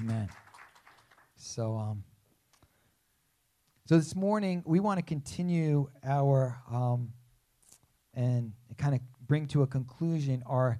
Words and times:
Amen. 0.00 0.28
So, 1.34 1.76
um, 1.76 2.04
so 3.86 3.96
this 3.96 4.14
morning 4.14 4.62
we 4.64 4.78
want 4.78 4.98
to 4.98 5.04
continue 5.04 5.88
our 6.04 6.56
um, 6.70 7.12
and 8.14 8.52
kind 8.76 8.94
of 8.94 9.00
bring 9.26 9.48
to 9.48 9.62
a 9.62 9.66
conclusion 9.66 10.44
our 10.46 10.78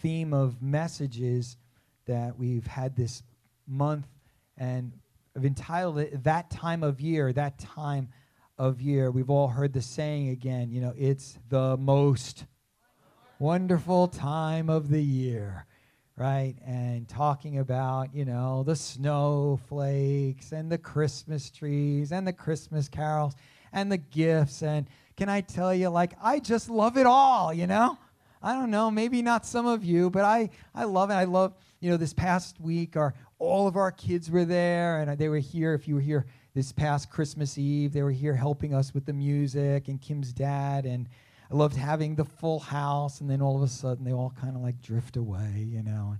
theme 0.00 0.32
of 0.32 0.62
messages 0.62 1.58
that 2.06 2.38
we've 2.38 2.66
had 2.66 2.96
this 2.96 3.22
month, 3.66 4.06
and 4.56 4.92
I've 5.36 5.44
entitled 5.44 5.98
it 5.98 6.24
"That 6.24 6.50
Time 6.50 6.82
of 6.82 7.02
Year." 7.02 7.34
That 7.34 7.58
time 7.58 8.08
of 8.56 8.80
year. 8.80 9.10
We've 9.10 9.30
all 9.30 9.48
heard 9.48 9.74
the 9.74 9.82
saying 9.82 10.30
again. 10.30 10.70
You 10.70 10.80
know, 10.80 10.94
it's 10.96 11.38
the 11.50 11.76
most 11.76 12.46
wonderful 13.38 14.08
time 14.08 14.70
of 14.70 14.88
the 14.88 15.02
year 15.02 15.66
right? 16.16 16.54
And 16.64 17.08
talking 17.08 17.58
about, 17.58 18.14
you 18.14 18.24
know, 18.24 18.62
the 18.62 18.76
snowflakes 18.76 20.52
and 20.52 20.70
the 20.70 20.78
Christmas 20.78 21.50
trees 21.50 22.12
and 22.12 22.26
the 22.26 22.32
Christmas 22.32 22.88
carols 22.88 23.34
and 23.72 23.90
the 23.90 23.98
gifts. 23.98 24.62
And 24.62 24.86
can 25.16 25.28
I 25.28 25.40
tell 25.40 25.74
you, 25.74 25.88
like, 25.88 26.14
I 26.22 26.38
just 26.38 26.70
love 26.70 26.96
it 26.96 27.06
all, 27.06 27.52
you 27.52 27.66
know? 27.66 27.98
I 28.42 28.52
don't 28.52 28.70
know, 28.70 28.90
maybe 28.90 29.22
not 29.22 29.46
some 29.46 29.66
of 29.66 29.82
you, 29.84 30.10
but 30.10 30.24
I, 30.24 30.50
I 30.74 30.84
love 30.84 31.10
it. 31.10 31.14
I 31.14 31.24
love, 31.24 31.54
you 31.80 31.90
know, 31.90 31.96
this 31.96 32.12
past 32.12 32.60
week, 32.60 32.96
our, 32.96 33.14
all 33.38 33.66
of 33.66 33.76
our 33.76 33.90
kids 33.90 34.30
were 34.30 34.44
there 34.44 35.00
and 35.00 35.18
they 35.18 35.28
were 35.28 35.38
here. 35.38 35.74
If 35.74 35.88
you 35.88 35.94
were 35.96 36.00
here 36.00 36.26
this 36.54 36.70
past 36.70 37.10
Christmas 37.10 37.56
Eve, 37.58 37.92
they 37.92 38.02
were 38.02 38.10
here 38.10 38.34
helping 38.34 38.74
us 38.74 38.92
with 38.92 39.06
the 39.06 39.12
music 39.12 39.88
and 39.88 40.00
Kim's 40.00 40.32
dad. 40.32 40.84
And, 40.84 41.08
I 41.54 41.56
loved 41.56 41.76
having 41.76 42.16
the 42.16 42.24
full 42.24 42.58
house, 42.58 43.20
and 43.20 43.30
then 43.30 43.40
all 43.40 43.54
of 43.54 43.62
a 43.62 43.68
sudden 43.68 44.04
they 44.04 44.12
all 44.12 44.34
kind 44.40 44.56
of 44.56 44.62
like 44.62 44.80
drift 44.80 45.16
away, 45.16 45.64
you 45.68 45.84
know. 45.84 46.10
And 46.10 46.18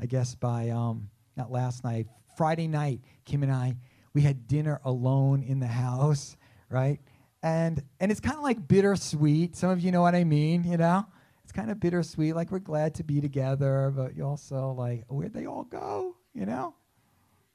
I 0.00 0.06
guess 0.06 0.34
by 0.34 0.70
um, 0.70 1.10
not 1.36 1.52
last 1.52 1.84
night, 1.84 2.08
Friday 2.36 2.66
night, 2.66 3.00
Kim 3.24 3.44
and 3.44 3.52
I 3.52 3.76
we 4.14 4.22
had 4.22 4.48
dinner 4.48 4.80
alone 4.84 5.44
in 5.44 5.60
the 5.60 5.68
house, 5.68 6.36
right? 6.70 6.98
And 7.40 7.84
and 8.00 8.10
it's 8.10 8.18
kind 8.18 8.36
of 8.36 8.42
like 8.42 8.66
bittersweet. 8.66 9.54
Some 9.54 9.70
of 9.70 9.78
you 9.78 9.92
know 9.92 10.02
what 10.02 10.16
I 10.16 10.24
mean, 10.24 10.64
you 10.64 10.76
know. 10.76 11.06
It's 11.44 11.52
kind 11.52 11.70
of 11.70 11.78
bittersweet. 11.78 12.34
Like 12.34 12.50
we're 12.50 12.58
glad 12.58 12.96
to 12.96 13.04
be 13.04 13.20
together, 13.20 13.92
but 13.94 14.16
you 14.16 14.24
also 14.24 14.72
like 14.72 15.04
where'd 15.06 15.34
they 15.34 15.46
all 15.46 15.62
go, 15.62 16.16
you 16.32 16.46
know? 16.46 16.74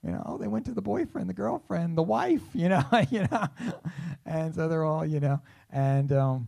You 0.05 0.11
know, 0.11 0.37
they 0.39 0.47
went 0.47 0.67
to 0.67 0.73
the 0.73 0.81
boyfriend, 0.81 1.29
the 1.29 1.33
girlfriend, 1.33 1.97
the 1.97 2.03
wife, 2.03 2.43
you 2.53 2.69
know, 2.69 2.85
you 3.11 3.27
know, 3.29 3.47
and 4.25 4.55
so 4.55 4.69
they're 4.69 4.85
all, 4.85 5.05
you 5.05 5.19
know, 5.19 5.41
and 5.69 6.13
um, 6.13 6.47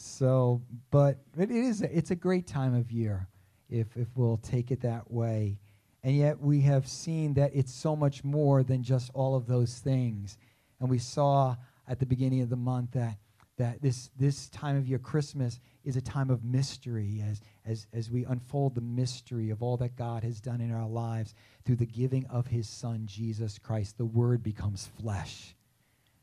so, 0.00 0.62
but 0.90 1.18
it 1.36 1.50
is 1.50 1.82
a, 1.82 1.96
it's 1.96 2.10
a 2.10 2.16
great 2.16 2.46
time 2.46 2.74
of 2.74 2.90
year 2.90 3.28
if 3.68 3.96
if 3.96 4.08
we'll 4.16 4.38
take 4.38 4.70
it 4.70 4.80
that 4.82 5.10
way. 5.10 5.58
And 6.02 6.16
yet 6.16 6.40
we 6.40 6.60
have 6.62 6.86
seen 6.86 7.34
that 7.34 7.50
it's 7.54 7.72
so 7.72 7.96
much 7.96 8.22
more 8.24 8.62
than 8.62 8.82
just 8.82 9.10
all 9.14 9.34
of 9.34 9.46
those 9.46 9.78
things. 9.78 10.38
And 10.80 10.88
we 10.88 10.98
saw 10.98 11.56
at 11.88 11.98
the 11.98 12.06
beginning 12.06 12.42
of 12.42 12.50
the 12.50 12.56
month 12.56 12.92
that 12.92 13.18
that 13.56 13.82
this 13.82 14.10
this 14.16 14.48
time 14.48 14.76
of 14.76 14.86
year 14.86 14.98
Christmas 14.98 15.58
is 15.84 15.96
a 15.96 16.00
time 16.00 16.30
of 16.30 16.44
mystery 16.44 17.22
as 17.28 17.40
as 17.66 17.86
as 17.92 18.10
we 18.10 18.24
unfold 18.24 18.74
the 18.74 18.80
mystery 18.80 19.50
of 19.50 19.62
all 19.62 19.76
that 19.78 19.96
God 19.96 20.22
has 20.22 20.40
done 20.40 20.60
in 20.60 20.72
our 20.72 20.88
lives 20.88 21.34
through 21.64 21.76
the 21.76 21.86
giving 21.86 22.24
of 22.26 22.46
his 22.46 22.68
son 22.68 23.04
Jesus 23.06 23.58
Christ 23.58 23.98
the 23.98 24.06
word 24.06 24.42
becomes 24.42 24.88
flesh 25.00 25.56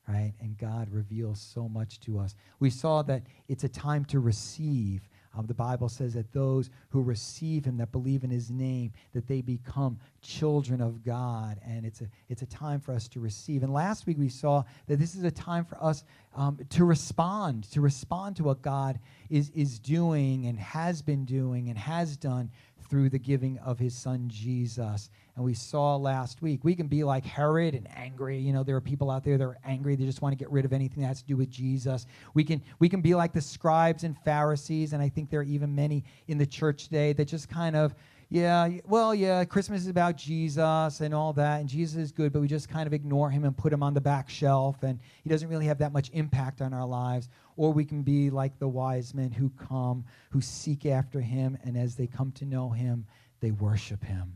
right? 0.08 0.34
And 0.40 0.58
God 0.58 0.90
reveals 0.92 1.40
so 1.42 1.68
much 1.68 2.00
to 2.02 2.20
us. 2.20 2.36
We 2.60 2.70
saw 2.70 3.02
that 3.04 3.24
it's 3.48 3.64
a 3.64 3.70
time 3.70 4.06
to 4.06 4.20
receive. 4.20 5.08
Um, 5.38 5.48
the 5.48 5.54
Bible 5.54 5.90
says 5.90 6.14
that 6.14 6.32
those 6.32 6.70
who 6.90 7.02
receive 7.02 7.66
Him, 7.66 7.78
that 7.78 7.92
believe 7.92 8.24
in 8.24 8.30
His 8.30 8.52
name, 8.52 8.94
that 9.14 9.28
they 9.28 9.42
become 9.42 9.98
children 10.22 10.80
of 10.80 11.04
God, 11.04 11.60
and 11.66 11.86
it's 11.86 12.02
a 12.02 12.08
it's 12.30 12.42
a 12.42 12.46
time 12.46 12.80
for 12.80 12.94
us 12.94 13.08
to 13.10 13.20
receive. 13.20 13.64
And 13.64 13.74
last 13.74 14.06
week 14.06 14.18
we 14.18 14.30
saw 14.30 14.64
that 14.88 14.98
this 14.98 15.16
is 15.16 15.24
a 15.24 15.32
time 15.32 15.66
for 15.66 15.84
us 15.84 16.04
um, 16.36 16.60
to 16.70 16.86
respond, 16.86 17.70
to 17.72 17.82
respond 17.82 18.38
to 18.38 18.44
what 18.44 18.62
God 18.62 19.00
is 19.30 19.50
is 19.50 19.80
doing 19.80 20.46
and 20.46 20.58
has 20.60 21.02
been 21.02 21.26
doing 21.26 21.70
and 21.70 21.78
has 21.78 22.16
done 22.16 22.50
through 22.88 23.10
the 23.10 23.20
giving 23.20 23.58
of 23.60 23.80
His 23.80 23.96
Son 23.96 24.30
Jesus 24.30 25.10
and 25.36 25.44
we 25.44 25.54
saw 25.54 25.98
last 25.98 26.42
week. 26.42 26.64
We 26.64 26.76
can 26.76 26.88
be 26.88 27.04
like 27.04 27.26
Herod 27.26 27.76
and 27.76 27.88
angry. 27.94 28.38
You 28.38 28.54
know, 28.54 28.64
there 28.64 28.76
are 28.76 28.82
people 28.82 29.12
out 29.12 29.24
there 29.24 29.38
that 29.38 29.44
are 29.44 29.58
angry. 29.66 29.96
They 29.96 30.06
just 30.06 30.22
want 30.22 30.32
to 30.32 30.38
get 30.38 30.50
rid 30.50 30.64
of 30.64 30.72
anything 30.72 31.02
that 31.02 31.08
has 31.08 31.22
to 31.22 31.28
do 31.28 31.36
with 31.36 31.50
Jesus. 31.50 32.06
We 32.34 32.44
can 32.44 32.62
we 32.80 32.88
can 32.88 33.02
be 33.02 33.16
like 33.16 33.34
the 33.34 33.42
scribes 33.42 34.04
and 34.04 34.18
Pharisees, 34.24 34.94
and 34.94 35.04
I 35.04 35.10
think 35.10 35.30
there 35.30 35.42
are 35.42 35.44
even 35.44 35.76
many 35.76 36.06
in 36.28 36.38
the 36.38 36.46
church 36.46 36.86
today 36.86 37.14
that 37.14 37.26
just 37.26 37.50
kind 37.50 37.76
of 37.76 37.94
yeah, 38.30 38.70
well, 38.86 39.14
yeah, 39.14 39.46
Christmas 39.46 39.82
is 39.82 39.88
about 39.88 40.18
Jesus 40.18 41.00
and 41.00 41.14
all 41.14 41.32
that, 41.34 41.60
and 41.60 41.70
Jesus 41.70 41.96
is 41.98 42.12
good, 42.12 42.34
but 42.34 42.42
we 42.42 42.48
just 42.48 42.68
kind 42.68 42.88
of 42.88 42.94
ignore 42.94 43.30
him 43.30 43.46
and 43.46 43.56
put 43.56 43.72
him 43.72 43.84
on 43.84 43.94
the 43.94 44.02
back 44.02 44.30
shelf, 44.30 44.82
and 44.82 45.00
he 45.24 45.30
doesn't 45.30 45.48
really 45.48 45.68
have 45.68 45.78
that 45.78 45.94
much 45.94 46.10
impact 46.12 46.60
on 46.62 46.74
our 46.74 46.88
lives. 46.88 47.30
Or 47.56 47.72
we 47.72 47.86
can 47.86 48.02
be 48.02 48.32
like 48.32 48.58
the 48.58 48.68
wise 48.68 49.14
men 49.14 49.32
who 49.32 49.52
come, 49.52 50.06
who 50.32 50.42
seek 50.42 50.88
after 50.88 51.22
him, 51.22 51.56
and 51.64 51.78
as 51.78 51.96
they 51.96 52.08
come 52.08 52.32
to 52.34 52.46
know 52.46 52.72
him, 52.72 53.06
they 53.42 53.52
worship 53.52 54.04
him 54.04 54.36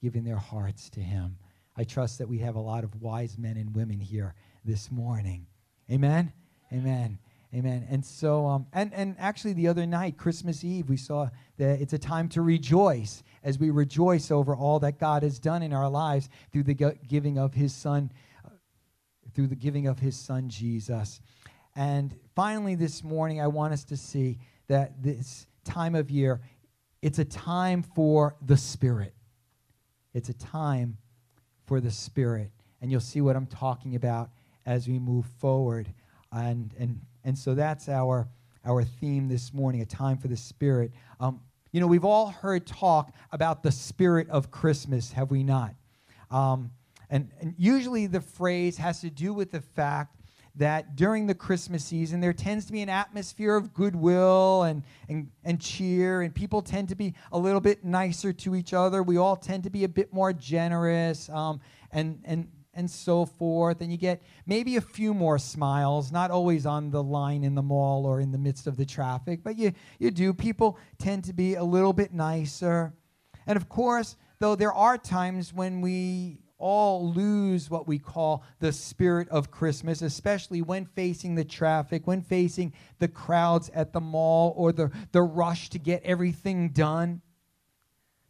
giving 0.00 0.24
their 0.24 0.36
hearts 0.36 0.90
to 0.90 1.00
Him. 1.00 1.36
I 1.76 1.84
trust 1.84 2.18
that 2.18 2.28
we 2.28 2.38
have 2.38 2.56
a 2.56 2.60
lot 2.60 2.84
of 2.84 3.00
wise 3.00 3.38
men 3.38 3.56
and 3.56 3.74
women 3.74 4.00
here 4.00 4.34
this 4.64 4.90
morning. 4.90 5.46
Amen? 5.90 6.32
Amen. 6.72 7.18
Amen. 7.54 7.86
And 7.88 8.04
so, 8.04 8.46
um, 8.46 8.66
and, 8.74 8.92
and 8.92 9.16
actually, 9.18 9.54
the 9.54 9.68
other 9.68 9.86
night, 9.86 10.18
Christmas 10.18 10.62
Eve, 10.64 10.90
we 10.90 10.98
saw 10.98 11.28
that 11.56 11.80
it's 11.80 11.94
a 11.94 11.98
time 11.98 12.28
to 12.30 12.42
rejoice 12.42 13.22
as 13.42 13.58
we 13.58 13.70
rejoice 13.70 14.30
over 14.30 14.54
all 14.54 14.80
that 14.80 14.98
God 14.98 15.22
has 15.22 15.38
done 15.38 15.62
in 15.62 15.72
our 15.72 15.88
lives 15.88 16.28
through 16.52 16.64
the 16.64 16.74
giving 16.74 17.38
of 17.38 17.54
His 17.54 17.74
Son, 17.74 18.12
uh, 18.44 18.50
through 19.34 19.46
the 19.46 19.56
giving 19.56 19.86
of 19.86 19.98
His 19.98 20.14
Son, 20.14 20.50
Jesus. 20.50 21.22
And 21.74 22.14
finally, 22.34 22.74
this 22.74 23.02
morning, 23.02 23.40
I 23.40 23.46
want 23.46 23.72
us 23.72 23.84
to 23.84 23.96
see 23.96 24.38
that 24.66 25.02
this 25.02 25.46
time 25.64 25.94
of 25.94 26.10
year, 26.10 26.42
it's 27.00 27.18
a 27.18 27.24
time 27.24 27.82
for 27.82 28.36
the 28.44 28.58
Spirit. 28.58 29.14
It's 30.14 30.28
a 30.28 30.34
time 30.34 30.96
for 31.66 31.80
the 31.80 31.90
Spirit. 31.90 32.50
And 32.80 32.90
you'll 32.90 33.00
see 33.00 33.20
what 33.20 33.36
I'm 33.36 33.46
talking 33.46 33.94
about 33.94 34.30
as 34.66 34.88
we 34.88 34.98
move 34.98 35.26
forward. 35.38 35.92
And, 36.32 36.74
and, 36.78 37.00
and 37.24 37.36
so 37.36 37.54
that's 37.54 37.88
our, 37.88 38.28
our 38.64 38.84
theme 38.84 39.28
this 39.28 39.52
morning 39.52 39.80
a 39.80 39.86
time 39.86 40.18
for 40.18 40.28
the 40.28 40.36
Spirit. 40.36 40.92
Um, 41.20 41.40
you 41.72 41.80
know, 41.80 41.86
we've 41.86 42.04
all 42.04 42.28
heard 42.28 42.66
talk 42.66 43.14
about 43.32 43.62
the 43.62 43.70
spirit 43.70 44.28
of 44.30 44.50
Christmas, 44.50 45.12
have 45.12 45.30
we 45.30 45.42
not? 45.42 45.74
Um, 46.30 46.70
and, 47.10 47.30
and 47.40 47.54
usually 47.58 48.06
the 48.06 48.20
phrase 48.20 48.76
has 48.78 49.00
to 49.02 49.10
do 49.10 49.32
with 49.32 49.50
the 49.50 49.60
fact 49.60 50.17
that 50.58 50.96
during 50.96 51.26
the 51.26 51.34
Christmas 51.34 51.84
season, 51.84 52.20
there 52.20 52.32
tends 52.32 52.66
to 52.66 52.72
be 52.72 52.82
an 52.82 52.88
atmosphere 52.88 53.56
of 53.56 53.72
goodwill 53.72 54.64
and, 54.64 54.82
and, 55.08 55.30
and 55.44 55.60
cheer, 55.60 56.22
and 56.22 56.34
people 56.34 56.62
tend 56.62 56.88
to 56.88 56.96
be 56.96 57.14
a 57.32 57.38
little 57.38 57.60
bit 57.60 57.84
nicer 57.84 58.32
to 58.32 58.56
each 58.56 58.74
other. 58.74 59.02
We 59.02 59.16
all 59.16 59.36
tend 59.36 59.64
to 59.64 59.70
be 59.70 59.84
a 59.84 59.88
bit 59.88 60.12
more 60.12 60.32
generous 60.32 61.28
um, 61.28 61.60
and, 61.92 62.20
and, 62.24 62.48
and 62.74 62.90
so 62.90 63.24
forth. 63.24 63.80
And 63.80 63.92
you 63.92 63.98
get 63.98 64.20
maybe 64.46 64.76
a 64.76 64.80
few 64.80 65.14
more 65.14 65.38
smiles, 65.38 66.10
not 66.10 66.32
always 66.32 66.66
on 66.66 66.90
the 66.90 67.02
line 67.02 67.44
in 67.44 67.54
the 67.54 67.62
mall 67.62 68.04
or 68.04 68.20
in 68.20 68.32
the 68.32 68.38
midst 68.38 68.66
of 68.66 68.76
the 68.76 68.84
traffic, 68.84 69.40
but 69.44 69.56
you, 69.56 69.72
you 70.00 70.10
do. 70.10 70.34
People 70.34 70.76
tend 70.98 71.24
to 71.24 71.32
be 71.32 71.54
a 71.54 71.64
little 71.64 71.92
bit 71.92 72.12
nicer. 72.12 72.92
And 73.46 73.56
of 73.56 73.68
course, 73.68 74.16
though 74.40 74.56
there 74.56 74.72
are 74.72 74.98
times 74.98 75.54
when 75.54 75.80
we 75.80 76.40
all 76.58 77.12
lose 77.12 77.70
what 77.70 77.86
we 77.86 77.98
call 77.98 78.44
the 78.58 78.72
spirit 78.72 79.28
of 79.28 79.50
Christmas, 79.50 80.02
especially 80.02 80.60
when 80.60 80.84
facing 80.84 81.36
the 81.36 81.44
traffic, 81.44 82.06
when 82.06 82.20
facing 82.20 82.72
the 82.98 83.08
crowds 83.08 83.70
at 83.70 83.92
the 83.92 84.00
mall 84.00 84.52
or 84.56 84.72
the, 84.72 84.90
the 85.12 85.22
rush 85.22 85.70
to 85.70 85.78
get 85.78 86.02
everything 86.02 86.70
done. 86.70 87.22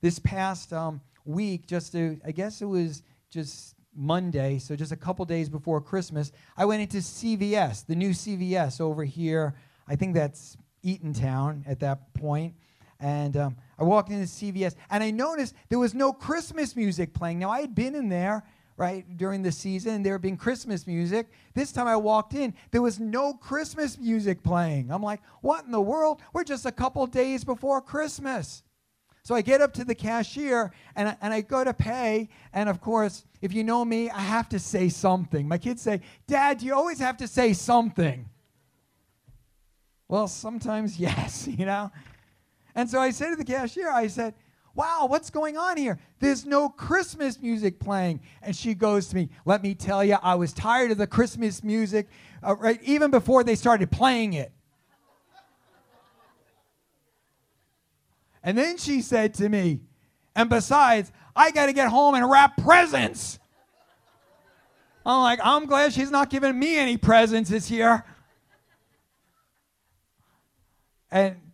This 0.00 0.19
past 0.19 0.72
um, 0.72 1.00
week, 1.25 1.67
just 1.67 1.93
to, 1.93 2.21
I 2.25 2.31
guess 2.31 2.62
it 2.62 2.67
was 2.67 3.02
just 3.31 3.75
Monday, 3.94 4.58
so 4.58 4.76
just 4.76 4.93
a 4.93 4.97
couple 4.97 5.25
days 5.25 5.49
before 5.49 5.81
Christmas, 5.81 6.31
I 6.56 6.67
went 6.67 6.82
into 6.82 6.99
CVS, 6.99 7.85
the 7.87 7.97
new 7.97 8.11
CVS 8.11 8.81
over 8.81 9.05
here. 9.05 9.55
I 9.88 9.97
think 9.97 10.14
that's 10.14 10.56
Eatontown 10.85 11.64
at 11.67 11.81
that 11.81 12.14
point. 12.14 12.55
And 13.00 13.37
um, 13.37 13.56
I 13.79 13.85
walked 13.85 14.11
into 14.11 14.27
CVS 14.27 14.75
and 14.91 15.05
I 15.05 15.11
noticed 15.11 15.55
there 15.69 15.79
was 15.79 15.95
no 15.95 16.12
Christmas 16.12 16.75
music 16.75 17.15
playing. 17.15 17.39
Now, 17.39 17.50
I 17.50 17.61
had 17.61 17.75
been 17.75 17.95
in 17.95 18.09
there, 18.09 18.43
right, 18.77 19.05
during 19.17 19.43
the 19.43 19.53
season, 19.53 19.95
and 19.95 20.06
there 20.06 20.15
had 20.15 20.23
been 20.23 20.37
Christmas 20.37 20.87
music. 20.87 21.29
This 21.55 21.71
time 21.73 21.87
I 21.87 21.97
walked 21.97 22.35
in, 22.35 22.55
there 22.71 22.83
was 22.83 22.99
no 22.99 23.35
Christmas 23.35 23.99
music 23.99 24.43
playing. 24.43 24.91
I'm 24.91 25.03
like, 25.03 25.21
what 25.43 25.65
in 25.65 25.71
the 25.71 25.81
world? 25.81 26.23
We're 26.33 26.45
just 26.45 26.67
a 26.67 26.73
couple 26.73 27.06
days 27.06 27.45
before 27.45 27.81
Christmas. 27.81 28.62
So 29.23 29.35
I 29.35 29.43
get 29.43 29.61
up 29.61 29.75
to 29.75 29.85
the 29.85 29.95
cashier 29.95 30.73
and 30.97 31.11
I, 31.11 31.17
and 31.21 31.35
I 31.35 31.43
go 31.43 31.62
to 31.62 31.75
pay. 31.75 32.31
And 32.53 32.69
of 32.69 32.81
course, 32.81 33.27
if 33.43 33.53
you 33.53 33.62
know 33.62 33.85
me, 33.85 34.11
I 34.11 34.21
have 34.21 34.49
to 34.49 34.59
say 34.59 34.89
something. 34.89 35.47
My 35.47 35.59
kids 35.59 35.83
say, 35.83 36.00
Dad, 36.27 36.62
you 36.62 36.75
always 36.75 36.99
have 36.99 37.19
to 37.19 37.29
say 37.29 37.53
something. 37.53 38.29
Well, 40.09 40.27
sometimes 40.29 40.99
yes, 41.00 41.47
you 41.47 41.67
know. 41.67 41.93
And 42.78 42.88
so 42.88 43.00
I 43.00 43.10
said 43.10 43.30
to 43.30 43.36
the 43.36 43.44
cashier, 43.44 43.90
I 43.90 44.06
said, 44.06 44.34
Wow, 44.72 45.06
what's 45.08 45.30
going 45.30 45.56
on 45.56 45.76
here? 45.76 45.98
There's 46.20 46.46
no 46.46 46.69
Christmas 46.69 47.42
music 47.42 47.80
playing. 47.80 48.20
And 48.40 48.54
she 48.54 48.72
goes 48.72 49.08
to 49.08 49.16
me, 49.16 49.30
Let 49.44 49.64
me 49.64 49.75
tell 49.75 50.04
you, 50.04 50.16
I 50.22 50.36
was 50.36 50.52
tired 50.52 50.92
of 50.92 50.98
the 50.98 51.08
Christmas 51.08 51.64
music 51.64 52.06
uh, 52.40 52.54
right, 52.54 52.80
even 52.84 53.10
before 53.10 53.42
they 53.42 53.56
started 53.56 53.90
playing 53.90 54.34
it. 54.34 54.52
And 58.44 58.56
then 58.56 58.76
she 58.76 59.02
said 59.02 59.34
to 59.34 59.48
me, 59.48 59.80
And 60.36 60.48
besides, 60.48 61.10
I 61.34 61.50
got 61.50 61.66
to 61.66 61.72
get 61.72 61.88
home 61.88 62.14
and 62.14 62.30
wrap 62.30 62.56
presents. 62.58 63.40
I'm 65.04 65.20
like, 65.22 65.40
I'm 65.42 65.66
glad 65.66 65.92
she's 65.92 66.12
not 66.12 66.30
giving 66.30 66.56
me 66.56 66.78
any 66.78 66.96
presents 66.96 67.50
this 67.50 67.72
year. 67.72 68.04
And, 71.10 71.48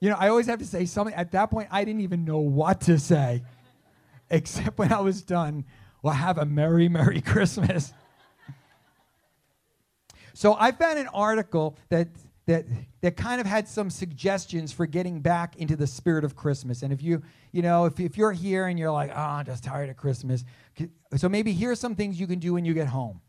you 0.00 0.10
know, 0.10 0.16
I 0.18 0.28
always 0.28 0.46
have 0.46 0.58
to 0.58 0.66
say 0.66 0.84
something. 0.84 1.14
At 1.14 1.32
that 1.32 1.50
point, 1.50 1.68
I 1.70 1.84
didn't 1.84 2.02
even 2.02 2.24
know 2.24 2.38
what 2.38 2.82
to 2.82 2.98
say, 2.98 3.42
except 4.30 4.78
when 4.78 4.92
I 4.92 5.00
was 5.00 5.22
done. 5.22 5.64
Well, 6.02 6.14
have 6.14 6.38
a 6.38 6.44
Merry, 6.44 6.88
Merry 6.88 7.20
Christmas. 7.22 7.92
so 10.34 10.56
I 10.58 10.72
found 10.72 10.98
an 10.98 11.08
article 11.08 11.76
that 11.88 12.08
that 12.46 12.66
that 13.00 13.16
kind 13.16 13.40
of 13.40 13.46
had 13.46 13.66
some 13.66 13.88
suggestions 13.88 14.72
for 14.72 14.86
getting 14.86 15.20
back 15.20 15.56
into 15.56 15.76
the 15.76 15.86
spirit 15.86 16.24
of 16.24 16.36
Christmas. 16.36 16.82
And 16.82 16.92
if 16.92 17.02
you, 17.02 17.22
you 17.52 17.62
know, 17.62 17.86
if, 17.86 17.98
if 18.00 18.16
you're 18.16 18.32
here 18.32 18.66
and 18.66 18.78
you're 18.78 18.90
like, 18.90 19.10
oh, 19.14 19.18
I'm 19.18 19.46
just 19.46 19.64
tired 19.64 19.88
of 19.90 19.96
Christmas, 19.96 20.44
so 21.16 21.28
maybe 21.28 21.52
here's 21.52 21.80
some 21.80 21.94
things 21.94 22.20
you 22.20 22.26
can 22.26 22.38
do 22.38 22.54
when 22.54 22.64
you 22.64 22.74
get 22.74 22.88
home. 22.88 23.20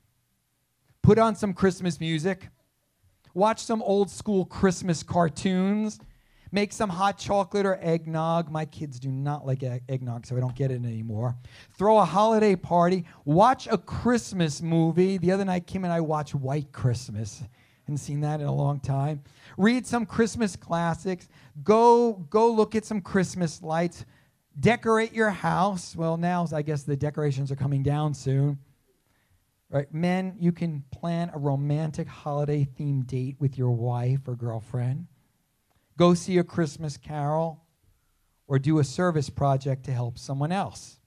Put 1.02 1.20
on 1.20 1.36
some 1.36 1.54
Christmas 1.54 2.00
music, 2.00 2.50
watch 3.34 3.60
some 3.60 3.82
old 3.82 4.10
school 4.10 4.46
Christmas 4.46 5.04
cartoons, 5.04 6.00
make 6.56 6.72
some 6.72 6.90
hot 6.90 7.20
chocolate 7.20 7.66
or 7.66 7.78
eggnog. 7.82 8.50
My 8.50 8.64
kids 8.66 8.98
do 8.98 9.12
not 9.12 9.46
like 9.46 9.62
eggnog, 9.62 10.26
so 10.26 10.38
I 10.38 10.40
don't 10.40 10.56
get 10.56 10.72
it 10.72 10.84
anymore. 10.84 11.36
Throw 11.78 12.00
a 12.00 12.06
holiday 12.06 12.56
party, 12.56 13.04
watch 13.26 13.68
a 13.70 13.78
Christmas 13.78 14.62
movie. 14.62 15.18
The 15.18 15.32
other 15.32 15.46
night, 15.46 15.68
Kim 15.68 15.84
and 15.84 15.94
I 15.94 16.00
watched 16.00 16.34
White 16.34 16.72
Christmas. 16.72 17.44
Hadn't 17.84 17.98
seen 17.98 18.22
that 18.22 18.40
in 18.40 18.48
a 18.48 18.56
long 18.56 18.80
time. 18.80 19.22
Read 19.58 19.86
some 19.86 20.06
Christmas 20.06 20.56
classics. 20.56 21.28
Go 21.62 22.14
go 22.14 22.52
look 22.52 22.74
at 22.74 22.86
some 22.86 23.02
Christmas 23.02 23.62
lights. 23.62 24.06
Decorate 24.60 25.14
your 25.14 25.30
house. 25.30 25.96
Well, 25.96 26.16
now 26.18 26.48
I 26.54 26.62
guess 26.62 26.84
the 26.84 26.96
decorations 26.96 27.52
are 27.52 27.58
coming 27.58 27.84
down 27.84 28.14
soon. 28.14 28.58
Right, 29.70 29.94
men, 29.94 30.36
you 30.40 30.52
can 30.52 30.86
plan 30.92 31.32
a 31.34 31.38
romantic 31.38 32.08
holiday 32.08 32.66
themed 32.80 33.08
date 33.08 33.36
with 33.40 33.58
your 33.58 33.72
wife 33.72 34.22
or 34.28 34.36
girlfriend. 34.36 35.08
Go 35.98 36.14
see 36.14 36.38
a 36.38 36.44
Christmas 36.44 36.98
carol 36.98 37.64
or 38.48 38.60
do 38.60 38.80
a 38.80 38.84
service 38.84 39.30
project 39.30 39.86
to 39.86 39.92
help 39.92 40.18
someone 40.18 40.52
else. 40.52 41.00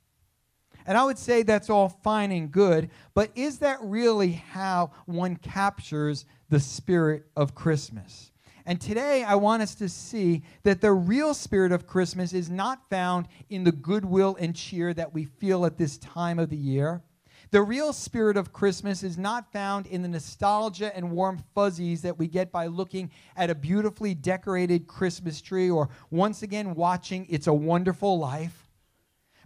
And 0.86 0.96
I 0.96 1.04
would 1.04 1.18
say 1.18 1.42
that's 1.42 1.68
all 1.68 1.90
fine 1.90 2.32
and 2.32 2.50
good, 2.50 2.88
but 3.12 3.30
is 3.34 3.58
that 3.58 3.78
really 3.82 4.32
how 4.32 4.92
one 5.04 5.36
captures 5.36 6.24
the 6.48 6.60
spirit 6.60 7.26
of 7.36 7.54
Christmas? 7.54 8.32
And 8.64 8.80
today 8.80 9.22
I 9.22 9.34
want 9.34 9.62
us 9.62 9.74
to 9.76 9.88
see 9.88 10.42
that 10.62 10.80
the 10.80 10.92
real 10.92 11.34
spirit 11.34 11.72
of 11.72 11.86
Christmas 11.86 12.32
is 12.32 12.48
not 12.48 12.88
found 12.88 13.28
in 13.50 13.64
the 13.64 13.72
goodwill 13.72 14.36
and 14.40 14.56
cheer 14.56 14.94
that 14.94 15.12
we 15.12 15.24
feel 15.24 15.66
at 15.66 15.76
this 15.76 15.98
time 15.98 16.38
of 16.38 16.48
the 16.48 16.56
year. 16.56 17.02
The 17.50 17.62
real 17.62 17.94
spirit 17.94 18.36
of 18.36 18.52
Christmas 18.52 19.02
is 19.02 19.16
not 19.16 19.52
found 19.52 19.86
in 19.86 20.02
the 20.02 20.08
nostalgia 20.08 20.94
and 20.94 21.12
warm 21.12 21.42
fuzzies 21.54 22.02
that 22.02 22.18
we 22.18 22.28
get 22.28 22.52
by 22.52 22.66
looking 22.66 23.10
at 23.36 23.48
a 23.48 23.54
beautifully 23.54 24.14
decorated 24.14 24.86
Christmas 24.86 25.40
tree 25.40 25.70
or 25.70 25.88
once 26.10 26.42
again 26.42 26.74
watching 26.74 27.26
It's 27.30 27.46
a 27.46 27.54
Wonderful 27.54 28.18
Life. 28.18 28.68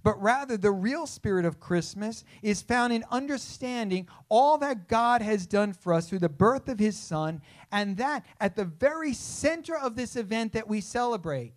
But 0.03 0.21
rather 0.21 0.57
the 0.57 0.73
real 0.73 1.07
spirit 1.07 1.45
of 1.45 1.61
Christmas 1.61 2.25
is 2.43 2.61
found 2.61 2.93
in 2.93 3.05
understanding 3.13 4.09
all 4.29 4.59
that 4.59 4.89
God 4.89 5.23
has 5.23 5.47
done 5.47 5.73
for 5.73 5.95
us 5.95 6.09
through 6.09 6.19
the 6.19 6.29
birth 6.29 6.69
of 6.69 6.81
his 6.81 6.99
son, 6.99 7.41
and 7.71 7.97
that 7.99 8.27
at 8.41 8.57
the 8.57 8.65
very 8.65 9.13
center 9.13 9.79
of 9.79 9.95
this 9.95 10.17
event 10.17 10.55
that 10.55 10.67
we 10.67 10.81
celebrate 10.81 11.55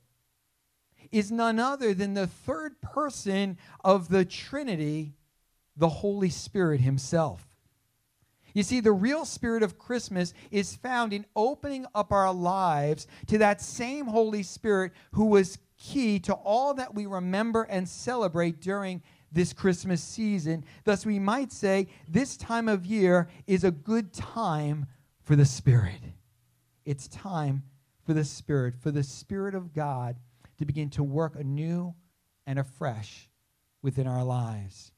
is 1.12 1.32
none 1.32 1.60
other 1.60 1.96
than 1.96 2.14
the 2.14 2.28
third 2.28 2.80
person 2.82 3.58
of 3.84 4.10
the 4.10 4.26
Trinity, 4.26 5.14
the 5.78 5.90
Holy 5.90 6.30
Spirit 6.30 6.82
himself. 6.82 7.48
You 8.54 8.64
see, 8.64 8.80
the 8.80 8.94
real 8.94 9.26
spirit 9.26 9.64
of 9.64 9.78
Christmas 9.78 10.34
is 10.50 10.78
found 10.78 11.12
in 11.12 11.26
opening 11.36 11.86
up 11.94 12.14
our 12.14 12.34
lives 12.34 13.06
to 13.28 13.38
that 13.40 13.62
same 13.62 14.08
Holy 14.08 14.44
Spirit 14.44 14.94
who 15.12 15.26
was 15.26 15.58
key 15.78 16.20
to 16.20 16.34
all 16.34 16.74
that 16.76 16.96
we 16.96 17.06
remember 17.06 17.64
and 17.64 17.88
celebrate 17.88 18.62
during 18.62 19.04
this 19.30 19.52
Christmas 19.52 20.02
season. 20.02 20.64
Thus, 20.86 21.06
we 21.06 21.20
might 21.20 21.52
say 21.52 21.88
this 22.08 22.38
time 22.38 22.70
of 22.70 22.86
year 22.86 23.28
is 23.46 23.66
a 23.66 23.72
good 23.72 24.14
time 24.14 24.86
for 25.22 25.36
the 25.36 25.46
Spirit. 25.46 26.02
It's 26.86 27.10
time 27.10 27.64
for 28.06 28.14
the 28.14 28.24
Spirit, 28.24 28.76
for 28.80 28.92
the 28.92 29.04
Spirit 29.04 29.54
of 29.54 29.74
God 29.74 30.16
to 30.60 30.66
begin 30.66 30.90
to 30.92 31.04
work 31.04 31.36
anew 31.36 31.94
and 32.48 32.58
afresh 32.58 33.30
within 33.82 34.08
our 34.08 34.24
lives. 34.24 34.94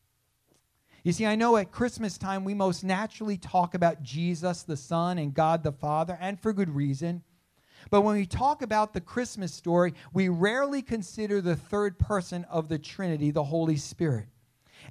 You 1.08 1.14
see, 1.14 1.26
I 1.26 1.36
know 1.36 1.56
at 1.56 1.72
Christmas 1.72 2.18
time 2.18 2.44
we 2.44 2.54
most 2.54 2.84
naturally 2.84 3.38
talk 3.38 3.76
about 3.76 4.04
Jesus 4.04 4.64
the 4.64 4.76
Son 4.76 5.18
and 5.18 5.34
God 5.34 5.64
the 5.64 5.72
Father, 5.72 6.18
and 6.20 6.38
for 6.38 6.52
good 6.52 6.70
reason. 6.70 7.24
But 7.90 8.02
when 8.02 8.18
we 8.18 8.26
talk 8.26 8.62
about 8.62 8.94
the 8.94 9.00
Christmas 9.00 9.54
story, 9.54 9.94
we 10.12 10.28
rarely 10.28 10.82
consider 10.82 11.40
the 11.40 11.56
third 11.56 11.98
person 11.98 12.44
of 12.50 12.68
the 12.68 12.78
Trinity, 12.78 13.32
the 13.32 13.46
Holy 13.46 13.78
Spirit. 13.78 14.26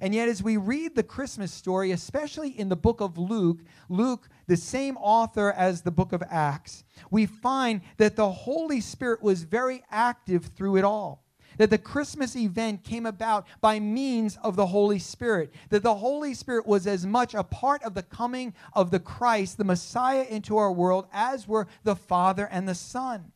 And 0.01 0.15
yet, 0.15 0.27
as 0.27 0.41
we 0.41 0.57
read 0.57 0.95
the 0.95 1.03
Christmas 1.03 1.51
story, 1.51 1.91
especially 1.91 2.49
in 2.49 2.69
the 2.69 2.75
book 2.75 2.99
of 2.99 3.19
Luke, 3.19 3.59
Luke, 3.87 4.27
the 4.47 4.57
same 4.57 4.97
author 4.97 5.51
as 5.51 5.83
the 5.83 5.91
book 5.91 6.13
of 6.13 6.23
Acts, 6.31 6.83
we 7.11 7.27
find 7.27 7.81
that 7.97 8.15
the 8.15 8.31
Holy 8.31 8.81
Spirit 8.81 9.21
was 9.21 9.43
very 9.43 9.83
active 9.91 10.45
through 10.45 10.77
it 10.77 10.83
all 10.83 11.26
that 11.57 11.69
the 11.69 11.77
Christmas 11.77 12.35
event 12.35 12.83
came 12.83 13.05
about 13.05 13.45
by 13.61 13.79
means 13.79 14.37
of 14.43 14.55
the 14.55 14.67
Holy 14.67 14.99
Spirit, 14.99 15.53
that 15.69 15.83
the 15.83 15.95
Holy 15.95 16.33
Spirit 16.33 16.65
was 16.65 16.87
as 16.87 17.05
much 17.05 17.33
a 17.33 17.43
part 17.43 17.83
of 17.83 17.93
the 17.93 18.03
coming 18.03 18.53
of 18.73 18.91
the 18.91 18.99
Christ, 18.99 19.57
the 19.57 19.63
Messiah, 19.63 20.25
into 20.29 20.57
our 20.57 20.71
world 20.71 21.07
as 21.11 21.47
were 21.47 21.67
the 21.83 21.95
Father 21.95 22.47
and 22.51 22.67
the 22.67 22.75
Son. 22.75 23.31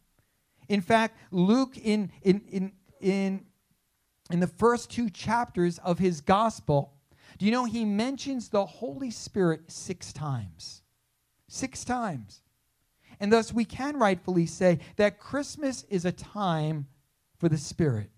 In 0.69 0.81
fact, 0.81 1.17
Luke, 1.31 1.77
in, 1.77 2.11
in, 2.21 2.41
in, 2.49 2.71
in, 3.01 3.45
in 4.31 4.39
the 4.39 4.47
first 4.47 4.89
two 4.89 5.09
chapters 5.09 5.79
of 5.79 5.99
his 5.99 6.21
gospel, 6.21 6.93
do 7.37 7.45
you 7.45 7.51
know 7.51 7.65
he 7.65 7.85
mentions 7.85 8.49
the 8.49 8.65
Holy 8.65 9.11
Spirit 9.11 9.71
six 9.71 10.13
times? 10.13 10.83
Six 11.47 11.83
times. 11.83 12.41
And 13.19 13.31
thus, 13.31 13.53
we 13.53 13.65
can 13.65 13.97
rightfully 13.97 14.45
say 14.45 14.79
that 14.95 15.19
Christmas 15.19 15.85
is 15.89 16.05
a 16.05 16.11
time 16.11 16.87
for 17.41 17.49
the 17.49 17.57
Spirit. 17.57 18.11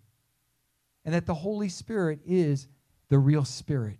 And 1.06 1.16
that 1.16 1.26
the 1.26 1.34
Holy 1.34 1.70
Spirit 1.70 2.20
is 2.26 2.68
the 3.10 3.18
real 3.18 3.46
spirit 3.46 3.98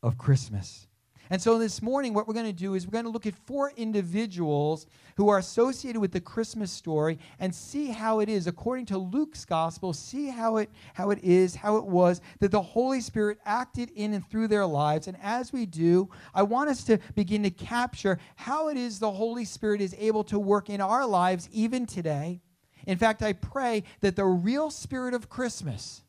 of 0.00 0.16
Christmas. 0.16 0.86
And 1.28 1.42
so 1.42 1.58
this 1.58 1.82
morning, 1.82 2.14
what 2.14 2.26
we're 2.26 2.34
going 2.34 2.46
to 2.46 2.52
do 2.52 2.74
is 2.74 2.86
we're 2.86 2.92
going 2.92 3.04
to 3.04 3.10
look 3.10 3.26
at 3.26 3.34
four 3.46 3.72
individuals 3.76 4.86
who 5.16 5.28
are 5.28 5.38
associated 5.38 6.00
with 6.00 6.12
the 6.12 6.20
Christmas 6.20 6.70
story 6.70 7.18
and 7.38 7.54
see 7.54 7.86
how 7.86 8.20
it 8.20 8.28
is, 8.28 8.46
according 8.46 8.86
to 8.86 8.98
Luke's 8.98 9.44
gospel, 9.44 9.92
see 9.92 10.28
how 10.28 10.56
it, 10.56 10.70
how 10.94 11.10
it 11.10 11.18
is, 11.22 11.54
how 11.56 11.76
it 11.76 11.84
was 11.84 12.20
that 12.38 12.50
the 12.50 12.62
Holy 12.62 13.00
Spirit 13.00 13.38
acted 13.44 13.90
in 13.96 14.12
and 14.14 14.28
through 14.28 14.48
their 14.48 14.66
lives. 14.66 15.08
And 15.08 15.16
as 15.22 15.52
we 15.52 15.66
do, 15.66 16.08
I 16.32 16.42
want 16.42 16.70
us 16.70 16.84
to 16.84 16.98
begin 17.16 17.42
to 17.42 17.50
capture 17.50 18.18
how 18.36 18.68
it 18.68 18.76
is 18.76 18.98
the 19.00 19.10
Holy 19.10 19.44
Spirit 19.44 19.80
is 19.80 19.96
able 19.98 20.24
to 20.24 20.38
work 20.38 20.70
in 20.70 20.80
our 20.80 21.06
lives 21.06 21.48
even 21.52 21.86
today 21.86 22.40
in 22.86 22.98
fact, 22.98 23.22
I 23.22 23.32
pray 23.32 23.84
that 24.00 24.16
the 24.16 24.24
real 24.24 24.70
spirit 24.70 25.14
of 25.14 25.28
Christmas 25.28 26.02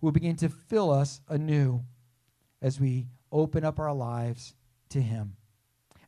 will 0.00 0.12
begin 0.12 0.36
to 0.36 0.48
fill 0.48 0.90
us 0.90 1.20
anew 1.28 1.84
as 2.62 2.80
we 2.80 3.06
open 3.32 3.64
up 3.64 3.78
our 3.78 3.92
lives 3.92 4.54
to 4.90 5.00
Him. 5.00 5.36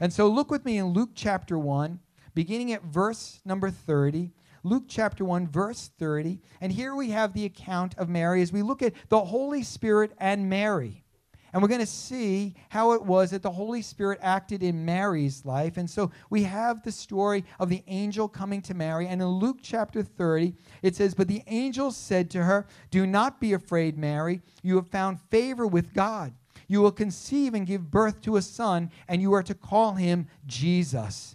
And 0.00 0.12
so 0.12 0.28
look 0.28 0.50
with 0.50 0.64
me 0.64 0.78
in 0.78 0.86
Luke 0.86 1.10
chapter 1.14 1.58
1, 1.58 1.98
beginning 2.34 2.72
at 2.72 2.84
verse 2.84 3.40
number 3.44 3.70
30. 3.70 4.32
Luke 4.62 4.84
chapter 4.88 5.24
1, 5.24 5.48
verse 5.48 5.90
30. 5.98 6.40
And 6.60 6.72
here 6.72 6.94
we 6.94 7.10
have 7.10 7.32
the 7.32 7.44
account 7.44 7.96
of 7.98 8.08
Mary 8.08 8.42
as 8.42 8.52
we 8.52 8.62
look 8.62 8.82
at 8.82 8.92
the 9.08 9.24
Holy 9.24 9.62
Spirit 9.62 10.12
and 10.18 10.48
Mary. 10.48 11.04
And 11.52 11.62
we're 11.62 11.68
going 11.68 11.80
to 11.80 11.86
see 11.86 12.54
how 12.68 12.92
it 12.92 13.02
was 13.02 13.30
that 13.30 13.42
the 13.42 13.50
Holy 13.50 13.80
Spirit 13.80 14.18
acted 14.22 14.62
in 14.62 14.84
Mary's 14.84 15.44
life. 15.44 15.76
And 15.76 15.88
so 15.88 16.10
we 16.28 16.42
have 16.42 16.82
the 16.82 16.92
story 16.92 17.44
of 17.58 17.68
the 17.68 17.82
angel 17.86 18.28
coming 18.28 18.60
to 18.62 18.74
Mary. 18.74 19.06
And 19.06 19.22
in 19.22 19.28
Luke 19.28 19.58
chapter 19.62 20.02
30, 20.02 20.54
it 20.82 20.94
says, 20.94 21.14
But 21.14 21.28
the 21.28 21.42
angel 21.46 21.90
said 21.90 22.30
to 22.30 22.44
her, 22.44 22.66
Do 22.90 23.06
not 23.06 23.40
be 23.40 23.54
afraid, 23.54 23.96
Mary. 23.96 24.42
You 24.62 24.76
have 24.76 24.88
found 24.88 25.20
favor 25.30 25.66
with 25.66 25.94
God. 25.94 26.34
You 26.66 26.82
will 26.82 26.92
conceive 26.92 27.54
and 27.54 27.66
give 27.66 27.90
birth 27.90 28.20
to 28.22 28.36
a 28.36 28.42
son, 28.42 28.90
and 29.08 29.22
you 29.22 29.32
are 29.32 29.42
to 29.42 29.54
call 29.54 29.94
him 29.94 30.28
Jesus. 30.46 31.34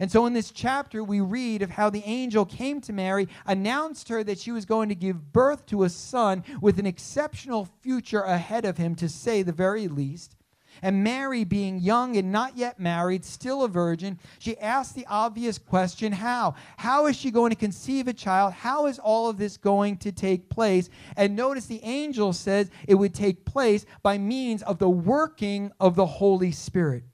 And 0.00 0.10
so 0.10 0.24
in 0.24 0.32
this 0.32 0.50
chapter, 0.50 1.04
we 1.04 1.20
read 1.20 1.60
of 1.60 1.70
how 1.70 1.90
the 1.90 2.02
angel 2.04 2.46
came 2.46 2.80
to 2.80 2.92
Mary, 2.92 3.28
announced 3.46 4.08
her 4.08 4.24
that 4.24 4.38
she 4.38 4.50
was 4.50 4.64
going 4.64 4.88
to 4.88 4.94
give 4.94 5.32
birth 5.32 5.66
to 5.66 5.84
a 5.84 5.90
son 5.90 6.42
with 6.62 6.78
an 6.78 6.86
exceptional 6.86 7.68
future 7.82 8.22
ahead 8.22 8.64
of 8.64 8.78
him, 8.78 8.94
to 8.94 9.10
say 9.10 9.42
the 9.42 9.52
very 9.52 9.88
least. 9.88 10.36
And 10.82 11.04
Mary, 11.04 11.44
being 11.44 11.78
young 11.78 12.16
and 12.16 12.32
not 12.32 12.56
yet 12.56 12.80
married, 12.80 13.26
still 13.26 13.62
a 13.62 13.68
virgin, 13.68 14.18
she 14.38 14.56
asked 14.58 14.94
the 14.94 15.06
obvious 15.06 15.58
question 15.58 16.12
how? 16.12 16.54
How 16.78 17.06
is 17.06 17.16
she 17.16 17.30
going 17.30 17.50
to 17.50 17.56
conceive 17.56 18.08
a 18.08 18.14
child? 18.14 18.54
How 18.54 18.86
is 18.86 18.98
all 18.98 19.28
of 19.28 19.36
this 19.36 19.58
going 19.58 19.98
to 19.98 20.12
take 20.12 20.48
place? 20.48 20.88
And 21.16 21.36
notice 21.36 21.66
the 21.66 21.84
angel 21.84 22.32
says 22.32 22.70
it 22.88 22.94
would 22.94 23.14
take 23.14 23.44
place 23.44 23.84
by 24.02 24.16
means 24.16 24.62
of 24.62 24.78
the 24.78 24.88
working 24.88 25.70
of 25.78 25.96
the 25.96 26.06
Holy 26.06 26.52
Spirit. 26.52 27.04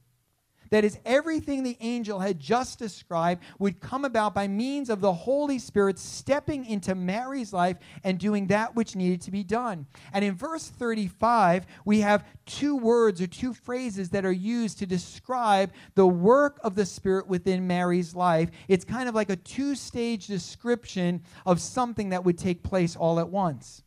That 0.70 0.84
is, 0.84 0.98
everything 1.04 1.62
the 1.62 1.76
angel 1.80 2.20
had 2.20 2.38
just 2.38 2.78
described 2.78 3.42
would 3.58 3.80
come 3.80 4.04
about 4.04 4.34
by 4.34 4.48
means 4.48 4.90
of 4.90 5.00
the 5.00 5.12
Holy 5.12 5.58
Spirit 5.58 5.98
stepping 5.98 6.64
into 6.66 6.94
Mary's 6.94 7.52
life 7.52 7.76
and 8.04 8.18
doing 8.18 8.46
that 8.48 8.74
which 8.74 8.96
needed 8.96 9.20
to 9.22 9.30
be 9.30 9.44
done. 9.44 9.86
And 10.12 10.24
in 10.24 10.34
verse 10.34 10.68
35, 10.68 11.66
we 11.84 12.00
have 12.00 12.26
two 12.44 12.76
words 12.76 13.20
or 13.20 13.26
two 13.26 13.54
phrases 13.54 14.10
that 14.10 14.24
are 14.24 14.32
used 14.32 14.78
to 14.78 14.86
describe 14.86 15.72
the 15.94 16.06
work 16.06 16.58
of 16.62 16.74
the 16.74 16.86
Spirit 16.86 17.26
within 17.26 17.66
Mary's 17.66 18.14
life. 18.14 18.50
It's 18.68 18.84
kind 18.84 19.08
of 19.08 19.14
like 19.14 19.30
a 19.30 19.36
two 19.36 19.74
stage 19.74 20.26
description 20.26 21.22
of 21.44 21.60
something 21.60 22.10
that 22.10 22.24
would 22.24 22.38
take 22.38 22.62
place 22.62 22.96
all 22.96 23.20
at 23.20 23.28
once. 23.28 23.82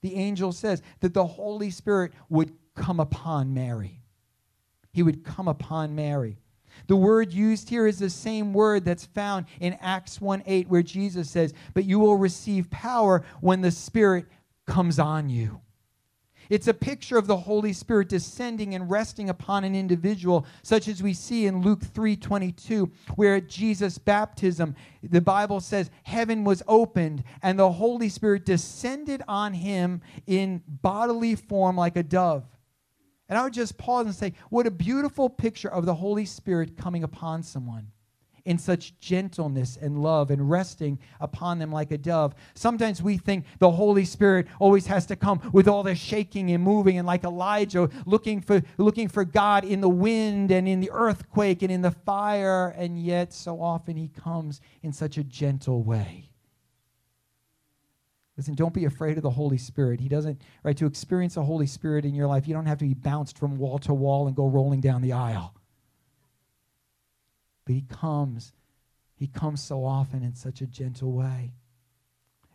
The 0.00 0.14
angel 0.14 0.52
says 0.52 0.82
that 1.00 1.14
the 1.14 1.26
Holy 1.26 1.70
Spirit 1.70 2.12
would 2.28 2.52
come 2.74 3.00
upon 3.00 3.52
Mary 3.52 4.02
he 4.98 5.02
would 5.04 5.22
come 5.22 5.46
upon 5.46 5.94
Mary. 5.94 6.36
The 6.88 6.96
word 6.96 7.32
used 7.32 7.70
here 7.70 7.86
is 7.86 8.00
the 8.00 8.10
same 8.10 8.52
word 8.52 8.84
that's 8.84 9.06
found 9.06 9.46
in 9.60 9.78
Acts 9.80 10.20
1 10.20 10.42
8, 10.44 10.68
where 10.68 10.82
Jesus 10.82 11.30
says, 11.30 11.54
But 11.72 11.84
you 11.84 12.00
will 12.00 12.16
receive 12.16 12.68
power 12.68 13.24
when 13.40 13.60
the 13.60 13.70
Spirit 13.70 14.26
comes 14.66 14.98
on 14.98 15.28
you. 15.28 15.60
It's 16.50 16.66
a 16.66 16.74
picture 16.74 17.16
of 17.16 17.28
the 17.28 17.36
Holy 17.36 17.72
Spirit 17.72 18.08
descending 18.08 18.74
and 18.74 18.90
resting 18.90 19.30
upon 19.30 19.62
an 19.62 19.76
individual, 19.76 20.44
such 20.64 20.88
as 20.88 21.00
we 21.00 21.14
see 21.14 21.46
in 21.46 21.62
Luke 21.62 21.84
3:22, 21.84 22.90
where 23.14 23.36
at 23.36 23.48
Jesus' 23.48 23.98
baptism, 23.98 24.74
the 25.00 25.20
Bible 25.20 25.60
says 25.60 25.92
heaven 26.02 26.42
was 26.42 26.60
opened 26.66 27.22
and 27.40 27.56
the 27.56 27.70
Holy 27.70 28.08
Spirit 28.08 28.44
descended 28.44 29.22
on 29.28 29.54
him 29.54 30.00
in 30.26 30.60
bodily 30.66 31.36
form 31.36 31.76
like 31.76 31.94
a 31.94 32.02
dove. 32.02 32.44
And 33.28 33.38
I 33.38 33.44
would 33.44 33.52
just 33.52 33.76
pause 33.76 34.06
and 34.06 34.14
say, 34.14 34.32
what 34.50 34.66
a 34.66 34.70
beautiful 34.70 35.28
picture 35.28 35.68
of 35.68 35.84
the 35.84 35.94
Holy 35.94 36.24
Spirit 36.24 36.76
coming 36.76 37.04
upon 37.04 37.42
someone 37.42 37.92
in 38.48 38.56
such 38.56 38.98
gentleness 38.98 39.76
and 39.76 40.02
love 40.02 40.30
and 40.30 40.48
resting 40.48 40.98
upon 41.20 41.58
them 41.58 41.70
like 41.70 41.90
a 41.90 41.98
dove. 41.98 42.34
Sometimes 42.54 43.02
we 43.02 43.18
think 43.18 43.44
the 43.58 43.70
Holy 43.70 44.06
Spirit 44.06 44.46
always 44.58 44.86
has 44.86 45.04
to 45.06 45.16
come 45.16 45.38
with 45.52 45.68
all 45.68 45.82
the 45.82 45.94
shaking 45.94 46.50
and 46.52 46.64
moving 46.64 46.96
and 46.96 47.06
like 47.06 47.24
Elijah 47.24 47.90
looking 48.06 48.40
for 48.40 48.62
looking 48.78 49.06
for 49.06 49.26
God 49.26 49.66
in 49.66 49.82
the 49.82 49.88
wind 49.88 50.50
and 50.50 50.66
in 50.66 50.80
the 50.80 50.90
earthquake 50.90 51.60
and 51.60 51.70
in 51.70 51.82
the 51.82 51.90
fire 51.90 52.68
and 52.78 52.98
yet 52.98 53.34
so 53.34 53.60
often 53.60 53.98
he 53.98 54.08
comes 54.08 54.62
in 54.82 54.94
such 54.94 55.18
a 55.18 55.24
gentle 55.24 55.82
way. 55.82 56.30
Listen, 58.38 58.54
don't 58.54 58.72
be 58.72 58.84
afraid 58.84 59.16
of 59.16 59.24
the 59.24 59.30
Holy 59.30 59.58
Spirit. 59.58 59.98
He 59.98 60.08
doesn't, 60.08 60.40
right, 60.62 60.76
to 60.76 60.86
experience 60.86 61.34
the 61.34 61.42
Holy 61.42 61.66
Spirit 61.66 62.04
in 62.04 62.14
your 62.14 62.28
life, 62.28 62.46
you 62.46 62.54
don't 62.54 62.66
have 62.66 62.78
to 62.78 62.84
be 62.84 62.94
bounced 62.94 63.36
from 63.36 63.58
wall 63.58 63.80
to 63.80 63.92
wall 63.92 64.28
and 64.28 64.36
go 64.36 64.46
rolling 64.46 64.80
down 64.80 65.02
the 65.02 65.12
aisle. 65.12 65.54
But 67.64 67.74
He 67.74 67.82
comes, 67.82 68.52
He 69.16 69.26
comes 69.26 69.60
so 69.60 69.84
often 69.84 70.22
in 70.22 70.36
such 70.36 70.60
a 70.60 70.66
gentle 70.66 71.12
way. 71.12 71.52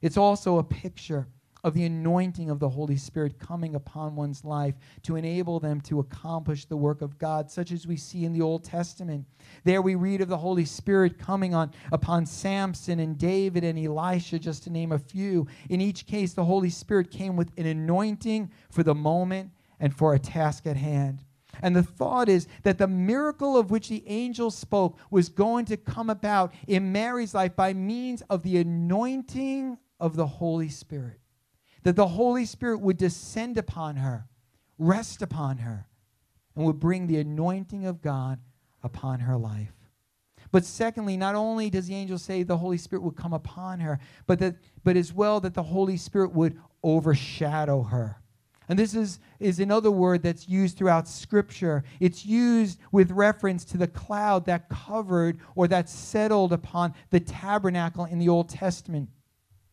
It's 0.01 0.15
also 0.15 0.57
a 0.57 0.63
picture 0.63 1.27
of 1.63 1.73
the 1.73 1.85
anointing 1.85 2.49
of 2.49 2.59
the 2.59 2.69
Holy 2.69 2.97
Spirit 2.97 3.39
coming 3.39 3.75
upon 3.75 4.15
one's 4.15 4.43
life 4.43 4.75
to 5.03 5.15
enable 5.15 5.59
them 5.59 5.79
to 5.81 5.99
accomplish 5.99 6.65
the 6.65 6.75
work 6.75 7.01
of 7.01 7.17
God, 7.17 7.49
such 7.49 7.71
as 7.71 7.87
we 7.87 7.95
see 7.95 8.25
in 8.25 8.33
the 8.33 8.41
Old 8.41 8.65
Testament. 8.65 9.25
There 9.63 9.81
we 9.81 9.95
read 9.95 10.19
of 10.21 10.27
the 10.27 10.37
Holy 10.37 10.65
Spirit 10.65 11.17
coming 11.17 11.53
on 11.53 11.71
upon 11.91 12.25
Samson 12.25 12.99
and 12.99 13.17
David 13.17 13.63
and 13.63 13.79
Elisha, 13.79 14.39
just 14.39 14.63
to 14.63 14.69
name 14.69 14.91
a 14.91 14.99
few. 14.99 15.47
In 15.69 15.79
each 15.79 16.05
case, 16.05 16.33
the 16.33 16.45
Holy 16.45 16.69
Spirit 16.69 17.11
came 17.11 17.37
with 17.37 17.51
an 17.57 17.65
anointing 17.65 18.51
for 18.69 18.83
the 18.83 18.95
moment 18.95 19.51
and 19.79 19.95
for 19.95 20.13
a 20.13 20.19
task 20.19 20.67
at 20.67 20.77
hand. 20.77 21.23
And 21.61 21.75
the 21.75 21.83
thought 21.83 22.27
is 22.27 22.47
that 22.63 22.77
the 22.77 22.87
miracle 22.87 23.55
of 23.55 23.71
which 23.71 23.87
the 23.87 24.03
angel 24.07 24.51
spoke 24.51 24.97
was 25.11 25.29
going 25.29 25.65
to 25.65 25.77
come 25.77 26.09
about 26.09 26.51
in 26.67 26.91
Mary's 26.91 27.33
life 27.33 27.55
by 27.55 27.73
means 27.73 28.21
of 28.23 28.43
the 28.43 28.57
anointing 28.57 29.77
of 29.99 30.15
the 30.15 30.25
Holy 30.25 30.67
Spirit 30.67 31.22
that 31.83 31.95
the 31.95 32.07
Holy 32.07 32.45
Spirit 32.45 32.79
would 32.81 32.97
descend 32.97 33.57
upon 33.57 33.97
her, 33.97 34.27
rest 34.77 35.21
upon 35.21 35.59
her, 35.59 35.87
and 36.55 36.65
would 36.65 36.79
bring 36.79 37.07
the 37.07 37.19
anointing 37.19 37.85
of 37.85 38.01
God 38.01 38.39
upon 38.81 39.21
her 39.21 39.37
life. 39.37 39.73
But 40.51 40.65
secondly, 40.65 41.17
not 41.17 41.33
only 41.33 41.69
does 41.69 41.87
the 41.87 41.95
angel 41.95 42.17
say 42.17 42.43
the 42.43 42.57
Holy 42.57 42.77
Spirit 42.77 43.01
would 43.01 43.15
come 43.15 43.33
upon 43.33 43.79
her, 43.79 43.99
but 44.27 44.37
that 44.39 44.55
but 44.83 44.95
as 44.95 45.11
well 45.11 45.39
that 45.39 45.55
the 45.55 45.63
Holy 45.63 45.97
Spirit 45.97 46.31
would 46.33 46.59
overshadow 46.83 47.81
her. 47.83 48.19
And 48.69 48.79
this 48.79 48.93
is, 48.93 49.19
is 49.39 49.59
another 49.59 49.91
word 49.91 50.23
that's 50.23 50.47
used 50.47 50.77
throughout 50.77 51.07
Scripture. 51.07 51.83
It's 51.99 52.25
used 52.25 52.79
with 52.91 53.11
reference 53.11 53.65
to 53.65 53.77
the 53.77 53.87
cloud 53.87 54.45
that 54.45 54.69
covered 54.69 55.39
or 55.55 55.67
that 55.67 55.89
settled 55.89 56.53
upon 56.53 56.93
the 57.09 57.19
tabernacle 57.19 58.05
in 58.05 58.19
the 58.19 58.29
Old 58.29 58.49
Testament. 58.49 59.09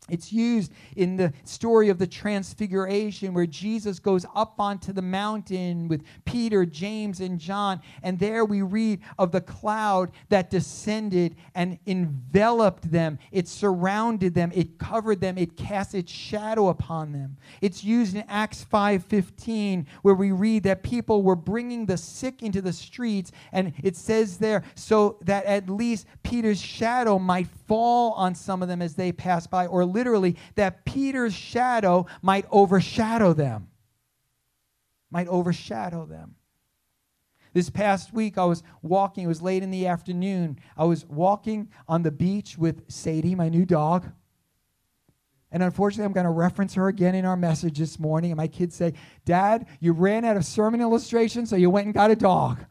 It's 0.08 0.32
used 0.32 0.72
in 0.96 1.16
the 1.16 1.32
story 1.44 1.88
of 1.88 1.98
the 1.98 2.06
transfiguration 2.06 3.34
where 3.34 3.46
Jesus 3.46 3.98
goes 3.98 4.26
up 4.34 4.58
onto 4.58 4.92
the 4.92 5.02
mountain 5.02 5.88
with 5.88 6.02
Peter, 6.24 6.64
James, 6.64 7.20
and 7.20 7.38
John. 7.38 7.80
And 8.02 8.18
there 8.18 8.44
we 8.44 8.62
read 8.62 9.00
of 9.18 9.30
the 9.30 9.40
cloud 9.40 10.10
that 10.28 10.50
descended 10.50 11.36
and 11.54 11.78
enveloped 11.86 12.90
them. 12.90 13.18
It 13.30 13.46
surrounded 13.46 14.34
them, 14.34 14.50
it 14.54 14.78
covered 14.78 15.20
them, 15.20 15.38
it 15.38 15.56
cast 15.56 15.94
its 15.94 16.10
shadow 16.10 16.68
upon 16.68 17.12
them. 17.12 17.36
It's 17.60 17.84
used 17.84 18.16
in 18.16 18.24
Acts 18.28 18.64
5:15 18.64 19.86
where 20.02 20.14
we 20.14 20.32
read 20.32 20.64
that 20.64 20.82
people 20.82 21.22
were 21.22 21.36
bringing 21.36 21.86
the 21.86 21.96
sick 21.96 22.42
into 22.42 22.62
the 22.62 22.72
streets 22.72 23.30
and 23.52 23.72
it 23.82 23.96
says 23.96 24.38
there 24.38 24.64
so 24.74 25.18
that 25.22 25.44
at 25.44 25.68
least 25.68 26.06
Peter's 26.22 26.60
shadow 26.60 27.18
might 27.18 27.46
fall 27.46 28.12
on 28.12 28.34
some 28.34 28.62
of 28.62 28.68
them 28.68 28.82
as 28.82 28.94
they 28.94 29.12
pass 29.12 29.46
by 29.46 29.66
or 29.66 29.84
literally 30.00 30.36
that 30.54 30.86
Peter's 30.86 31.34
shadow 31.34 32.06
might 32.22 32.46
overshadow 32.50 33.34
them. 33.34 33.68
Might 35.10 35.28
overshadow 35.28 36.06
them. 36.06 36.36
This 37.52 37.68
past 37.68 38.14
week, 38.14 38.38
I 38.38 38.46
was 38.46 38.62
walking, 38.80 39.24
it 39.24 39.26
was 39.26 39.42
late 39.42 39.62
in 39.62 39.70
the 39.70 39.86
afternoon. 39.88 40.58
I 40.74 40.84
was 40.84 41.04
walking 41.04 41.68
on 41.86 42.02
the 42.02 42.10
beach 42.10 42.56
with 42.56 42.90
Sadie, 42.90 43.34
my 43.34 43.50
new 43.50 43.66
dog. 43.66 44.10
And 45.52 45.62
unfortunately, 45.62 46.06
I'm 46.06 46.12
going 46.12 46.24
to 46.24 46.30
reference 46.30 46.74
her 46.74 46.88
again 46.88 47.14
in 47.14 47.26
our 47.26 47.36
message 47.36 47.76
this 47.76 47.98
morning. 47.98 48.30
And 48.30 48.38
my 48.38 48.46
kids 48.46 48.74
say, 48.76 48.94
Dad, 49.26 49.66
you 49.80 49.92
ran 49.92 50.24
out 50.24 50.36
of 50.38 50.46
sermon 50.46 50.80
illustrations, 50.80 51.50
so 51.50 51.56
you 51.56 51.68
went 51.68 51.86
and 51.86 51.94
got 51.94 52.10
a 52.10 52.16
dog. 52.16 52.64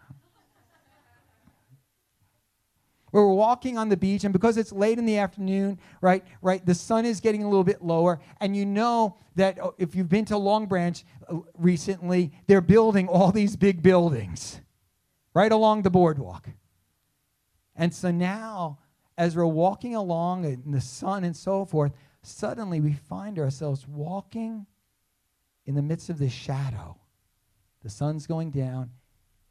We 3.12 3.20
are 3.20 3.28
walking 3.28 3.78
on 3.78 3.90
the 3.90 3.98
beach, 3.98 4.24
and 4.24 4.34
because 4.34 4.58
it's 4.58 4.72
late 4.72 4.98
in 4.98 5.06
the 5.06 5.18
afternoon, 5.18 5.80
right, 6.02 6.24
right, 6.42 6.66
the 6.66 6.76
sun 6.76 7.06
is 7.06 7.20
getting 7.20 7.44
a 7.44 7.50
little 7.50 7.64
bit 7.64 7.82
lower, 7.82 8.20
and 8.40 8.56
you 8.56 8.66
know 8.66 9.18
that 9.36 9.60
oh, 9.60 9.74
if 9.78 9.96
you've 9.96 10.10
been 10.10 10.26
to 10.26 10.38
Long 10.38 10.66
Branch 10.66 11.04
uh, 11.28 11.38
recently, 11.58 12.32
they're 12.48 12.62
building 12.62 13.08
all 13.08 13.32
these 13.32 13.56
big 13.56 13.82
buildings 13.82 14.62
right 15.34 15.52
along 15.52 15.84
the 15.84 15.90
boardwalk. 15.90 16.50
And 17.76 17.94
so 17.94 18.12
now, 18.12 18.80
as 19.18 19.36
we're 19.36 19.46
walking 19.46 19.96
along 19.96 20.46
in 20.46 20.72
the 20.72 20.82
sun 20.82 21.24
and 21.24 21.36
so 21.36 21.66
forth, 21.66 21.94
suddenly 22.22 22.82
we 22.82 22.94
find 22.94 23.40
ourselves 23.40 23.88
walking 23.88 24.66
in 25.66 25.76
the 25.76 25.82
midst 25.82 26.10
of 26.10 26.20
this 26.20 26.34
shadow. 26.34 26.98
The 27.84 27.90
sun's 27.90 28.28
going 28.28 28.52
down, 28.52 28.92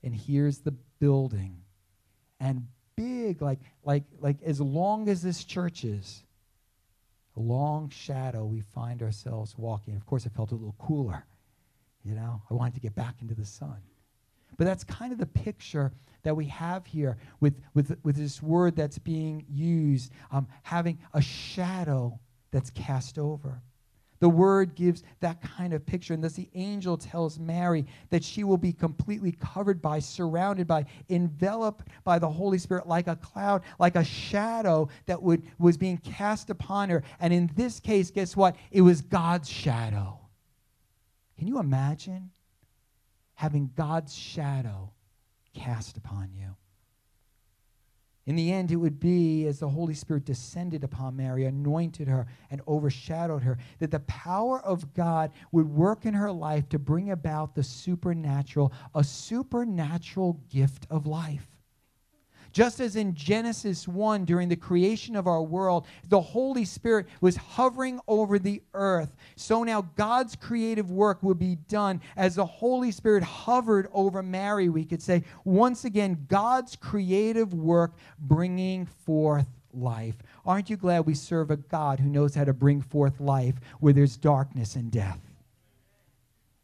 and 0.03 0.15
here's 0.15 0.59
the 0.59 0.73
building. 1.01 1.63
And 2.39 2.67
big, 2.99 3.41
like, 3.41 3.61
like, 3.85 4.05
like 4.21 4.37
as 4.45 4.61
long 4.61 5.09
as 5.09 5.23
this 5.23 5.45
church 5.45 5.85
is, 5.85 6.25
a 7.37 7.41
long 7.41 7.89
shadow 7.89 8.45
we 8.45 8.61
find 8.61 9.03
ourselves 9.03 9.57
walking. 9.57 9.95
Of 9.95 10.05
course, 10.05 10.27
it 10.27 10.33
felt 10.33 10.51
a 10.51 10.57
little 10.57 10.75
cooler. 10.79 11.25
You 12.05 12.15
know, 12.15 12.43
I 12.51 12.55
wanted 12.55 12.75
to 12.75 12.81
get 12.81 12.95
back 12.97 13.17
into 13.23 13.35
the 13.35 13.45
sun. 13.45 13.77
But 14.57 14.65
that's 14.65 14.83
kind 14.83 15.13
of 15.13 15.19
the 15.19 15.27
picture 15.27 15.93
that 16.25 16.35
we 16.35 16.47
have 16.47 16.85
here 16.85 17.17
with, 17.39 17.61
with, 17.75 17.97
with 18.03 18.17
this 18.17 18.43
word 18.43 18.75
that's 18.75 18.99
being 18.99 19.45
used, 19.49 20.11
um, 20.33 20.49
having 20.65 20.99
a 21.15 21.23
shadow 21.23 22.19
that's 22.51 22.71
cast 22.71 23.19
over. 23.19 23.63
The 24.21 24.29
word 24.29 24.75
gives 24.75 25.05
that 25.21 25.41
kind 25.43 25.73
of 25.73 25.87
picture. 25.87 26.15
And 26.15 26.23
thus 26.23 26.33
the 26.33 26.49
angel 26.55 26.97
tells 26.97 27.39
Mary 27.39 27.87
that 28.11 28.25
she 28.25 28.45
will 28.45 28.57
be 28.57 28.73
completely 28.73 29.33
covered 29.33 29.81
by, 29.81 30.01
surrounded 30.01 30.67
by, 30.67 30.87
enveloped 31.09 31.89
by 32.05 32.19
the 32.19 32.29
Holy 32.29 32.59
Spirit 32.59 32.87
like 32.89 33.07
a 33.07 33.17
cloud, 33.17 33.63
like 33.79 33.97
a 33.97 34.05
shadow 34.05 34.89
that 35.07 35.23
would, 35.23 35.43
was 35.59 35.77
being 35.77 35.99
cast 35.99 36.51
upon 36.51 36.89
her. 36.91 37.05
And 37.21 37.33
in 37.33 37.51
this 37.55 37.79
case, 37.79 38.11
guess 38.11 38.37
what? 38.37 38.57
It 38.73 38.81
was 38.81 39.03
God's 39.03 39.49
shadow. 39.49 40.19
Can 41.39 41.47
you 41.47 41.61
imagine 41.61 42.31
having 43.35 43.71
God's 43.77 44.15
shadow 44.15 44.91
cast 45.55 45.97
upon 45.97 46.31
you? 46.35 46.57
In 48.29 48.37
the 48.37 48.53
end, 48.53 48.71
it 48.71 48.77
would 48.77 49.01
be 49.01 49.47
as 49.47 49.59
the 49.59 49.71
Holy 49.71 49.95
Spirit 49.95 50.27
descended 50.27 50.85
upon 50.85 51.17
Mary, 51.17 51.47
anointed 51.47 52.09
her, 52.09 52.27
and 52.51 52.61
overshadowed 52.69 53.43
her, 53.43 53.57
that 53.79 53.91
the 53.91 54.01
power 54.01 54.61
of 54.61 54.93
God 54.93 55.31
would 55.51 55.67
work 55.67 56.05
in 56.05 56.13
her 56.13 56.31
life 56.31 56.69
to 56.69 56.79
bring 56.79 57.11
about 57.11 57.55
the 57.55 57.63
supernatural, 57.63 58.71
a 58.95 59.03
supernatural 59.03 60.43
gift 60.51 60.87
of 60.91 61.07
life. 61.07 61.49
Just 62.59 62.81
as 62.81 62.97
in 62.97 63.15
Genesis 63.15 63.87
1, 63.87 64.25
during 64.25 64.49
the 64.49 64.57
creation 64.57 65.15
of 65.15 65.29
our 65.29 65.45
world, 65.45 65.87
the 66.09 66.21
Holy 66.21 66.65
Spirit 66.65 67.07
was 67.21 67.37
hovering 67.37 68.01
over 68.09 68.37
the 68.37 68.61
earth, 68.75 69.15
so 69.37 69.63
now 69.63 69.83
God's 69.95 70.35
creative 70.35 70.91
work 70.91 71.23
will 71.23 71.37
be 71.37 71.55
done 71.69 72.01
as 72.17 72.35
the 72.35 72.45
Holy 72.45 72.91
Spirit 72.91 73.23
hovered 73.23 73.87
over 73.93 74.25
Mary, 74.25 74.69
we 74.69 74.85
could 74.85 75.01
say. 75.01 75.23
Once 75.45 75.85
again, 75.85 76.27
God's 76.29 76.75
creative 76.75 77.55
work 77.55 77.95
bringing 78.19 78.87
forth 78.87 79.47
life. 79.73 80.17
Aren't 80.45 80.69
you 80.69 80.77
glad 80.77 81.07
we 81.07 81.15
serve 81.15 81.53
a 81.53 81.59
God 81.59 82.01
who 82.01 82.09
knows 82.09 82.35
how 82.35 82.43
to 82.43 82.53
bring 82.53 82.81
forth 82.81 83.21
life 83.21 83.55
where 83.79 83.93
there's 83.93 84.17
darkness 84.17 84.75
and 84.75 84.91
death? 84.91 85.21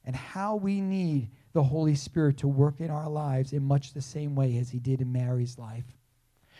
And 0.04 0.16
how 0.16 0.56
we 0.56 0.80
need 0.80 1.30
the 1.54 1.62
Holy 1.62 1.94
Spirit 1.94 2.37
to 2.38 2.49
work 2.49 2.80
in 2.80 2.90
our 2.90 3.08
lives 3.08 3.52
in 3.52 3.64
much 3.64 3.94
the 3.94 4.02
same 4.02 4.34
way 4.34 4.58
as 4.58 4.70
he 4.70 4.78
did 4.78 5.00
in 5.00 5.11
Mary's 5.11 5.56
life. 5.56 5.84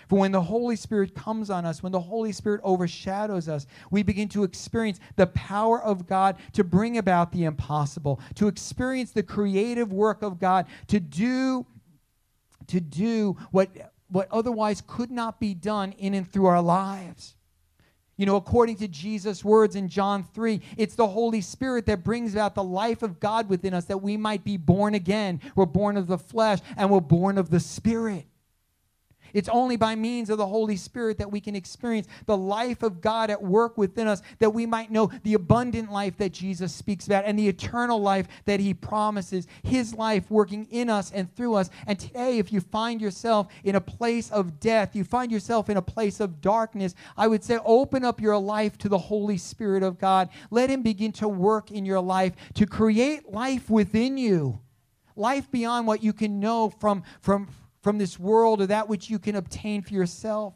For 0.09 0.19
when 0.19 0.33
the 0.33 0.43
Holy 0.43 0.77
Spirit 0.77 1.15
comes 1.15 1.51
on 1.51 1.65
us, 1.65 1.83
when 1.83 1.93
the 1.93 2.01
Holy 2.01 2.31
Spirit 2.33 2.61
overshadows 2.63 3.49
us, 3.49 3.67
we 3.91 4.03
begin 4.03 4.29
to 4.31 4.45
experience 4.45 5.01
the 5.17 5.27
power 5.29 5.83
of 5.83 6.07
God 6.07 6.37
to 6.53 6.63
bring 6.63 6.99
about 6.99 7.33
the 7.33 7.45
impossible, 7.45 8.21
to 8.37 8.47
experience 8.47 9.13
the 9.13 9.23
creative 9.23 9.93
work 9.93 10.23
of 10.23 10.39
God, 10.39 10.67
to 10.89 11.01
do, 11.01 11.67
to 12.69 12.81
do 12.81 13.37
what, 13.51 13.71
what 14.09 14.29
otherwise 14.31 14.83
could 14.87 15.11
not 15.11 15.41
be 15.41 15.55
done 15.55 15.93
in 15.93 16.15
and 16.15 16.31
through 16.31 16.47
our 16.47 16.63
lives. 16.63 17.35
You 18.17 18.27
know, 18.27 18.37
according 18.37 18.77
to 18.77 18.89
Jesus' 18.89 19.45
words 19.45 19.75
in 19.75 19.89
John 19.89 20.25
3, 20.35 20.61
it's 20.77 20.95
the 20.95 21.09
Holy 21.09 21.41
Spirit 21.41 21.87
that 21.87 22.05
brings 22.05 22.35
about 22.35 22.55
the 22.55 22.63
life 22.63 23.03
of 23.03 23.19
God 23.19 23.49
within 23.49 23.75
us 23.75 23.87
that 23.87 23.99
we 23.99 24.17
might 24.17 24.45
be 24.45 24.57
born 24.57 24.95
again. 24.95 25.41
We're 25.57 25.67
born 25.67 25.97
of 25.97 26.07
the 26.07 26.19
flesh 26.19 26.61
and 26.77 26.91
we're 26.91 27.01
born 27.01 27.39
of 27.39 27.51
the 27.51 27.61
Spirit. 27.61 28.27
It's 29.35 29.49
only 29.49 29.77
by 29.77 29.97
means 29.97 30.31
of 30.31 30.39
the 30.39 30.47
Holy 30.47 30.77
Spirit 30.77 31.19
that 31.19 31.31
we 31.31 31.41
can 31.41 31.57
experience 31.57 32.07
the 32.25 32.37
life 32.37 32.83
of 32.83 33.01
God 33.01 33.29
at 33.29 33.43
work 33.43 33.77
within 33.77 34.07
us, 34.07 34.23
that 34.39 34.55
we 34.55 34.65
might 34.65 34.91
know 34.91 35.11
the 35.25 35.35
abundant 35.35 35.91
life 35.93 36.17
that 36.19 36.33
Jesus 36.33 36.73
speaks 36.73 37.07
about 37.07 37.25
and 37.27 37.39
the 37.39 37.49
eternal 37.49 38.01
life 38.01 38.29
that 38.47 38.61
he 38.61 38.73
promises, 38.73 39.47
his 39.65 39.93
life 39.93 40.31
working 40.31 40.67
in 40.71 40.89
us 40.89 41.11
and 41.11 41.35
through 41.35 41.55
us. 41.55 41.69
And 41.87 41.99
today, 41.99 42.39
if 42.39 42.53
you 42.53 42.61
find 42.61 43.01
yourself 43.01 43.49
in 43.65 43.75
a 43.75 43.81
place 43.81 44.31
of 44.31 44.61
death, 44.61 44.95
you 44.95 45.03
find 45.05 45.33
yourself 45.33 45.69
in 45.69 45.77
a 45.77 45.83
place 45.83 46.21
of 46.21 46.41
darkness, 46.41 46.95
I 47.17 47.27
would 47.27 47.43
say 47.43 47.59
open 47.65 48.05
up 48.05 48.21
your 48.21 48.39
life 48.39 48.79
to 48.79 48.89
the 48.89 48.99
Holy 48.99 49.37
Spirit 49.37 49.83
of 49.83 49.99
God. 49.99 50.29
Let 50.51 50.71
him 50.71 50.83
begin 50.83 51.11
to 51.13 51.29
work 51.29 51.73
in 51.73 51.85
your 51.85 52.01
life 52.01 52.35
to 52.55 52.67
create 52.67 53.33
life 53.33 53.69
within 53.69 54.17
you 54.17 54.61
life 55.17 55.51
beyond 55.51 55.87
what 55.87 56.03
you 56.03 56.13
can 56.13 56.41
know 56.41 56.69
from, 56.69 57.03
from, 57.21 57.49
from 57.85 57.99
this 57.99 58.19
world 58.19 58.63
or 58.63 58.67
that 58.67 58.89
which 58.89 59.09
you 59.09 59.21
can 59.21 59.37
obtain 59.37 59.83
for 59.83 59.93
yourself. 59.95 60.55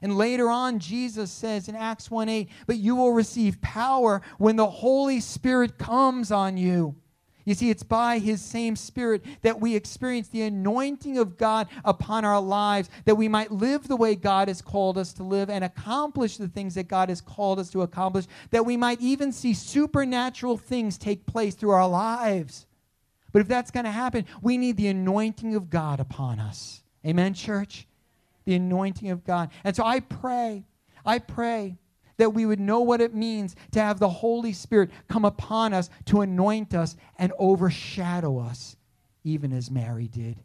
And 0.00 0.16
later 0.16 0.48
on, 0.48 0.78
Jesus 0.78 1.30
says 1.30 1.68
in 1.68 1.76
Acts 1.76 2.10
1 2.10 2.28
8, 2.28 2.48
but 2.66 2.78
you 2.78 2.96
will 2.96 3.12
receive 3.12 3.60
power 3.60 4.22
when 4.38 4.56
the 4.56 4.68
Holy 4.68 5.20
Spirit 5.20 5.78
comes 5.78 6.32
on 6.32 6.56
you. 6.56 6.96
You 7.44 7.54
see, 7.54 7.70
it's 7.70 7.82
by 7.82 8.18
His 8.18 8.42
same 8.42 8.76
Spirit 8.76 9.24
that 9.40 9.58
we 9.58 9.74
experience 9.74 10.28
the 10.28 10.42
anointing 10.42 11.16
of 11.16 11.38
God 11.38 11.66
upon 11.82 12.24
our 12.24 12.40
lives, 12.40 12.90
that 13.06 13.14
we 13.14 13.26
might 13.26 13.50
live 13.50 13.88
the 13.88 13.96
way 13.96 14.14
God 14.14 14.48
has 14.48 14.60
called 14.60 14.98
us 14.98 15.14
to 15.14 15.22
live 15.22 15.48
and 15.48 15.64
accomplish 15.64 16.36
the 16.36 16.48
things 16.48 16.74
that 16.74 16.88
God 16.88 17.08
has 17.08 17.22
called 17.22 17.58
us 17.58 17.70
to 17.70 17.82
accomplish, 17.82 18.26
that 18.50 18.66
we 18.66 18.76
might 18.76 19.00
even 19.00 19.32
see 19.32 19.54
supernatural 19.54 20.58
things 20.58 20.98
take 20.98 21.24
place 21.24 21.54
through 21.54 21.70
our 21.70 21.88
lives. 21.88 22.66
But 23.32 23.42
if 23.42 23.48
that's 23.48 23.70
going 23.70 23.84
to 23.84 23.90
happen, 23.90 24.24
we 24.40 24.56
need 24.56 24.76
the 24.76 24.88
anointing 24.88 25.54
of 25.54 25.70
God 25.70 26.00
upon 26.00 26.40
us. 26.40 26.82
Amen, 27.06 27.34
church? 27.34 27.86
The 28.44 28.54
anointing 28.54 29.10
of 29.10 29.24
God. 29.24 29.50
And 29.64 29.76
so 29.76 29.84
I 29.84 30.00
pray, 30.00 30.64
I 31.04 31.18
pray 31.18 31.76
that 32.16 32.30
we 32.30 32.46
would 32.46 32.60
know 32.60 32.80
what 32.80 33.00
it 33.00 33.14
means 33.14 33.54
to 33.72 33.80
have 33.80 33.98
the 33.98 34.08
Holy 34.08 34.52
Spirit 34.52 34.90
come 35.08 35.24
upon 35.24 35.72
us 35.72 35.90
to 36.06 36.22
anoint 36.22 36.74
us 36.74 36.96
and 37.16 37.32
overshadow 37.38 38.38
us, 38.38 38.76
even 39.24 39.52
as 39.52 39.70
Mary 39.70 40.08
did. 40.08 40.42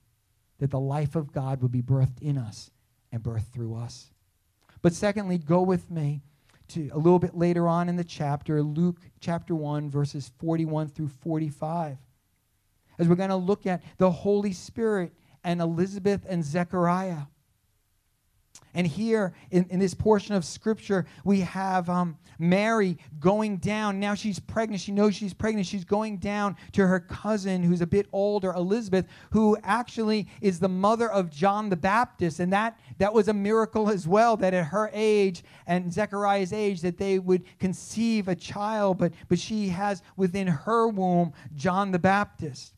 That 0.60 0.72
the 0.72 0.80
life 0.80 1.16
of 1.16 1.32
God 1.32 1.62
would 1.62 1.72
be 1.72 1.82
birthed 1.82 2.22
in 2.22 2.38
us 2.38 2.70
and 3.12 3.24
birthed 3.24 3.52
through 3.52 3.76
us. 3.76 4.12
But 4.82 4.94
secondly, 4.94 5.38
go 5.38 5.62
with 5.62 5.90
me 5.90 6.22
to 6.70 6.90
a 6.94 6.98
little 6.98 7.20
bit 7.20 7.36
later 7.36 7.68
on 7.68 7.90
in 7.90 7.96
the 7.96 8.04
chapter, 8.04 8.62
Luke 8.62 9.00
chapter 9.20 9.56
1, 9.56 9.90
verses 9.90 10.32
41 10.40 10.90
through 10.90 11.08
45 11.08 11.98
as 13.00 13.08
we're 13.08 13.16
going 13.16 13.30
to 13.30 13.36
look 13.36 13.66
at 13.66 13.84
the 13.98 14.12
Holy 14.12 14.54
Spirit 14.54 15.14
and 15.44 15.62
Elizabeth 15.62 16.26
and 16.28 16.44
Zechariah. 16.44 17.24
And 18.76 18.88
here 18.88 19.34
in, 19.52 19.66
in 19.70 19.80
this 19.80 19.94
portion 19.94 20.34
of 20.34 20.44
scripture, 20.44 21.06
we 21.24 21.42
have 21.42 21.90
um, 21.90 22.18
Mary 22.40 22.98
going 23.20 23.58
down. 23.58 24.00
Now 24.00 24.16
she's 24.16 24.40
pregnant. 24.40 24.82
She 24.82 24.92
knows 24.92 25.16
she's 25.16 25.34
pregnant. 25.34 25.68
She's 25.68 25.86
going 25.86 26.18
down 26.18 26.56
to 26.72 26.88
her 26.88 27.00
cousin, 27.00 27.62
who's 27.62 27.82
a 27.82 27.88
bit 27.88 28.08
older, 28.12 28.52
Elizabeth, 28.52 29.06
who 29.32 29.58
actually 29.64 30.28
is 30.42 30.60
the 30.60 30.70
mother 30.70 31.12
of 31.12 31.30
John 31.30 31.70
the 31.70 31.76
Baptist. 31.76 32.40
And 32.40 32.52
that, 32.52 32.80
that 32.98 33.14
was 33.14 33.28
a 33.28 33.34
miracle 33.34 33.90
as 33.90 34.08
well, 34.08 34.38
that 34.38 34.56
at 34.56 34.66
her 34.66 34.90
age 34.92 35.44
and 35.68 35.94
Zechariah's 35.94 36.52
age, 36.52 36.82
that 36.82 36.98
they 36.98 37.20
would 37.20 37.44
conceive 37.60 38.28
a 38.28 38.36
child. 38.36 38.98
But, 38.98 39.14
but 39.30 39.38
she 39.38 39.70
has 39.70 40.02
within 40.18 40.48
her 40.48 40.88
womb 40.88 41.34
John 41.56 41.92
the 41.92 42.00
Baptist. 42.00 42.73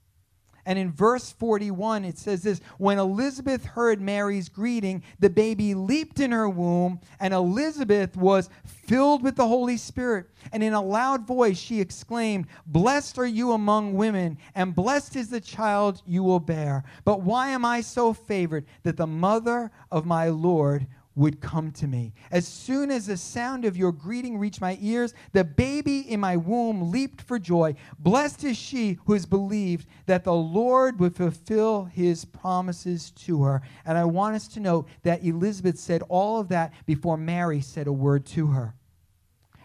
And 0.65 0.79
in 0.79 0.91
verse 0.91 1.31
41, 1.31 2.05
it 2.05 2.17
says 2.17 2.41
this 2.41 2.59
When 2.77 2.97
Elizabeth 2.97 3.63
heard 3.65 4.01
Mary's 4.01 4.49
greeting, 4.49 5.03
the 5.19 5.29
baby 5.29 5.75
leaped 5.75 6.19
in 6.19 6.31
her 6.31 6.49
womb, 6.49 6.99
and 7.19 7.33
Elizabeth 7.33 8.17
was 8.17 8.49
filled 8.65 9.23
with 9.23 9.35
the 9.35 9.47
Holy 9.47 9.77
Spirit. 9.77 10.27
And 10.51 10.63
in 10.63 10.73
a 10.73 10.81
loud 10.81 11.27
voice, 11.27 11.57
she 11.57 11.79
exclaimed, 11.79 12.47
Blessed 12.65 13.19
are 13.19 13.25
you 13.25 13.51
among 13.51 13.93
women, 13.93 14.37
and 14.55 14.75
blessed 14.75 15.15
is 15.15 15.29
the 15.29 15.41
child 15.41 16.01
you 16.05 16.23
will 16.23 16.39
bear. 16.39 16.83
But 17.03 17.21
why 17.21 17.49
am 17.49 17.63
I 17.63 17.81
so 17.81 18.13
favored 18.13 18.65
that 18.83 18.97
the 18.97 19.07
mother 19.07 19.71
of 19.91 20.05
my 20.05 20.29
Lord 20.29 20.87
would 21.15 21.39
come 21.39 21.71
to 21.71 21.87
me. 21.87 22.13
As 22.29 22.47
soon 22.47 22.91
as 22.91 23.07
the 23.07 23.17
sound 23.17 23.65
of 23.65 23.77
your 23.77 23.91
greeting 23.91 24.37
reached 24.37 24.59
my 24.59 24.77
ears, 24.81 25.13
the 25.31 25.43
baby 25.43 25.99
in 25.99 26.19
my 26.19 26.35
womb 26.35 26.91
leaped 26.91 27.21
for 27.21 27.39
joy. 27.39 27.75
Blessed 27.97 28.43
is 28.43 28.57
she 28.57 28.97
who 29.05 29.13
has 29.13 29.25
believed 29.25 29.87
that 30.05 30.23
the 30.25 30.33
Lord 30.33 30.99
would 30.99 31.15
fulfill 31.15 31.85
his 31.85 32.25
promises 32.25 33.11
to 33.11 33.43
her. 33.43 33.61
And 33.85 33.97
I 33.97 34.05
want 34.05 34.35
us 34.35 34.47
to 34.49 34.59
note 34.59 34.87
that 35.03 35.23
Elizabeth 35.23 35.79
said 35.79 36.03
all 36.09 36.39
of 36.39 36.49
that 36.49 36.73
before 36.85 37.17
Mary 37.17 37.61
said 37.61 37.87
a 37.87 37.93
word 37.93 38.25
to 38.27 38.47
her. 38.47 38.75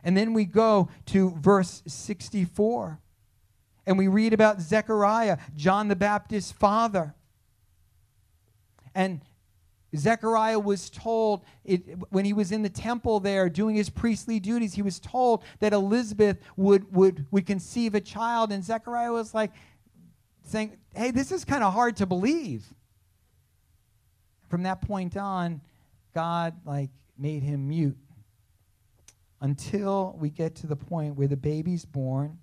And 0.05 0.17
then 0.17 0.33
we 0.33 0.45
go 0.45 0.89
to 1.07 1.31
verse 1.39 1.83
64. 1.87 3.01
And 3.87 3.99
we 3.99 4.09
read 4.09 4.33
about 4.33 4.61
Zechariah, 4.61 5.39
John 5.57 5.89
the 5.89 5.97
Baptist's 5.97 6.53
father. 6.53 7.15
And 8.95 9.21
Zechariah 9.97 10.59
was 10.59 10.91
told 10.91 11.45
it, 11.65 11.81
when 12.11 12.25
he 12.25 12.33
was 12.33 12.53
in 12.53 12.63
the 12.63 12.69
temple 12.69 13.21
there 13.21 13.49
doing 13.49 13.75
his 13.75 13.91
priestly 13.91 14.39
duties, 14.39 14.75
he 14.75 14.83
was 14.83 15.01
told 15.01 15.43
that 15.59 15.73
Elizabeth 15.73 16.39
would, 16.57 16.95
would, 16.95 17.27
would 17.31 17.47
conceive 17.47 17.95
a 17.95 18.01
child. 18.01 18.53
And 18.53 18.63
Zechariah 18.65 19.13
was 19.13 19.35
like 19.35 19.53
saying, 20.45 20.77
Hey, 20.95 21.11
this 21.11 21.33
is 21.33 21.45
kind 21.45 21.65
of 21.65 21.73
hard 21.73 21.97
to 21.97 22.07
believe. 22.07 22.65
From 24.49 24.63
that 24.65 24.81
point 24.83 25.17
on, 25.17 25.61
God 26.15 26.55
like 26.65 26.91
made 27.19 27.43
him 27.43 27.69
mute. 27.69 27.97
until 29.41 30.17
we 30.19 30.31
get 30.31 30.55
to 30.57 30.67
the 30.67 30.77
point 30.77 31.17
where 31.17 31.29
the 31.29 31.37
baby's 31.37 31.85
born. 31.85 32.39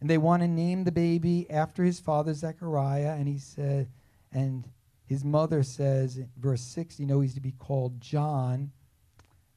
And 0.00 0.10
they 0.10 0.18
want 0.18 0.42
to 0.42 0.48
name 0.48 0.84
the 0.84 0.92
baby 0.92 1.50
after 1.50 1.82
his 1.82 2.00
father, 2.00 2.34
Zechariah. 2.34 3.14
And 3.14 3.26
he 3.28 3.38
said, 3.38 3.88
and 4.32 4.64
his 5.06 5.24
mother 5.24 5.62
says, 5.62 6.20
verse 6.36 6.62
6, 6.62 6.98
you 6.98 7.06
know, 7.06 7.20
he's 7.20 7.34
to 7.34 7.40
be 7.40 7.52
called 7.52 8.00
John, 8.00 8.72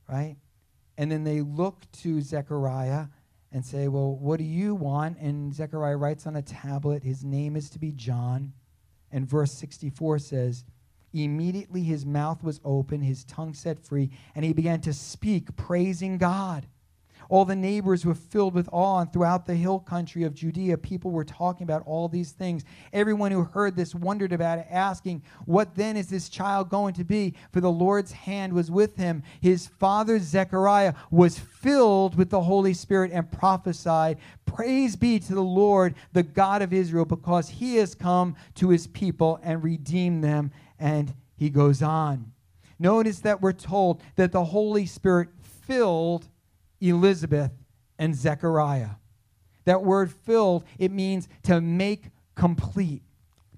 right? 0.07 0.37
And 0.97 1.11
then 1.11 1.23
they 1.23 1.41
look 1.41 1.89
to 2.03 2.21
Zechariah 2.21 3.07
and 3.51 3.65
say, 3.65 3.87
Well, 3.87 4.15
what 4.15 4.37
do 4.37 4.43
you 4.43 4.75
want? 4.75 5.17
And 5.17 5.53
Zechariah 5.53 5.97
writes 5.97 6.27
on 6.27 6.35
a 6.35 6.41
tablet, 6.41 7.03
His 7.03 7.23
name 7.23 7.55
is 7.55 7.69
to 7.71 7.79
be 7.79 7.91
John. 7.91 8.53
And 9.11 9.27
verse 9.27 9.51
64 9.53 10.19
says, 10.19 10.63
Immediately 11.13 11.81
his 11.81 12.05
mouth 12.05 12.43
was 12.43 12.61
open, 12.63 13.01
his 13.01 13.23
tongue 13.23 13.53
set 13.55 13.79
free, 13.79 14.11
and 14.35 14.45
he 14.45 14.53
began 14.53 14.81
to 14.81 14.93
speak, 14.93 15.55
praising 15.55 16.19
God. 16.19 16.67
All 17.29 17.45
the 17.45 17.55
neighbors 17.55 18.05
were 18.05 18.15
filled 18.15 18.55
with 18.55 18.67
awe, 18.71 19.01
and 19.01 19.13
throughout 19.13 19.45
the 19.45 19.55
hill 19.55 19.79
country 19.79 20.23
of 20.23 20.33
Judea, 20.33 20.79
people 20.79 21.11
were 21.11 21.23
talking 21.23 21.63
about 21.63 21.83
all 21.85 22.07
these 22.07 22.31
things. 22.31 22.63
Everyone 22.91 23.31
who 23.31 23.43
heard 23.43 23.75
this 23.75 23.93
wondered 23.93 24.33
about 24.33 24.57
it, 24.57 24.65
asking, 24.67 25.21
What 25.45 25.75
then 25.75 25.95
is 25.95 26.07
this 26.07 26.27
child 26.27 26.69
going 26.69 26.95
to 26.95 27.03
be? 27.03 27.35
For 27.53 27.61
the 27.61 27.71
Lord's 27.71 28.11
hand 28.11 28.51
was 28.51 28.71
with 28.71 28.97
him. 28.97 29.21
His 29.41 29.67
father 29.67 30.17
Zechariah 30.17 30.95
was 31.11 31.37
filled 31.37 32.15
with 32.15 32.31
the 32.31 32.41
Holy 32.41 32.73
Spirit 32.73 33.11
and 33.13 33.31
prophesied, 33.31 34.17
Praise 34.47 34.95
be 34.95 35.19
to 35.19 35.35
the 35.35 35.41
Lord, 35.41 35.93
the 36.13 36.23
God 36.23 36.63
of 36.63 36.73
Israel, 36.73 37.05
because 37.05 37.47
he 37.47 37.75
has 37.75 37.93
come 37.93 38.35
to 38.55 38.69
his 38.69 38.87
people 38.87 39.39
and 39.43 39.63
redeemed 39.63 40.23
them. 40.23 40.49
And 40.79 41.13
he 41.35 41.51
goes 41.51 41.83
on. 41.83 42.31
Notice 42.79 43.19
that 43.19 43.39
we're 43.39 43.53
told 43.53 44.01
that 44.15 44.31
the 44.31 44.45
Holy 44.45 44.87
Spirit 44.87 45.29
filled 45.41 46.27
Elizabeth 46.79 47.51
and 47.97 48.15
Zechariah. 48.15 48.91
That 49.65 49.83
word 49.83 50.11
filled, 50.11 50.63
it 50.77 50.91
means 50.91 51.27
to 51.43 51.61
make 51.61 52.05
complete, 52.35 53.03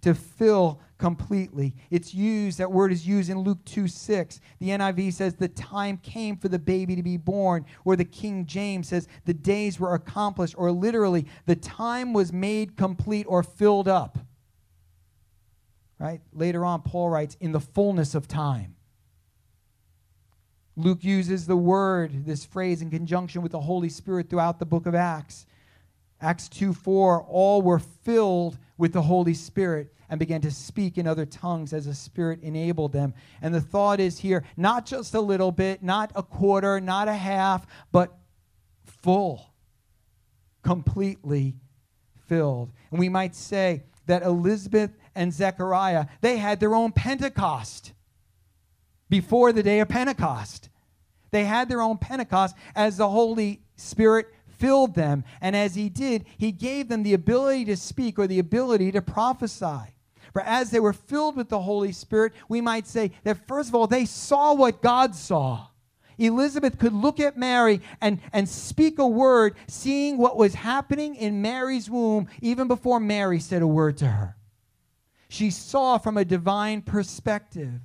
to 0.01 0.13
fill 0.13 0.81
completely. 0.97 1.75
It's 1.89 2.13
used, 2.13 2.57
that 2.59 2.71
word 2.71 2.91
is 2.91 3.07
used 3.07 3.29
in 3.29 3.39
Luke 3.39 3.63
2 3.65 3.87
6. 3.87 4.39
The 4.59 4.69
NIV 4.69 5.13
says 5.13 5.35
the 5.35 5.47
time 5.47 5.97
came 5.97 6.37
for 6.37 6.47
the 6.47 6.59
baby 6.59 6.95
to 6.95 7.03
be 7.03 7.17
born, 7.17 7.65
or 7.85 7.95
the 7.95 8.05
King 8.05 8.45
James 8.45 8.89
says 8.89 9.07
the 9.25 9.33
days 9.33 9.79
were 9.79 9.93
accomplished, 9.93 10.55
or 10.57 10.71
literally, 10.71 11.27
the 11.45 11.55
time 11.55 12.13
was 12.13 12.31
made 12.31 12.77
complete 12.77 13.25
or 13.27 13.43
filled 13.43 13.87
up. 13.87 14.17
Right? 15.99 16.21
Later 16.33 16.65
on, 16.65 16.81
Paul 16.81 17.09
writes, 17.09 17.37
in 17.39 17.51
the 17.51 17.59
fullness 17.59 18.15
of 18.15 18.27
time. 18.27 18.75
Luke 20.75 21.03
uses 21.03 21.45
the 21.45 21.57
word, 21.57 22.25
this 22.25 22.45
phrase, 22.45 22.81
in 22.81 22.89
conjunction 22.89 23.41
with 23.41 23.51
the 23.51 23.59
Holy 23.59 23.89
Spirit 23.89 24.29
throughout 24.29 24.59
the 24.59 24.65
book 24.65 24.85
of 24.85 24.95
Acts. 24.95 25.45
Acts 26.21 26.47
2 26.49 26.73
4, 26.73 27.23
all 27.23 27.61
were 27.61 27.79
filled 27.79 28.57
with 28.77 28.93
the 28.93 29.01
Holy 29.01 29.33
Spirit 29.33 29.93
and 30.09 30.19
began 30.19 30.41
to 30.41 30.51
speak 30.51 30.97
in 30.97 31.07
other 31.07 31.25
tongues 31.25 31.73
as 31.73 31.85
the 31.85 31.93
Spirit 31.93 32.41
enabled 32.43 32.93
them. 32.93 33.13
And 33.41 33.53
the 33.53 33.61
thought 33.61 33.99
is 33.99 34.19
here 34.19 34.43
not 34.55 34.85
just 34.85 35.13
a 35.13 35.21
little 35.21 35.51
bit, 35.51 35.81
not 35.81 36.11
a 36.15 36.23
quarter, 36.23 36.79
not 36.79 37.07
a 37.07 37.13
half, 37.13 37.65
but 37.91 38.17
full, 38.85 39.53
completely 40.63 41.55
filled. 42.27 42.71
And 42.91 42.99
we 42.99 43.09
might 43.09 43.35
say 43.35 43.83
that 44.05 44.23
Elizabeth 44.23 44.91
and 45.15 45.33
Zechariah, 45.33 46.07
they 46.21 46.37
had 46.37 46.59
their 46.59 46.75
own 46.75 46.91
Pentecost 46.91 47.93
before 49.11 49.51
the 49.51 49.61
day 49.61 49.81
of 49.81 49.89
Pentecost. 49.89 50.69
They 51.31 51.43
had 51.43 51.69
their 51.69 51.81
own 51.81 51.97
Pentecost 51.97 52.55
as 52.75 52.97
the 52.97 53.09
Holy 53.09 53.61
Spirit 53.75 54.27
filled 54.57 54.95
them. 54.95 55.25
And 55.41 55.55
as 55.55 55.75
He 55.75 55.89
did, 55.89 56.25
He 56.37 56.51
gave 56.51 56.87
them 56.87 57.03
the 57.03 57.13
ability 57.13 57.65
to 57.65 57.77
speak 57.77 58.17
or 58.17 58.25
the 58.25 58.39
ability 58.39 58.91
to 58.93 59.01
prophesy. 59.01 59.93
For 60.33 60.41
as 60.41 60.71
they 60.71 60.79
were 60.79 60.93
filled 60.93 61.35
with 61.35 61.49
the 61.49 61.59
Holy 61.59 61.91
Spirit, 61.91 62.31
we 62.47 62.61
might 62.61 62.87
say 62.87 63.11
that 63.25 63.45
first 63.47 63.69
of 63.69 63.75
all, 63.75 63.85
they 63.85 64.05
saw 64.05 64.53
what 64.53 64.81
God 64.81 65.13
saw. 65.13 65.67
Elizabeth 66.17 66.79
could 66.79 66.93
look 66.93 67.19
at 67.19 67.35
Mary 67.35 67.81
and, 67.99 68.19
and 68.31 68.47
speak 68.47 68.97
a 68.97 69.07
word, 69.07 69.55
seeing 69.67 70.17
what 70.17 70.37
was 70.37 70.53
happening 70.53 71.15
in 71.15 71.41
Mary's 71.41 71.89
womb 71.89 72.27
even 72.41 72.69
before 72.69 72.99
Mary 72.99 73.39
said 73.39 73.61
a 73.61 73.67
word 73.67 73.97
to 73.97 74.07
her. 74.07 74.37
She 75.27 75.49
saw 75.49 75.97
from 75.97 76.17
a 76.17 76.23
divine 76.23 76.81
perspective. 76.81 77.81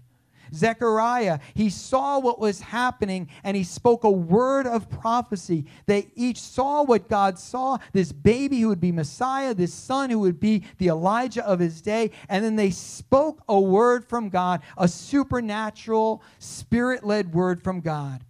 Zechariah, 0.56 1.38
he 1.54 1.70
saw 1.70 2.18
what 2.18 2.38
was 2.38 2.60
happening 2.60 3.28
and 3.44 3.56
he 3.56 3.64
spoke 3.64 4.04
a 4.04 4.10
word 4.10 4.66
of 4.66 4.88
prophecy. 4.88 5.66
They 5.86 6.08
each 6.14 6.40
saw 6.40 6.82
what 6.82 7.08
God 7.08 7.38
saw 7.38 7.78
this 7.92 8.12
baby 8.12 8.60
who 8.60 8.68
would 8.68 8.80
be 8.80 8.92
Messiah, 8.92 9.54
this 9.54 9.74
son 9.74 10.10
who 10.10 10.20
would 10.20 10.40
be 10.40 10.64
the 10.78 10.88
Elijah 10.88 11.46
of 11.46 11.58
his 11.58 11.80
day. 11.80 12.10
And 12.28 12.44
then 12.44 12.56
they 12.56 12.70
spoke 12.70 13.42
a 13.48 13.60
word 13.60 14.08
from 14.08 14.28
God, 14.28 14.62
a 14.76 14.88
supernatural, 14.88 16.22
spirit 16.38 17.04
led 17.04 17.34
word 17.34 17.62
from 17.62 17.80
God. 17.80 18.24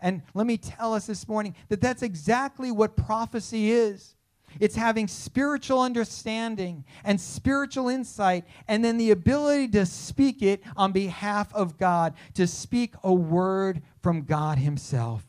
And 0.00 0.22
let 0.34 0.46
me 0.46 0.56
tell 0.56 0.94
us 0.94 1.06
this 1.06 1.28
morning 1.28 1.54
that 1.68 1.80
that's 1.80 2.02
exactly 2.02 2.70
what 2.70 2.96
prophecy 2.96 3.70
is. 3.70 4.14
It's 4.58 4.74
having 4.74 5.06
spiritual 5.06 5.80
understanding 5.80 6.84
and 7.04 7.20
spiritual 7.20 7.88
insight, 7.88 8.44
and 8.66 8.84
then 8.84 8.96
the 8.96 9.12
ability 9.12 9.68
to 9.68 9.86
speak 9.86 10.42
it 10.42 10.62
on 10.76 10.92
behalf 10.92 11.54
of 11.54 11.78
God, 11.78 12.14
to 12.34 12.46
speak 12.46 12.94
a 13.04 13.12
word 13.12 13.82
from 14.02 14.22
God 14.22 14.58
Himself. 14.58 15.24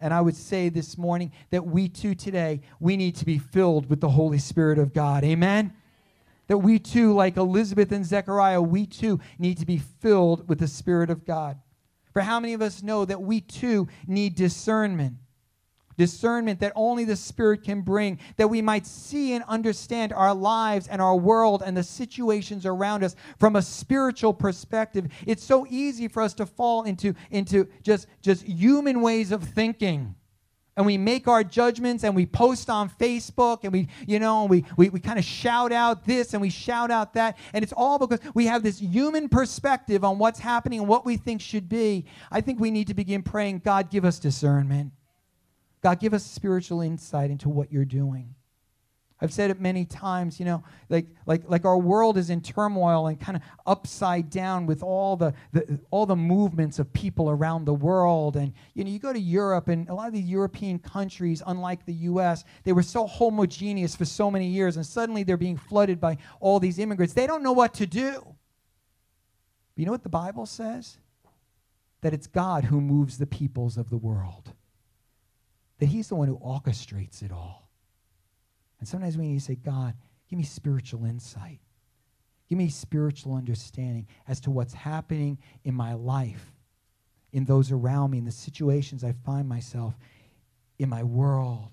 And 0.00 0.12
I 0.12 0.20
would 0.20 0.36
say 0.36 0.68
this 0.68 0.98
morning 0.98 1.32
that 1.50 1.66
we 1.66 1.88
too 1.88 2.14
today, 2.14 2.60
we 2.80 2.96
need 2.96 3.16
to 3.16 3.24
be 3.24 3.38
filled 3.38 3.88
with 3.88 4.00
the 4.00 4.10
Holy 4.10 4.38
Spirit 4.38 4.78
of 4.78 4.92
God. 4.92 5.24
Amen? 5.24 5.72
That 6.48 6.58
we 6.58 6.78
too, 6.78 7.12
like 7.12 7.36
Elizabeth 7.36 7.92
and 7.92 8.04
Zechariah, 8.04 8.60
we 8.60 8.86
too 8.86 9.20
need 9.38 9.58
to 9.58 9.66
be 9.66 9.78
filled 9.78 10.48
with 10.48 10.58
the 10.58 10.68
Spirit 10.68 11.10
of 11.10 11.24
God. 11.24 11.58
For 12.12 12.22
how 12.22 12.40
many 12.40 12.54
of 12.54 12.62
us 12.62 12.82
know 12.82 13.04
that 13.04 13.22
we 13.22 13.40
too 13.40 13.88
need 14.06 14.36
discernment? 14.36 15.16
Discernment 15.96 16.60
that 16.60 16.72
only 16.74 17.04
the 17.04 17.16
Spirit 17.16 17.62
can 17.62 17.82
bring, 17.82 18.18
that 18.36 18.48
we 18.48 18.62
might 18.62 18.86
see 18.86 19.34
and 19.34 19.44
understand 19.48 20.12
our 20.12 20.34
lives 20.34 20.88
and 20.88 21.00
our 21.00 21.16
world 21.16 21.62
and 21.64 21.76
the 21.76 21.82
situations 21.82 22.66
around 22.66 23.04
us 23.04 23.16
from 23.38 23.56
a 23.56 23.62
spiritual 23.62 24.34
perspective. 24.34 25.08
It's 25.26 25.44
so 25.44 25.66
easy 25.68 26.08
for 26.08 26.22
us 26.22 26.34
to 26.34 26.46
fall 26.46 26.84
into, 26.84 27.14
into 27.30 27.68
just, 27.82 28.06
just 28.22 28.44
human 28.44 29.00
ways 29.00 29.32
of 29.32 29.42
thinking. 29.42 30.14
And 30.76 30.84
we 30.84 30.98
make 30.98 31.26
our 31.26 31.42
judgments 31.42 32.04
and 32.04 32.14
we 32.14 32.26
post 32.26 32.68
on 32.68 32.90
Facebook 32.90 33.60
and 33.62 33.72
we, 33.72 33.88
you 34.06 34.18
know, 34.18 34.44
we, 34.44 34.66
we, 34.76 34.90
we 34.90 35.00
kind 35.00 35.18
of 35.18 35.24
shout 35.24 35.72
out 35.72 36.04
this 36.04 36.34
and 36.34 36.42
we 36.42 36.50
shout 36.50 36.90
out 36.90 37.14
that. 37.14 37.38
And 37.54 37.62
it's 37.62 37.72
all 37.72 37.98
because 37.98 38.20
we 38.34 38.44
have 38.44 38.62
this 38.62 38.78
human 38.78 39.30
perspective 39.30 40.04
on 40.04 40.18
what's 40.18 40.38
happening 40.38 40.80
and 40.80 40.88
what 40.88 41.06
we 41.06 41.16
think 41.16 41.40
should 41.40 41.70
be. 41.70 42.04
I 42.30 42.42
think 42.42 42.60
we 42.60 42.70
need 42.70 42.88
to 42.88 42.94
begin 42.94 43.22
praying, 43.22 43.60
God, 43.60 43.90
give 43.90 44.04
us 44.04 44.18
discernment. 44.18 44.92
God, 45.86 46.00
give 46.00 46.14
us 46.14 46.26
spiritual 46.26 46.80
insight 46.80 47.30
into 47.30 47.48
what 47.48 47.70
you're 47.70 47.84
doing. 47.84 48.34
I've 49.20 49.32
said 49.32 49.52
it 49.52 49.60
many 49.60 49.84
times, 49.84 50.40
you 50.40 50.44
know, 50.44 50.64
like, 50.88 51.06
like, 51.26 51.48
like 51.48 51.64
our 51.64 51.78
world 51.78 52.18
is 52.18 52.28
in 52.28 52.40
turmoil 52.40 53.06
and 53.06 53.20
kind 53.20 53.36
of 53.36 53.42
upside 53.66 54.28
down 54.28 54.66
with 54.66 54.82
all 54.82 55.16
the, 55.16 55.32
the, 55.52 55.78
all 55.92 56.04
the 56.04 56.16
movements 56.16 56.80
of 56.80 56.92
people 56.92 57.30
around 57.30 57.66
the 57.66 57.72
world. 57.72 58.34
And, 58.34 58.52
you 58.74 58.82
know, 58.82 58.90
you 58.90 58.98
go 58.98 59.12
to 59.12 59.20
Europe 59.20 59.68
and 59.68 59.88
a 59.88 59.94
lot 59.94 60.08
of 60.08 60.12
the 60.12 60.20
European 60.20 60.80
countries, 60.80 61.40
unlike 61.46 61.86
the 61.86 61.94
U.S., 61.94 62.42
they 62.64 62.72
were 62.72 62.82
so 62.82 63.06
homogeneous 63.06 63.94
for 63.94 64.06
so 64.06 64.28
many 64.28 64.48
years, 64.48 64.74
and 64.74 64.84
suddenly 64.84 65.22
they're 65.22 65.36
being 65.36 65.56
flooded 65.56 66.00
by 66.00 66.16
all 66.40 66.58
these 66.58 66.80
immigrants. 66.80 67.14
They 67.14 67.28
don't 67.28 67.44
know 67.44 67.52
what 67.52 67.74
to 67.74 67.86
do. 67.86 68.14
But 68.16 68.34
you 69.76 69.86
know 69.86 69.92
what 69.92 70.02
the 70.02 70.08
Bible 70.08 70.46
says? 70.46 70.98
That 72.00 72.12
it's 72.12 72.26
God 72.26 72.64
who 72.64 72.80
moves 72.80 73.18
the 73.18 73.26
peoples 73.26 73.76
of 73.76 73.88
the 73.88 73.98
world 73.98 74.52
that 75.78 75.86
He's 75.86 76.08
the 76.08 76.14
one 76.14 76.28
who 76.28 76.38
orchestrates 76.38 77.22
it 77.22 77.32
all. 77.32 77.70
And 78.78 78.88
sometimes 78.88 79.16
we 79.16 79.28
need 79.28 79.38
to 79.38 79.44
say, 79.44 79.56
God, 79.56 79.94
give 80.28 80.38
me 80.38 80.44
spiritual 80.44 81.04
insight. 81.04 81.60
Give 82.48 82.58
me 82.58 82.68
spiritual 82.68 83.34
understanding 83.34 84.06
as 84.28 84.40
to 84.40 84.50
what's 84.50 84.74
happening 84.74 85.38
in 85.64 85.74
my 85.74 85.94
life, 85.94 86.52
in 87.32 87.44
those 87.44 87.72
around 87.72 88.12
me, 88.12 88.18
in 88.18 88.24
the 88.24 88.30
situations 88.30 89.02
I 89.02 89.12
find 89.24 89.48
myself, 89.48 89.96
in 90.78 90.88
my 90.88 91.02
world. 91.02 91.70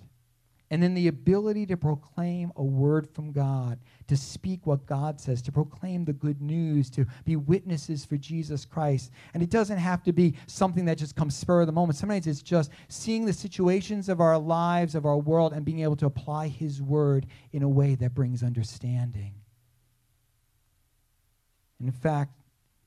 And 0.74 0.82
then 0.82 0.96
the 0.96 1.08
ability 1.08 1.68
to 1.68 1.78
proclaim 1.78 2.52
a 2.56 2.64
word 2.64 3.08
from 3.08 3.32
God, 3.32 3.78
to 4.08 4.18
speak 4.18 4.66
what 4.66 4.88
God 4.88 5.22
says, 5.22 5.40
to 5.44 5.52
proclaim 5.52 6.04
the 6.04 6.14
good 6.14 6.42
news, 6.42 6.90
to 6.90 7.06
be 7.26 7.36
witnesses 7.36 8.04
for 8.06 8.18
Jesus 8.18 8.66
Christ. 8.66 9.12
And 9.36 9.44
it 9.44 9.52
doesn't 9.52 9.78
have 9.78 10.02
to 10.02 10.12
be 10.12 10.34
something 10.48 10.86
that 10.86 10.98
just 10.98 11.16
comes 11.16 11.38
spur 11.38 11.62
of 11.62 11.68
the 11.68 11.74
moment. 11.74 12.00
Sometimes 12.00 12.26
it's 12.26 12.42
just 12.42 12.72
seeing 12.88 13.24
the 13.24 13.34
situations 13.34 14.10
of 14.10 14.20
our 14.20 14.40
lives, 14.40 14.96
of 14.96 15.06
our 15.06 15.20
world, 15.20 15.54
and 15.54 15.64
being 15.64 15.82
able 15.82 15.96
to 15.98 16.08
apply 16.08 16.48
His 16.48 16.82
word 16.82 17.28
in 17.52 17.62
a 17.62 17.70
way 17.70 17.94
that 17.94 18.16
brings 18.16 18.42
understanding. 18.42 19.36
And 21.78 21.88
in 21.88 21.94
fact, 21.94 22.32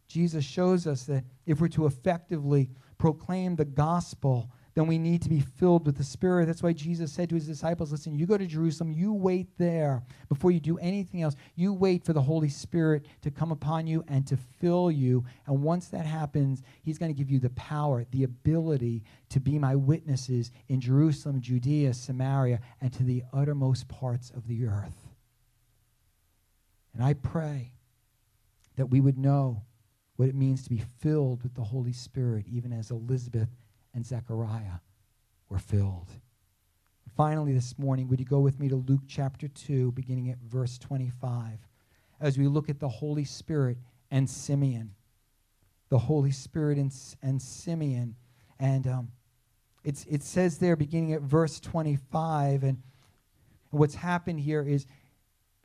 Jesus 0.08 0.44
shows 0.44 0.88
us 0.88 1.04
that 1.04 1.22
if 1.46 1.60
we're 1.60 1.68
to 1.68 1.86
effectively 1.86 2.68
proclaim 2.98 3.54
the 3.54 3.64
gospel, 3.64 4.50
then 4.76 4.86
we 4.86 4.98
need 4.98 5.22
to 5.22 5.30
be 5.30 5.40
filled 5.40 5.86
with 5.86 5.96
the 5.96 6.04
Spirit. 6.04 6.44
That's 6.44 6.62
why 6.62 6.74
Jesus 6.74 7.10
said 7.10 7.30
to 7.30 7.34
his 7.34 7.46
disciples, 7.46 7.90
Listen, 7.90 8.14
you 8.14 8.26
go 8.26 8.36
to 8.36 8.46
Jerusalem, 8.46 8.92
you 8.92 9.10
wait 9.14 9.48
there 9.56 10.02
before 10.28 10.50
you 10.50 10.60
do 10.60 10.76
anything 10.76 11.22
else. 11.22 11.34
You 11.54 11.72
wait 11.72 12.04
for 12.04 12.12
the 12.12 12.20
Holy 12.20 12.50
Spirit 12.50 13.06
to 13.22 13.30
come 13.30 13.50
upon 13.50 13.86
you 13.86 14.04
and 14.06 14.26
to 14.26 14.36
fill 14.36 14.90
you. 14.90 15.24
And 15.46 15.62
once 15.62 15.88
that 15.88 16.04
happens, 16.04 16.62
he's 16.82 16.98
going 16.98 17.10
to 17.10 17.16
give 17.16 17.30
you 17.30 17.40
the 17.40 17.48
power, 17.50 18.04
the 18.10 18.24
ability 18.24 19.02
to 19.30 19.40
be 19.40 19.58
my 19.58 19.74
witnesses 19.74 20.50
in 20.68 20.78
Jerusalem, 20.78 21.40
Judea, 21.40 21.94
Samaria, 21.94 22.60
and 22.82 22.92
to 22.92 23.02
the 23.02 23.22
uttermost 23.32 23.88
parts 23.88 24.28
of 24.28 24.46
the 24.46 24.66
earth. 24.66 25.08
And 26.92 27.02
I 27.02 27.14
pray 27.14 27.72
that 28.76 28.90
we 28.90 29.00
would 29.00 29.16
know 29.16 29.62
what 30.16 30.28
it 30.28 30.34
means 30.34 30.64
to 30.64 30.70
be 30.70 30.82
filled 31.00 31.42
with 31.42 31.54
the 31.54 31.64
Holy 31.64 31.94
Spirit, 31.94 32.44
even 32.46 32.74
as 32.74 32.90
Elizabeth 32.90 33.48
and 33.96 34.06
Zechariah 34.06 34.80
were 35.48 35.58
filled. 35.58 36.10
Finally, 37.16 37.54
this 37.54 37.78
morning, 37.78 38.08
would 38.08 38.20
you 38.20 38.26
go 38.26 38.40
with 38.40 38.60
me 38.60 38.68
to 38.68 38.76
Luke 38.76 39.00
chapter 39.08 39.48
2, 39.48 39.92
beginning 39.92 40.28
at 40.28 40.36
verse 40.38 40.76
25, 40.76 41.58
as 42.20 42.36
we 42.36 42.46
look 42.46 42.68
at 42.68 42.78
the 42.78 42.88
Holy 42.88 43.24
Spirit 43.24 43.78
and 44.10 44.28
Simeon. 44.28 44.94
The 45.88 45.98
Holy 45.98 46.30
Spirit 46.30 46.76
and, 46.76 46.94
and 47.22 47.40
Simeon. 47.40 48.16
And 48.60 48.86
um, 48.86 49.08
it's, 49.82 50.04
it 50.10 50.22
says 50.22 50.58
there, 50.58 50.76
beginning 50.76 51.14
at 51.14 51.22
verse 51.22 51.58
25, 51.58 52.64
and 52.64 52.82
what's 53.70 53.94
happened 53.94 54.40
here 54.40 54.62
is 54.62 54.86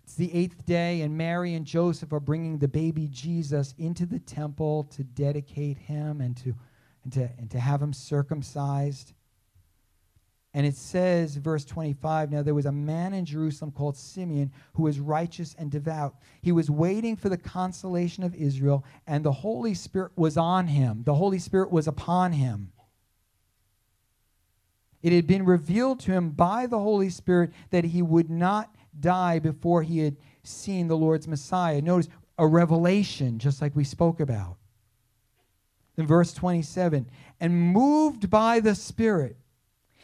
it's 0.06 0.16
the 0.16 0.34
eighth 0.34 0.66
day, 0.66 1.02
and 1.02 1.18
Mary 1.18 1.54
and 1.54 1.66
Joseph 1.66 2.14
are 2.14 2.22
bringing 2.22 2.60
the 2.60 2.68
baby 2.70 3.10
Jesus 3.12 3.76
into 3.78 4.06
the 4.06 4.20
temple 4.20 4.86
to 4.96 5.04
dedicate 5.04 5.78
him 5.78 6.22
and 6.22 6.38
to 6.38 6.56
and 7.04 7.14
to, 7.14 7.30
and 7.38 7.50
to 7.52 7.60
have 7.60 7.82
him 7.82 7.94
circumcised. 7.94 9.14
And 10.54 10.66
it 10.66 10.76
says, 10.76 11.38
verse 11.38 11.64
25 11.64 12.32
Now 12.32 12.42
there 12.42 12.54
was 12.54 12.66
a 12.66 12.72
man 12.72 13.14
in 13.14 13.26
Jerusalem 13.26 13.72
called 13.72 13.96
Simeon 13.96 14.52
who 14.74 14.84
was 14.84 15.00
righteous 15.00 15.56
and 15.58 15.72
devout. 15.72 16.16
He 16.42 16.52
was 16.52 16.70
waiting 16.70 17.16
for 17.16 17.30
the 17.30 17.38
consolation 17.38 18.24
of 18.24 18.36
Israel, 18.36 18.84
and 19.08 19.24
the 19.24 19.32
Holy 19.32 19.74
Spirit 19.74 20.12
was 20.16 20.38
on 20.38 20.68
him. 20.68 21.04
The 21.06 21.16
Holy 21.16 21.40
Spirit 21.40 21.72
was 21.72 21.88
upon 21.88 22.34
him. 22.34 22.72
It 25.02 25.14
had 25.14 25.26
been 25.26 25.46
revealed 25.46 26.00
to 26.02 26.12
him 26.12 26.30
by 26.32 26.68
the 26.68 26.78
Holy 26.78 27.10
Spirit 27.10 27.52
that 27.72 27.86
he 27.86 28.02
would 28.02 28.30
not 28.30 28.76
die 29.00 29.40
before 29.40 29.82
he 29.82 30.00
had 30.00 30.18
seen 30.44 30.88
the 30.88 30.98
Lord's 30.98 31.28
Messiah. 31.28 31.82
Notice 31.82 32.10
a 32.38 32.46
revelation, 32.46 33.40
just 33.40 33.62
like 33.62 33.76
we 33.76 33.84
spoke 33.84 34.20
about 34.20 34.58
in 35.98 36.08
verse 36.08 36.34
27 36.34 37.10
and 37.40 37.74
moved 37.74 38.30
by 38.30 38.60
the 38.60 38.76
Spirit, 38.76 39.38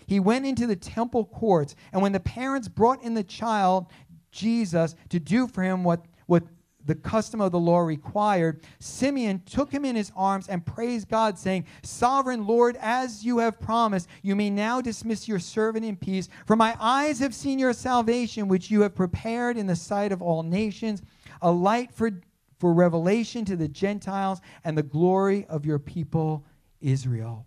he 0.06 0.20
went 0.20 0.46
into 0.46 0.68
the 0.68 0.76
temple 0.76 1.26
courts. 1.26 1.76
And 1.92 2.02
when 2.02 2.14
the 2.14 2.20
parents 2.20 2.68
brought 2.68 3.04
in 3.04 3.14
the 3.14 3.24
child, 3.24 3.88
Jesus, 4.32 4.96
to 5.10 5.20
do 5.20 5.48
for 5.48 5.64
him 5.64 5.84
what, 5.84 6.06
what 6.28 6.44
the 6.86 6.96
custom 6.96 7.42
of 7.42 7.52
the 7.52 7.60
law 7.60 7.80
required, 7.80 8.62
Simeon 8.80 9.42
took 9.46 9.72
him 9.72 9.84
in 9.84 9.96
his 9.96 10.12
arms 10.16 10.48
and 10.48 10.66
praised 10.66 11.10
God, 11.10 11.38
saying, 11.38 11.66
Sovereign 11.84 12.48
Lord, 12.48 12.78
as 12.80 13.26
you 13.26 13.40
have 13.40 13.60
promised, 13.60 14.08
you 14.22 14.36
may 14.36 14.50
now 14.50 14.80
dismiss 14.80 15.28
your 15.28 15.40
servant 15.40 15.86
in 15.86 15.98
peace. 15.98 16.30
For 16.46 16.56
my 16.56 16.76
eyes 16.80 17.20
have 17.20 17.36
seen 17.36 17.60
your 17.60 17.74
salvation, 17.74 18.48
which 18.48 18.72
you 18.72 18.82
have 18.82 18.96
prepared 18.96 19.58
in 19.58 19.68
the 19.68 19.76
sight 19.76 20.14
of 20.14 20.22
all 20.22 20.44
nations, 20.44 21.02
a 21.42 21.52
light 21.52 21.92
for 21.92 22.12
for 22.60 22.74
revelation 22.74 23.46
to 23.46 23.56
the 23.56 23.68
Gentiles 23.68 24.42
and 24.64 24.78
the 24.78 24.84
glory 24.84 25.46
of 25.46 25.66
your 25.66 25.80
people 25.80 26.46
Israel. 26.82 27.46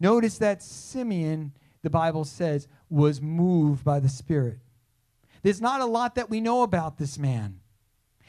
Notice 0.00 0.38
that 0.38 0.62
Simeon, 0.62 1.52
the 1.82 1.90
Bible 1.90 2.24
says, 2.24 2.68
was 2.90 3.22
moved 3.22 3.84
by 3.84 4.00
the 4.00 4.08
Spirit. 4.08 4.58
There's 5.42 5.60
not 5.60 5.80
a 5.80 5.86
lot 5.86 6.16
that 6.16 6.30
we 6.30 6.40
know 6.40 6.62
about 6.62 6.98
this 6.98 7.18
man, 7.18 7.60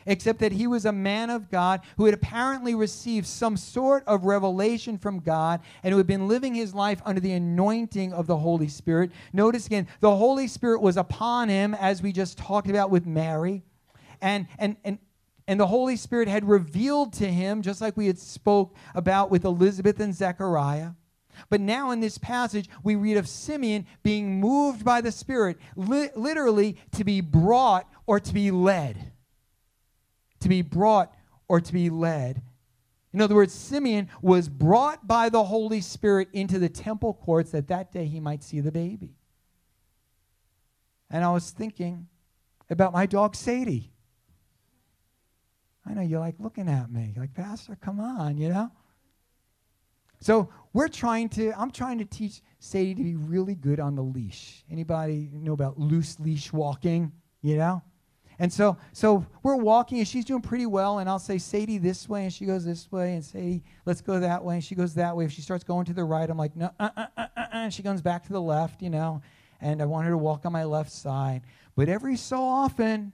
except 0.05 0.39
that 0.39 0.51
he 0.51 0.67
was 0.67 0.85
a 0.85 0.91
man 0.91 1.29
of 1.29 1.49
God 1.49 1.81
who 1.97 2.05
had 2.05 2.13
apparently 2.13 2.75
received 2.75 3.27
some 3.27 3.57
sort 3.57 4.03
of 4.07 4.25
revelation 4.25 4.97
from 4.97 5.19
God 5.19 5.61
and 5.83 5.91
who 5.91 5.97
had 5.97 6.07
been 6.07 6.27
living 6.27 6.55
his 6.55 6.73
life 6.73 7.01
under 7.05 7.21
the 7.21 7.33
anointing 7.33 8.13
of 8.13 8.27
the 8.27 8.37
Holy 8.37 8.67
Spirit. 8.67 9.11
Notice 9.31 9.65
again, 9.65 9.87
the 9.99 10.15
Holy 10.15 10.47
Spirit 10.47 10.81
was 10.81 10.97
upon 10.97 11.49
him, 11.49 11.73
as 11.73 12.01
we 12.01 12.11
just 12.11 12.37
talked 12.37 12.69
about 12.69 12.89
with 12.89 13.05
Mary. 13.05 13.63
And, 14.21 14.47
and, 14.57 14.77
and 14.83 14.99
and 15.47 15.59
the 15.59 15.67
Holy 15.67 15.95
Spirit 15.95 16.27
had 16.27 16.47
revealed 16.47 17.13
to 17.13 17.27
him, 17.27 17.61
just 17.61 17.81
like 17.81 17.97
we 17.97 18.07
had 18.07 18.17
spoke 18.17 18.75
about 18.95 19.29
with 19.29 19.43
Elizabeth 19.43 19.99
and 19.99 20.15
Zechariah. 20.15 20.91
But 21.49 21.61
now 21.61 21.91
in 21.91 21.99
this 21.99 22.17
passage, 22.17 22.69
we 22.83 22.95
read 22.95 23.17
of 23.17 23.27
Simeon 23.27 23.85
being 24.03 24.39
moved 24.39 24.85
by 24.85 25.01
the 25.01 25.11
Spirit, 25.11 25.57
li- 25.75 26.09
literally 26.15 26.77
to 26.93 27.03
be 27.03 27.21
brought 27.21 27.87
or 28.05 28.19
to 28.19 28.33
be 28.33 28.51
led. 28.51 29.11
To 30.41 30.49
be 30.49 30.61
brought 30.61 31.13
or 31.47 31.59
to 31.59 31.73
be 31.73 31.89
led. 31.89 32.41
In 33.13 33.21
other 33.21 33.35
words, 33.35 33.53
Simeon 33.53 34.09
was 34.21 34.49
brought 34.49 35.07
by 35.07 35.29
the 35.29 35.43
Holy 35.43 35.81
Spirit 35.81 36.29
into 36.33 36.57
the 36.57 36.69
temple 36.69 37.13
courts 37.13 37.51
that 37.51 37.67
that 37.67 37.91
day 37.91 38.05
he 38.05 38.19
might 38.19 38.43
see 38.43 38.59
the 38.59 38.71
baby. 38.71 39.15
And 41.11 41.23
I 41.23 41.31
was 41.31 41.51
thinking 41.51 42.07
about 42.69 42.91
my 42.91 43.05
dog 43.05 43.35
Sadie. 43.35 43.92
I 45.85 45.93
know 45.93 46.01
you're 46.01 46.19
like 46.19 46.35
looking 46.39 46.69
at 46.69 46.91
me, 46.91 47.13
like, 47.17 47.33
Pastor, 47.33 47.77
come 47.81 47.99
on, 47.99 48.37
you 48.37 48.49
know? 48.49 48.71
So 50.19 50.49
we're 50.71 50.87
trying 50.87 51.27
to, 51.29 51.51
I'm 51.59 51.71
trying 51.71 51.97
to 51.97 52.05
teach 52.05 52.41
Sadie 52.59 52.95
to 52.95 53.03
be 53.03 53.15
really 53.15 53.55
good 53.55 53.81
on 53.81 53.95
the 53.95 54.03
leash. 54.03 54.63
Anybody 54.71 55.29
know 55.33 55.51
about 55.51 55.77
loose 55.77 56.19
leash 56.19 56.53
walking, 56.53 57.11
you 57.41 57.57
know? 57.57 57.81
And 58.39 58.51
so, 58.51 58.77
so 58.93 59.25
we're 59.43 59.57
walking, 59.57 59.99
and 59.99 60.07
she's 60.07 60.25
doing 60.25 60.41
pretty 60.41 60.65
well. 60.65 60.99
And 60.99 61.09
I'll 61.09 61.19
say, 61.19 61.37
Sadie, 61.37 61.77
this 61.77 62.09
way, 62.09 62.23
and 62.23 62.33
she 62.33 62.45
goes 62.45 62.65
this 62.65 62.91
way. 62.91 63.13
And 63.13 63.23
Sadie, 63.23 63.63
let's 63.85 64.01
go 64.01 64.19
that 64.19 64.43
way, 64.43 64.55
and 64.55 64.63
she 64.63 64.75
goes 64.75 64.93
that 64.95 65.15
way. 65.15 65.25
If 65.25 65.31
she 65.31 65.41
starts 65.41 65.63
going 65.63 65.85
to 65.85 65.93
the 65.93 66.03
right, 66.03 66.29
I'm 66.29 66.37
like, 66.37 66.55
no, 66.55 66.71
uh, 66.79 66.89
uh, 66.95 67.05
uh, 67.17 67.27
uh, 67.37 67.45
and 67.51 67.73
she 67.73 67.83
goes 67.83 68.01
back 68.01 68.23
to 68.25 68.33
the 68.33 68.41
left, 68.41 68.81
you 68.81 68.89
know. 68.89 69.21
And 69.61 69.81
I 69.81 69.85
want 69.85 70.05
her 70.05 70.11
to 70.11 70.17
walk 70.17 70.45
on 70.45 70.51
my 70.51 70.63
left 70.63 70.91
side. 70.91 71.41
But 71.75 71.89
every 71.89 72.17
so 72.17 72.41
often, 72.41 73.13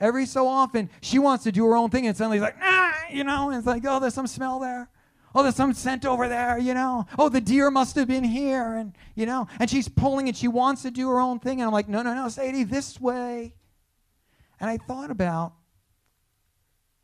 every 0.00 0.26
so 0.26 0.46
often 0.48 0.90
she 1.00 1.18
wants 1.18 1.44
to 1.44 1.52
do 1.52 1.64
her 1.66 1.76
own 1.76 1.90
thing 1.90 2.06
and 2.06 2.16
suddenly 2.16 2.38
it's 2.38 2.44
like 2.44 2.58
nah 2.58 2.84
you 3.10 3.24
know? 3.24 3.48
And 3.48 3.58
it's 3.58 3.66
like 3.66 3.84
oh 3.86 4.00
there's 4.00 4.14
some 4.14 4.26
smell 4.26 4.58
there. 4.58 4.88
Oh 5.34 5.42
there's 5.42 5.56
some 5.56 5.72
scent 5.72 6.04
over 6.04 6.28
there 6.28 6.58
you 6.58 6.74
know? 6.74 7.06
Oh 7.18 7.28
the 7.28 7.40
deer 7.40 7.70
must 7.70 7.96
have 7.96 8.08
been 8.08 8.24
here 8.24 8.74
and 8.74 8.94
you 9.14 9.26
know? 9.26 9.46
And 9.58 9.70
she's 9.70 9.88
pulling 9.88 10.28
and 10.28 10.36
she 10.36 10.48
wants 10.48 10.82
to 10.82 10.90
do 10.90 11.08
her 11.08 11.20
own 11.20 11.38
thing 11.38 11.60
and 11.60 11.66
i'm 11.66 11.72
like 11.72 11.88
no 11.88 12.02
no 12.02 12.14
no 12.14 12.28
sadie 12.28 12.64
this 12.64 13.00
way. 13.00 13.54
And 14.60 14.68
i 14.70 14.76
thought 14.76 15.10
about 15.10 15.54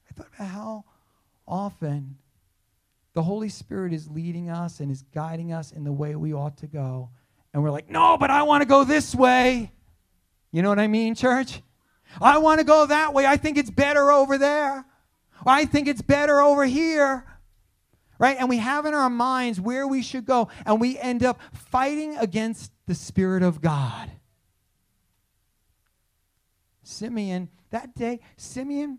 i 0.09 0.15
thought 0.15 0.29
about 0.35 0.49
how 0.49 0.85
often 1.47 2.17
the 3.15 3.23
holy 3.23 3.49
spirit 3.49 3.93
is 3.93 4.09
leading 4.09 4.51
us 4.51 4.81
and 4.81 4.91
is 4.91 5.03
guiding 5.15 5.53
us 5.53 5.73
in 5.73 5.83
the 5.85 5.93
way 5.93 6.15
we 6.15 6.33
ought 6.33 6.57
to 6.59 6.67
go. 6.67 7.11
And 7.53 7.63
we're 7.63 7.71
like 7.71 7.91
no 7.91 8.17
but 8.19 8.31
i 8.31 8.43
want 8.43 8.63
to 8.63 8.69
go 8.69 8.85
this 8.85 9.15
way. 9.15 9.73
You 10.53 10.63
know 10.63 10.69
what 10.69 10.81
i 10.81 10.89
mean 10.89 11.15
church 11.15 11.63
I 12.21 12.39
want 12.39 12.61
to 12.61 12.65
go 12.65 12.87
that 12.87 13.13
way. 13.15 13.27
I 13.27 13.37
think 13.37 13.59
it's 13.59 13.71
better 13.71 14.11
over 14.11 14.39
there. 14.39 14.85
I 15.45 15.65
think 15.65 15.89
it's 15.89 16.03
better 16.03 16.41
over 16.41 16.65
here. 16.65 17.25
Right? 18.19 18.37
And 18.39 18.49
we 18.49 18.59
have 18.59 18.85
in 18.85 18.93
our 18.93 19.09
minds 19.09 19.61
where 19.61 19.87
we 19.87 20.03
should 20.03 20.27
go, 20.27 20.49
and 20.67 20.81
we 20.81 20.99
end 20.99 21.25
up 21.25 21.41
fighting 21.53 22.17
against 22.19 22.71
the 22.87 22.95
Spirit 22.95 23.43
of 23.43 23.63
God. 23.63 24.11
Simeon, 26.83 27.49
that 27.71 27.95
day, 27.95 28.21
Simeon, 28.37 28.99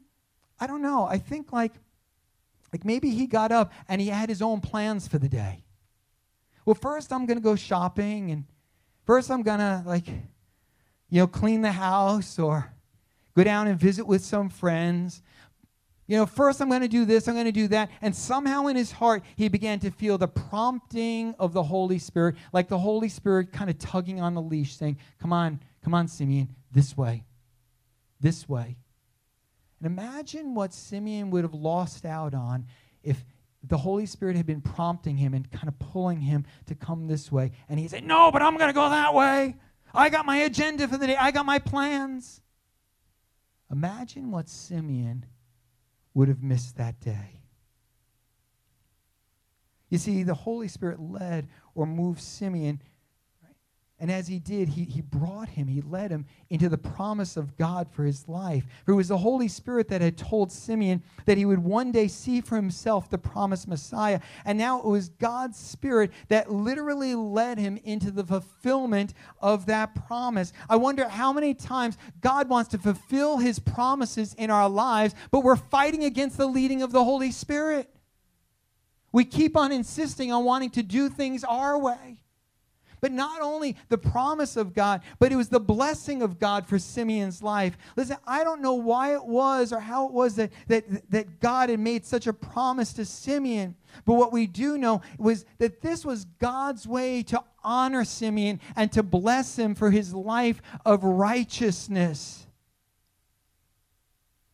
I 0.60 0.65
don't 0.65 0.82
know. 0.82 1.06
I 1.06 1.17
think 1.17 1.52
like, 1.52 1.74
like 2.74 2.86
maybe 2.86 3.12
he 3.12 3.28
got 3.28 3.52
up 3.52 3.71
and 3.88 4.02
he 4.02 4.08
had 4.08 4.30
his 4.30 4.41
own 4.41 4.62
plans 4.62 5.08
for 5.08 5.19
the 5.19 5.30
day. 5.30 5.65
Well, 6.65 6.74
first 6.74 7.12
I'm 7.12 7.26
to 7.38 7.43
go 7.43 7.56
shopping, 7.56 8.32
and 8.32 8.45
first 9.06 9.30
I'm 9.30 9.43
to 9.60 9.84
like, 9.86 10.08
you 10.08 11.19
know, 11.19 11.28
clean 11.28 11.62
the 11.62 11.71
house 11.74 12.39
or 12.39 12.71
go 13.36 13.44
down 13.44 13.67
and 13.67 13.80
visit 13.80 14.06
with 14.06 14.24
some 14.24 14.50
friends. 14.50 15.22
You 16.08 16.17
know, 16.17 16.26
first 16.26 16.62
I'm 16.62 16.70
going 16.70 16.82
to 16.82 16.88
do 16.88 17.06
this, 17.06 17.28
I'm 17.28 17.36
going 17.36 17.46
to 17.46 17.52
do 17.52 17.70
that. 17.70 17.89
And 18.02 18.15
somehow 18.15 18.67
in 18.67 18.76
his 18.76 18.91
heart, 18.91 19.24
he 19.36 19.48
began 19.48 19.80
to 19.80 19.91
feel 19.91 20.17
the 20.17 20.28
prompting 20.28 21.34
of 21.39 21.54
the 21.54 21.63
Holy 21.63 22.00
Spirit, 22.00 22.36
like 22.52 22.67
the 22.67 22.78
Holy 22.78 23.08
Spirit 23.08 23.54
kind 23.54 23.70
of 23.70 23.78
tugging 23.78 24.20
on 24.20 24.34
the 24.34 24.41
leash, 24.41 24.76
saying, 24.76 24.98
Come 25.22 25.32
on, 25.32 25.62
come 25.84 25.94
on, 25.94 26.08
Simeon, 26.08 26.50
this 26.72 26.98
way, 26.98 27.24
this 28.20 28.50
way. 28.50 28.78
And 29.80 29.88
imagine 29.88 30.54
what 30.54 30.74
Simeon 30.74 31.32
would 31.32 31.44
have 31.44 31.54
lost 31.54 32.06
out 32.06 32.34
on 32.34 32.65
if 33.04 33.24
the 33.63 33.78
Holy 33.78 34.06
Spirit 34.06 34.36
had 34.36 34.46
been 34.46 34.62
prompting 34.62 35.17
him 35.17 35.34
and 35.34 35.50
kind 35.52 35.67
of 35.67 35.78
pulling 35.80 36.20
him 36.20 36.46
to 36.65 36.76
come 36.76 37.08
this 37.08 37.32
way. 37.32 37.52
And 37.70 37.80
he 37.80 37.88
said, 37.88 38.04
No, 38.04 38.32
but 38.32 38.41
I'm 38.41 38.58
going 38.58 38.70
to 38.70 38.74
go 38.74 38.89
that 38.89 39.13
way. 39.13 39.56
I 39.94 40.10
got 40.10 40.26
my 40.26 40.38
agenda 40.38 40.88
for 40.88 40.98
the 40.98 41.08
day, 41.08 41.15
I 41.15 41.32
got 41.32 41.46
my 41.46 41.60
plans. 41.60 42.41
Imagine 43.72 44.32
what 44.32 44.50
Simeon 44.50 45.26
would 46.14 46.28
have 46.28 46.44
missed 46.44 46.78
that 46.78 47.00
day. 47.00 47.40
You 49.90 49.98
see, 49.98 50.24
the 50.24 50.34
Holy 50.34 50.68
Spirit 50.68 51.00
led 51.00 51.48
or 51.76 51.86
moved 51.86 52.22
Simeon 52.22 52.82
and 54.02 54.12
as 54.12 54.28
he 54.28 54.40
did, 54.40 54.70
he, 54.70 54.84
he 54.84 55.02
brought 55.02 55.48
him, 55.48 55.68
he 55.68 55.82
led 55.82 56.10
him 56.10 56.26
into 56.50 56.70
the 56.70 56.78
promise 56.78 57.38
of 57.38 57.56
God 57.56 57.88
for 57.92 58.04
his 58.04 58.28
life. 58.28 58.66
For 58.84 58.94
it 58.94 58.96
was 58.96 59.10
the 59.10 59.18
Holy 59.20 59.48
Spirit 59.48 59.90
that 59.90 60.02
had 60.02 60.18
told 60.18 60.52
Simeon 60.52 61.04
that 61.26 61.38
he 61.38 61.46
would 61.46 61.60
one 61.60 61.92
day 61.92 62.08
see 62.08 62.42
for 62.42 62.56
himself 62.56 63.12
the 63.12 63.20
promised 63.20 63.68
Messiah. 63.68 64.20
And 64.44 64.58
now 64.58 64.80
it 64.80 64.86
was 64.86 65.10
God's 65.10 65.60
Spirit 65.60 66.10
that 66.30 66.52
literally 66.52 67.14
led 67.14 67.60
him 67.60 67.78
into 67.84 68.10
the 68.10 68.24
fulfillment 68.24 69.14
of 69.40 69.68
that 69.68 69.94
promise. 69.94 70.52
I 70.68 70.78
wonder 70.78 71.08
how 71.08 71.32
many 71.32 71.54
times 71.54 71.96
God 72.22 72.50
wants 72.50 72.72
to 72.72 72.80
fulfill 72.80 73.38
his 73.38 73.60
promises 73.60 74.34
in 74.34 74.50
our 74.50 74.68
lives, 74.68 75.14
but 75.30 75.42
we're 75.42 75.56
fighting 75.56 76.06
against 76.06 76.38
the 76.38 76.48
leading 76.48 76.82
of 76.82 76.92
the 76.92 77.04
Holy 77.04 77.32
Spirit. 77.32 77.88
We 79.12 79.26
keep 79.26 79.56
on 79.56 79.72
insisting 79.72 80.32
on 80.32 80.44
wanting 80.44 80.72
to 80.72 80.82
do 80.82 81.08
things 81.08 81.44
our 81.44 81.78
way. 81.78 82.21
But 83.02 83.12
not 83.12 83.42
only 83.42 83.76
the 83.90 83.98
promise 83.98 84.56
of 84.56 84.76
God, 84.76 85.02
but 85.18 85.32
it 85.32 85.36
was 85.36 85.50
the 85.50 85.60
blessing 85.60 86.22
of 86.22 86.40
God 86.40 86.68
for 86.68 86.78
Simeon's 86.78 87.42
life. 87.42 87.76
Listen, 87.96 88.18
I 88.28 88.44
don't 88.44 88.62
know 88.62 88.76
why 88.76 89.16
it 89.16 89.26
was 89.26 89.74
or 89.74 89.80
how 89.80 90.08
it 90.08 90.14
was 90.14 90.36
that, 90.36 90.52
that, 90.68 91.10
that 91.10 91.40
God 91.40 91.70
had 91.70 91.80
made 91.80 92.06
such 92.06 92.28
a 92.28 92.34
promise 92.34 92.94
to 92.94 93.06
Simeon. 93.06 93.76
But 94.06 94.14
what 94.14 94.32
we 94.32 94.46
do 94.46 94.78
know 94.78 95.02
was 95.18 95.46
that 95.58 95.82
this 95.82 96.06
was 96.06 96.26
God's 96.40 96.88
way 96.88 97.24
to 97.24 97.44
honor 97.64 98.06
Simeon 98.06 98.60
and 98.76 98.92
to 98.92 99.02
bless 99.02 99.58
him 99.58 99.74
for 99.74 99.90
his 99.90 100.14
life 100.14 100.62
of 100.86 101.04
righteousness. 101.04 102.46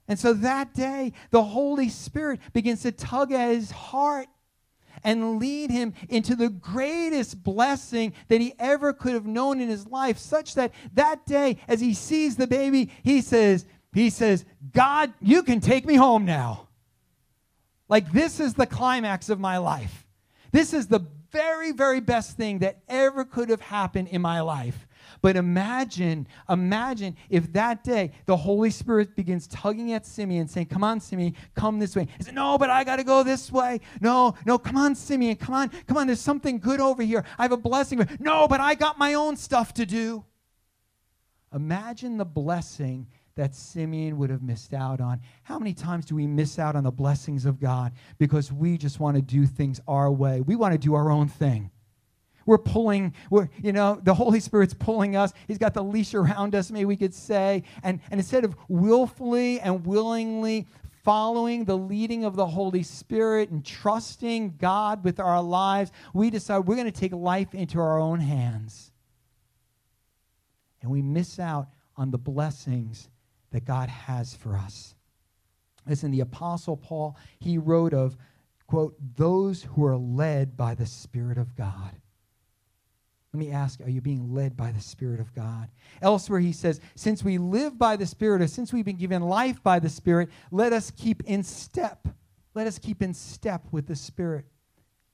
And 0.08 0.18
so 0.18 0.32
that 0.32 0.74
day, 0.74 1.12
the 1.32 1.44
Holy 1.44 1.90
Spirit 1.90 2.40
begins 2.54 2.84
to 2.84 2.94
tug 2.94 3.34
at 3.34 3.50
his 3.50 3.72
heart 3.72 4.28
and 5.04 5.40
lead 5.40 5.72
him 5.72 5.94
into 6.10 6.36
the 6.36 6.50
greatest 6.50 7.44
blessing 7.44 8.14
that 8.28 8.42
he 8.42 8.54
ever 8.60 8.94
could 8.94 9.14
have 9.14 9.26
known 9.26 9.60
in 9.60 9.70
his 9.70 9.88
life, 9.88 10.18
such 10.18 10.56
that 10.56 10.74
that 10.94 11.26
day, 11.26 11.58
as 11.68 11.80
he 11.80 11.94
sees 11.94 12.36
the 12.36 12.48
baby, 12.48 12.92
he 13.04 13.22
says, 13.22 13.66
he 13.94 14.10
says, 14.10 14.46
God, 14.74 15.14
you 15.22 15.44
can 15.44 15.60
take 15.60 15.86
me 15.86 15.96
home 15.96 16.26
now. 16.26 16.68
Like, 17.90 18.12
this 18.12 18.40
is 18.40 18.54
the 18.54 18.68
climax 18.68 19.30
of 19.30 19.40
my 19.40 19.58
life. 19.58 20.06
This 20.52 20.74
is 20.74 20.88
the 20.88 21.06
very, 21.32 21.72
very 21.72 22.00
best 22.00 22.38
thing 22.38 22.60
that 22.60 22.80
ever 22.88 23.26
could 23.26 23.50
have 23.50 23.62
happened 23.62 24.08
in 24.10 24.22
my 24.22 24.42
life. 24.42 24.87
But 25.22 25.36
imagine, 25.36 26.28
imagine 26.50 27.16
if 27.30 27.52
that 27.54 27.84
day 27.84 28.12
the 28.26 28.38
Holy 28.38 28.70
Spirit 28.70 29.16
begins 29.16 29.48
tugging 29.48 29.94
at 29.94 30.06
Simeon, 30.06 30.48
saying, 30.48 30.68
Come 30.68 30.84
on, 30.84 31.00
Simeon, 31.00 31.36
come 31.56 31.80
this 31.80 31.96
way. 31.96 32.08
He 32.18 32.24
said, 32.24 32.36
No, 32.36 32.58
but 32.58 32.70
I 32.70 32.84
got 32.84 32.98
to 32.98 33.04
go 33.04 33.24
this 33.24 33.52
way. 33.52 33.82
No, 34.02 34.36
no, 34.46 34.58
come 34.58 34.78
on, 34.78 34.96
Simeon, 34.96 35.36
come 35.36 35.56
on, 35.56 35.70
come 35.88 35.98
on. 35.98 36.08
There's 36.08 36.22
something 36.22 36.60
good 36.60 36.80
over 36.80 37.04
here. 37.04 37.26
I 37.38 37.44
have 37.44 37.52
a 37.52 37.58
blessing. 37.58 38.08
No, 38.20 38.48
but 38.48 38.60
I 38.60 38.76
got 38.76 38.98
my 38.98 39.16
own 39.16 39.36
stuff 39.36 39.74
to 39.76 39.86
do. 39.86 40.24
Imagine 41.54 42.18
the 42.18 42.26
blessing 42.26 43.08
that 43.36 43.56
Simeon 43.56 44.18
would 44.18 44.30
have 44.30 44.42
missed 44.42 44.74
out 44.74 45.00
on. 45.00 45.22
How 45.44 45.58
many 45.58 45.74
times 45.74 46.06
do 46.06 46.16
we 46.16 46.28
miss 46.28 46.60
out 46.60 46.76
on 46.76 46.84
the 46.84 46.92
blessings 46.92 47.46
of 47.46 47.60
God 47.60 47.94
because 48.18 48.52
we 48.52 48.78
just 48.78 49.00
want 49.00 49.16
to 49.16 49.22
do 49.22 49.46
things 49.46 49.80
our 49.88 50.12
way? 50.12 50.42
We 50.42 50.56
want 50.56 50.74
to 50.74 50.78
do 50.78 50.96
our 50.96 51.10
own 51.10 51.30
thing. 51.30 51.72
We're 52.48 52.58
pulling, 52.58 53.14
we're, 53.30 53.50
you 53.62 53.74
know, 53.74 54.00
the 54.02 54.14
Holy 54.14 54.40
Spirit's 54.40 54.74
pulling 54.74 55.16
us. 55.16 55.34
He's 55.48 55.60
got 55.60 55.76
the 55.76 55.84
leash 55.84 56.16
around 56.16 56.56
us, 56.56 56.72
maybe 56.72 56.86
we 56.86 56.96
could 56.96 57.14
say. 57.14 57.64
And, 57.84 58.00
and 58.10 58.20
instead 58.20 58.44
of 58.46 58.56
willfully 58.70 59.60
and 59.60 59.86
willingly 59.86 60.66
following 61.04 61.66
the 61.66 61.78
leading 61.78 62.24
of 62.24 62.36
the 62.36 62.48
Holy 62.48 62.84
Spirit 62.84 63.50
and 63.50 63.66
trusting 63.66 64.56
God 64.58 65.04
with 65.04 65.20
our 65.20 65.44
lives, 65.44 65.92
we 66.14 66.30
decide 66.30 66.60
we're 66.60 66.76
going 66.76 66.92
to 66.92 67.00
take 67.00 67.14
life 67.14 67.54
into 67.54 67.80
our 67.80 68.00
own 68.00 68.22
hands. 68.22 68.92
And 70.82 70.90
we 70.90 71.02
miss 71.02 71.40
out 71.40 71.68
on 71.98 72.12
the 72.12 72.18
blessings 72.18 73.10
that 73.52 73.66
God 73.66 73.90
has 73.90 74.36
for 74.36 74.56
us. 74.56 74.96
Listen, 75.86 76.12
the 76.12 76.22
Apostle 76.22 76.78
Paul, 76.78 77.18
he 77.40 77.58
wrote 77.58 77.94
of, 77.94 78.16
quote, 78.68 78.96
those 79.18 79.64
who 79.64 79.86
are 79.86 79.98
led 79.98 80.56
by 80.56 80.76
the 80.76 80.86
Spirit 80.86 81.38
of 81.38 81.56
God. 81.56 81.96
Let 83.34 83.40
me 83.40 83.52
ask, 83.52 83.82
are 83.82 83.90
you 83.90 84.02
being 84.02 84.34
led 84.34 84.56
by 84.56 84.72
the 84.72 84.80
Spirit 84.80 85.20
of 85.20 85.34
God? 85.34 85.70
Elsewhere, 86.02 86.40
he 86.40 86.54
says, 86.54 86.80
since 86.96 87.24
we 87.24 87.38
live 87.38 87.78
by 87.78 87.96
the 87.96 88.06
Spirit, 88.06 88.42
or 88.42 88.48
since 88.48 88.72
we've 88.72 88.86
been 88.86 88.98
given 88.98 89.22
life 89.22 89.62
by 89.62 89.80
the 89.80 89.90
Spirit, 89.90 90.30
let 90.50 90.74
us 90.74 90.92
keep 90.92 91.24
in 91.26 91.44
step. 91.44 92.08
Let 92.56 92.68
us 92.68 92.80
keep 92.80 93.02
in 93.02 93.14
step 93.14 93.66
with 93.72 93.86
the 93.86 93.96
Spirit. 93.96 94.46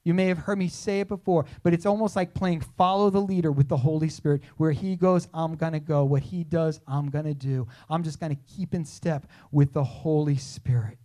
You 0.06 0.14
may 0.14 0.28
have 0.28 0.38
heard 0.38 0.58
me 0.58 0.68
say 0.68 1.00
it 1.00 1.08
before, 1.08 1.46
but 1.64 1.74
it's 1.74 1.86
almost 1.86 2.16
like 2.16 2.34
playing 2.34 2.62
follow 2.78 3.10
the 3.10 3.22
leader 3.22 3.52
with 3.52 3.70
the 3.70 3.78
Holy 3.78 4.10
Spirit. 4.10 4.42
Where 4.58 4.72
he 4.72 4.96
goes, 4.96 5.28
I'm 5.34 5.56
going 5.56 5.74
to 5.74 5.80
go. 5.80 6.04
What 6.04 6.24
he 6.24 6.44
does, 6.44 6.82
I'm 6.88 7.10
going 7.10 7.26
to 7.26 7.34
do. 7.34 7.68
I'm 7.90 8.04
just 8.04 8.20
going 8.20 8.36
to 8.36 8.42
keep 8.56 8.74
in 8.74 8.86
step 8.86 9.28
with 9.52 9.74
the 9.74 9.84
Holy 9.84 10.36
Spirit. 10.36 10.98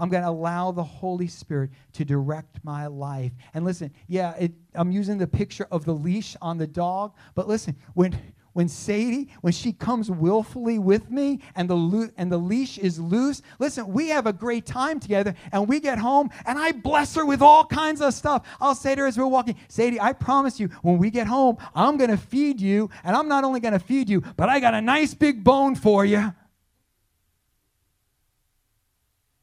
I'm 0.00 0.08
going 0.08 0.22
to 0.22 0.28
allow 0.28 0.72
the 0.72 0.82
Holy 0.82 1.28
Spirit 1.28 1.70
to 1.92 2.04
direct 2.04 2.64
my 2.64 2.86
life. 2.86 3.32
And 3.54 3.64
listen, 3.64 3.92
yeah, 4.08 4.34
it, 4.36 4.52
I'm 4.74 4.90
using 4.90 5.18
the 5.18 5.26
picture 5.26 5.66
of 5.70 5.84
the 5.84 5.94
leash 5.94 6.36
on 6.40 6.58
the 6.58 6.66
dog, 6.66 7.14
but 7.34 7.46
listen, 7.46 7.76
when 7.94 8.18
when 8.52 8.68
Sadie, 8.68 9.28
when 9.42 9.52
she 9.52 9.72
comes 9.72 10.10
willfully 10.10 10.78
with 10.78 11.10
me 11.10 11.40
and 11.54 11.70
the, 11.70 11.76
lo- 11.76 12.10
and 12.16 12.32
the 12.32 12.38
leash 12.38 12.78
is 12.78 12.98
loose, 12.98 13.42
listen, 13.58 13.86
we 13.86 14.08
have 14.08 14.26
a 14.26 14.32
great 14.32 14.66
time 14.66 14.98
together 14.98 15.34
and 15.52 15.68
we 15.68 15.78
get 15.78 15.98
home 15.98 16.30
and 16.46 16.58
I 16.58 16.72
bless 16.72 17.14
her 17.14 17.24
with 17.24 17.42
all 17.42 17.64
kinds 17.64 18.00
of 18.00 18.12
stuff. 18.12 18.46
I'll 18.60 18.74
say 18.74 18.94
to 18.94 19.02
her 19.02 19.06
as 19.06 19.16
we're 19.16 19.26
walking, 19.26 19.56
Sadie, 19.68 20.00
I 20.00 20.12
promise 20.12 20.58
you, 20.58 20.68
when 20.82 20.98
we 20.98 21.10
get 21.10 21.26
home, 21.28 21.58
I'm 21.74 21.96
going 21.96 22.10
to 22.10 22.16
feed 22.16 22.60
you. 22.60 22.90
And 23.04 23.14
I'm 23.14 23.28
not 23.28 23.44
only 23.44 23.60
going 23.60 23.74
to 23.74 23.78
feed 23.78 24.08
you, 24.08 24.20
but 24.36 24.48
I 24.48 24.58
got 24.58 24.74
a 24.74 24.80
nice 24.80 25.14
big 25.14 25.44
bone 25.44 25.76
for 25.76 26.04
you. 26.04 26.34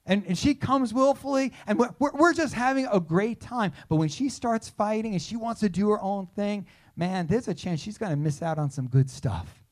And, 0.07 0.25
and 0.25 0.37
she 0.37 0.55
comes 0.55 0.93
willfully, 0.93 1.53
and 1.67 1.77
we're, 1.77 1.91
we're 1.99 2.33
just 2.33 2.53
having 2.53 2.87
a 2.91 2.99
great 2.99 3.39
time. 3.41 3.73
But 3.89 3.97
when 3.97 4.09
she 4.09 4.29
starts 4.29 4.69
fighting 4.69 5.11
and 5.13 5.21
she 5.21 5.35
wants 5.35 5.59
to 5.59 5.69
do 5.69 5.89
her 5.89 6.01
own 6.01 6.27
thing, 6.27 6.65
man, 6.95 7.27
there's 7.27 7.47
a 7.47 7.53
chance 7.53 7.81
she's 7.81 7.97
going 7.97 8.11
to 8.11 8.17
miss 8.17 8.41
out 8.41 8.57
on 8.57 8.69
some 8.71 8.87
good 8.87 9.09
stuff. 9.09 9.63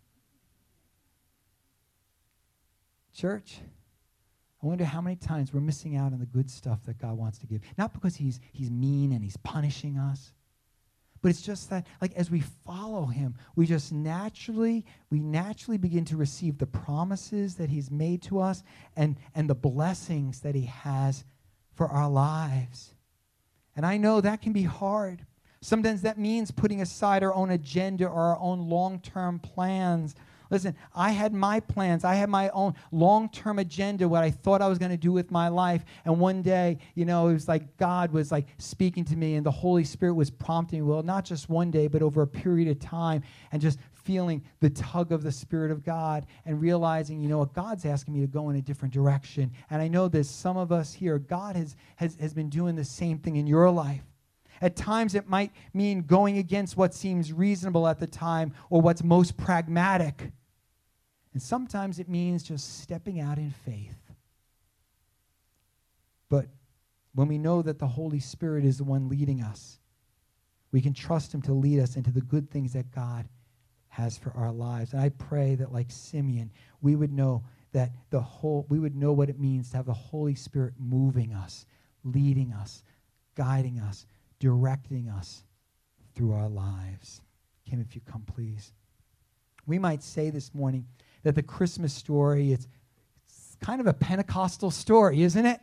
Church, 3.13 3.59
I 4.61 4.67
wonder 4.67 4.83
how 4.83 4.99
many 4.99 5.15
times 5.15 5.53
we're 5.53 5.61
missing 5.61 5.95
out 5.95 6.11
on 6.11 6.19
the 6.19 6.25
good 6.25 6.51
stuff 6.51 6.83
that 6.85 6.97
God 6.97 7.17
wants 7.17 7.37
to 7.39 7.47
give. 7.47 7.61
Not 7.77 7.93
because 7.93 8.17
he's, 8.17 8.41
he's 8.51 8.69
mean 8.69 9.13
and 9.13 9.23
he's 9.23 9.37
punishing 9.37 9.97
us, 9.97 10.33
but 11.25 11.31
it's 11.31 11.41
just 11.41 11.71
that, 11.71 11.87
like, 12.01 12.13
as 12.13 12.29
we 12.29 12.41
follow 12.41 13.07
him, 13.07 13.33
we 13.55 13.65
just 13.65 13.91
naturally, 13.91 14.85
we 15.09 15.19
naturally 15.19 15.79
begin 15.79 16.05
to 16.05 16.17
receive 16.17 16.59
the 16.59 16.67
promises 16.67 17.55
that 17.55 17.67
he's 17.67 17.89
made 17.89 18.21
to 18.21 18.39
us 18.39 18.61
and, 18.95 19.17
and 19.33 19.49
the 19.49 19.55
blessings 19.55 20.41
that 20.41 20.53
he 20.53 20.65
has 20.65 21.25
for 21.73 21.87
our 21.87 22.07
lives. 22.07 22.93
And 23.75 23.87
I 23.87 23.97
know 23.97 24.21
that 24.21 24.43
can 24.43 24.53
be 24.53 24.65
hard. 24.65 25.25
Sometimes 25.61 26.03
that 26.03 26.19
means 26.19 26.51
putting 26.51 26.79
aside 26.79 27.23
our 27.23 27.33
own 27.33 27.49
agenda 27.49 28.05
or 28.05 28.21
our 28.21 28.39
own 28.39 28.69
long 28.69 28.99
term 28.99 29.39
plans 29.39 30.13
Listen, 30.49 30.75
I 30.93 31.11
had 31.11 31.33
my 31.33 31.59
plans. 31.59 32.03
I 32.03 32.15
had 32.15 32.29
my 32.29 32.49
own 32.49 32.73
long 32.91 33.29
term 33.29 33.59
agenda, 33.59 34.07
what 34.07 34.23
I 34.23 34.31
thought 34.31 34.61
I 34.61 34.67
was 34.67 34.77
going 34.77 34.91
to 34.91 34.97
do 34.97 35.11
with 35.11 35.31
my 35.31 35.47
life. 35.47 35.83
And 36.05 36.19
one 36.19 36.41
day, 36.41 36.79
you 36.93 37.05
know, 37.05 37.27
it 37.27 37.33
was 37.33 37.47
like 37.47 37.77
God 37.77 38.11
was 38.11 38.31
like 38.31 38.47
speaking 38.57 39.05
to 39.05 39.15
me 39.15 39.35
and 39.35 39.45
the 39.45 39.51
Holy 39.51 39.83
Spirit 39.83 40.13
was 40.13 40.29
prompting 40.29 40.79
me. 40.79 40.89
Well, 40.89 41.03
not 41.03 41.25
just 41.25 41.49
one 41.49 41.71
day, 41.71 41.87
but 41.87 42.01
over 42.01 42.21
a 42.21 42.27
period 42.27 42.67
of 42.69 42.79
time 42.79 43.23
and 43.51 43.61
just 43.61 43.79
feeling 44.05 44.43
the 44.59 44.69
tug 44.69 45.11
of 45.11 45.23
the 45.23 45.31
Spirit 45.31 45.71
of 45.71 45.83
God 45.83 46.25
and 46.45 46.61
realizing, 46.61 47.19
you 47.19 47.27
know 47.27 47.39
what, 47.39 47.53
God's 47.53 47.85
asking 47.85 48.13
me 48.13 48.21
to 48.21 48.27
go 48.27 48.49
in 48.49 48.55
a 48.55 48.61
different 48.61 48.93
direction. 48.93 49.51
And 49.69 49.81
I 49.81 49.87
know 49.87 50.07
there's 50.07 50.29
some 50.29 50.57
of 50.57 50.71
us 50.71 50.93
here, 50.93 51.17
God 51.17 51.55
has, 51.55 51.75
has, 51.95 52.15
has 52.17 52.33
been 52.33 52.49
doing 52.49 52.75
the 52.75 52.85
same 52.85 53.17
thing 53.17 53.35
in 53.35 53.47
your 53.47 53.69
life. 53.71 54.03
At 54.61 54.75
times, 54.75 55.15
it 55.15 55.27
might 55.27 55.51
mean 55.73 56.01
going 56.01 56.37
against 56.37 56.77
what 56.77 56.93
seems 56.93 57.33
reasonable 57.33 57.87
at 57.87 57.99
the 57.99 58.07
time 58.07 58.53
or 58.69 58.81
what's 58.81 59.03
most 59.03 59.37
pragmatic. 59.37 60.31
And 61.33 61.41
sometimes 61.41 61.99
it 61.99 62.07
means 62.07 62.43
just 62.43 62.81
stepping 62.81 63.19
out 63.19 63.37
in 63.37 63.51
faith. 63.51 63.97
But 66.29 66.47
when 67.13 67.27
we 67.27 67.37
know 67.37 67.61
that 67.61 67.79
the 67.79 67.87
Holy 67.87 68.19
Spirit 68.19 68.65
is 68.65 68.77
the 68.77 68.83
one 68.83 69.09
leading 69.09 69.41
us, 69.41 69.79
we 70.71 70.81
can 70.81 70.93
trust 70.93 71.33
Him 71.33 71.41
to 71.43 71.53
lead 71.53 71.79
us 71.79 71.95
into 71.95 72.11
the 72.11 72.21
good 72.21 72.49
things 72.49 72.73
that 72.73 72.91
God 72.91 73.27
has 73.89 74.17
for 74.17 74.31
our 74.35 74.51
lives. 74.51 74.93
And 74.93 75.01
I 75.01 75.09
pray 75.09 75.55
that, 75.55 75.71
like 75.71 75.89
Simeon, 75.89 76.51
we 76.81 76.95
would 76.95 77.13
know 77.13 77.43
that 77.71 77.91
the 78.09 78.19
whole, 78.19 78.65
we 78.69 78.79
would 78.79 78.95
know 78.95 79.13
what 79.13 79.29
it 79.29 79.39
means 79.39 79.69
to 79.71 79.77
have 79.77 79.85
the 79.85 79.93
Holy 79.93 80.35
Spirit 80.35 80.73
moving 80.77 81.33
us, 81.33 81.65
leading 82.03 82.53
us, 82.53 82.83
guiding 83.35 83.79
us, 83.79 84.05
directing 84.45 85.09
us 85.09 85.43
through 86.13 86.31
our 86.31 86.47
lives. 86.47 87.19
Kim, 87.67 87.81
if 87.81 87.95
you 87.95 88.01
come, 88.01 88.21
please. 88.21 88.73
We 89.65 89.79
might 89.79 90.03
say 90.03 90.29
this 90.29 90.53
morning 90.53 90.85
that 91.23 91.33
the 91.33 91.41
Christmas 91.41 91.91
story, 91.91 92.51
it's, 92.51 92.67
it's 93.25 93.57
kind 93.59 93.81
of 93.81 93.87
a 93.87 93.93
Pentecostal 93.93 94.69
story, 94.69 95.23
isn't 95.23 95.47
it? 95.47 95.59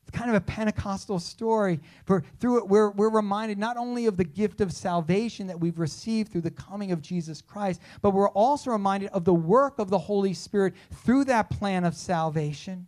It's 0.00 0.16
kind 0.16 0.30
of 0.30 0.36
a 0.36 0.40
Pentecostal 0.40 1.18
story. 1.18 1.80
For 2.06 2.24
through 2.40 2.60
it, 2.60 2.68
we're, 2.68 2.88
we're 2.92 3.10
reminded 3.10 3.58
not 3.58 3.76
only 3.76 4.06
of 4.06 4.16
the 4.16 4.24
gift 4.24 4.62
of 4.62 4.72
salvation 4.72 5.46
that 5.48 5.60
we've 5.60 5.78
received 5.78 6.32
through 6.32 6.40
the 6.40 6.50
coming 6.50 6.92
of 6.92 7.02
Jesus 7.02 7.42
Christ, 7.42 7.82
but 8.00 8.14
we're 8.14 8.30
also 8.30 8.70
reminded 8.70 9.10
of 9.10 9.26
the 9.26 9.34
work 9.34 9.78
of 9.78 9.90
the 9.90 9.98
Holy 9.98 10.32
Spirit 10.32 10.72
through 11.04 11.24
that 11.26 11.50
plan 11.50 11.84
of 11.84 11.94
salvation. 11.94 12.86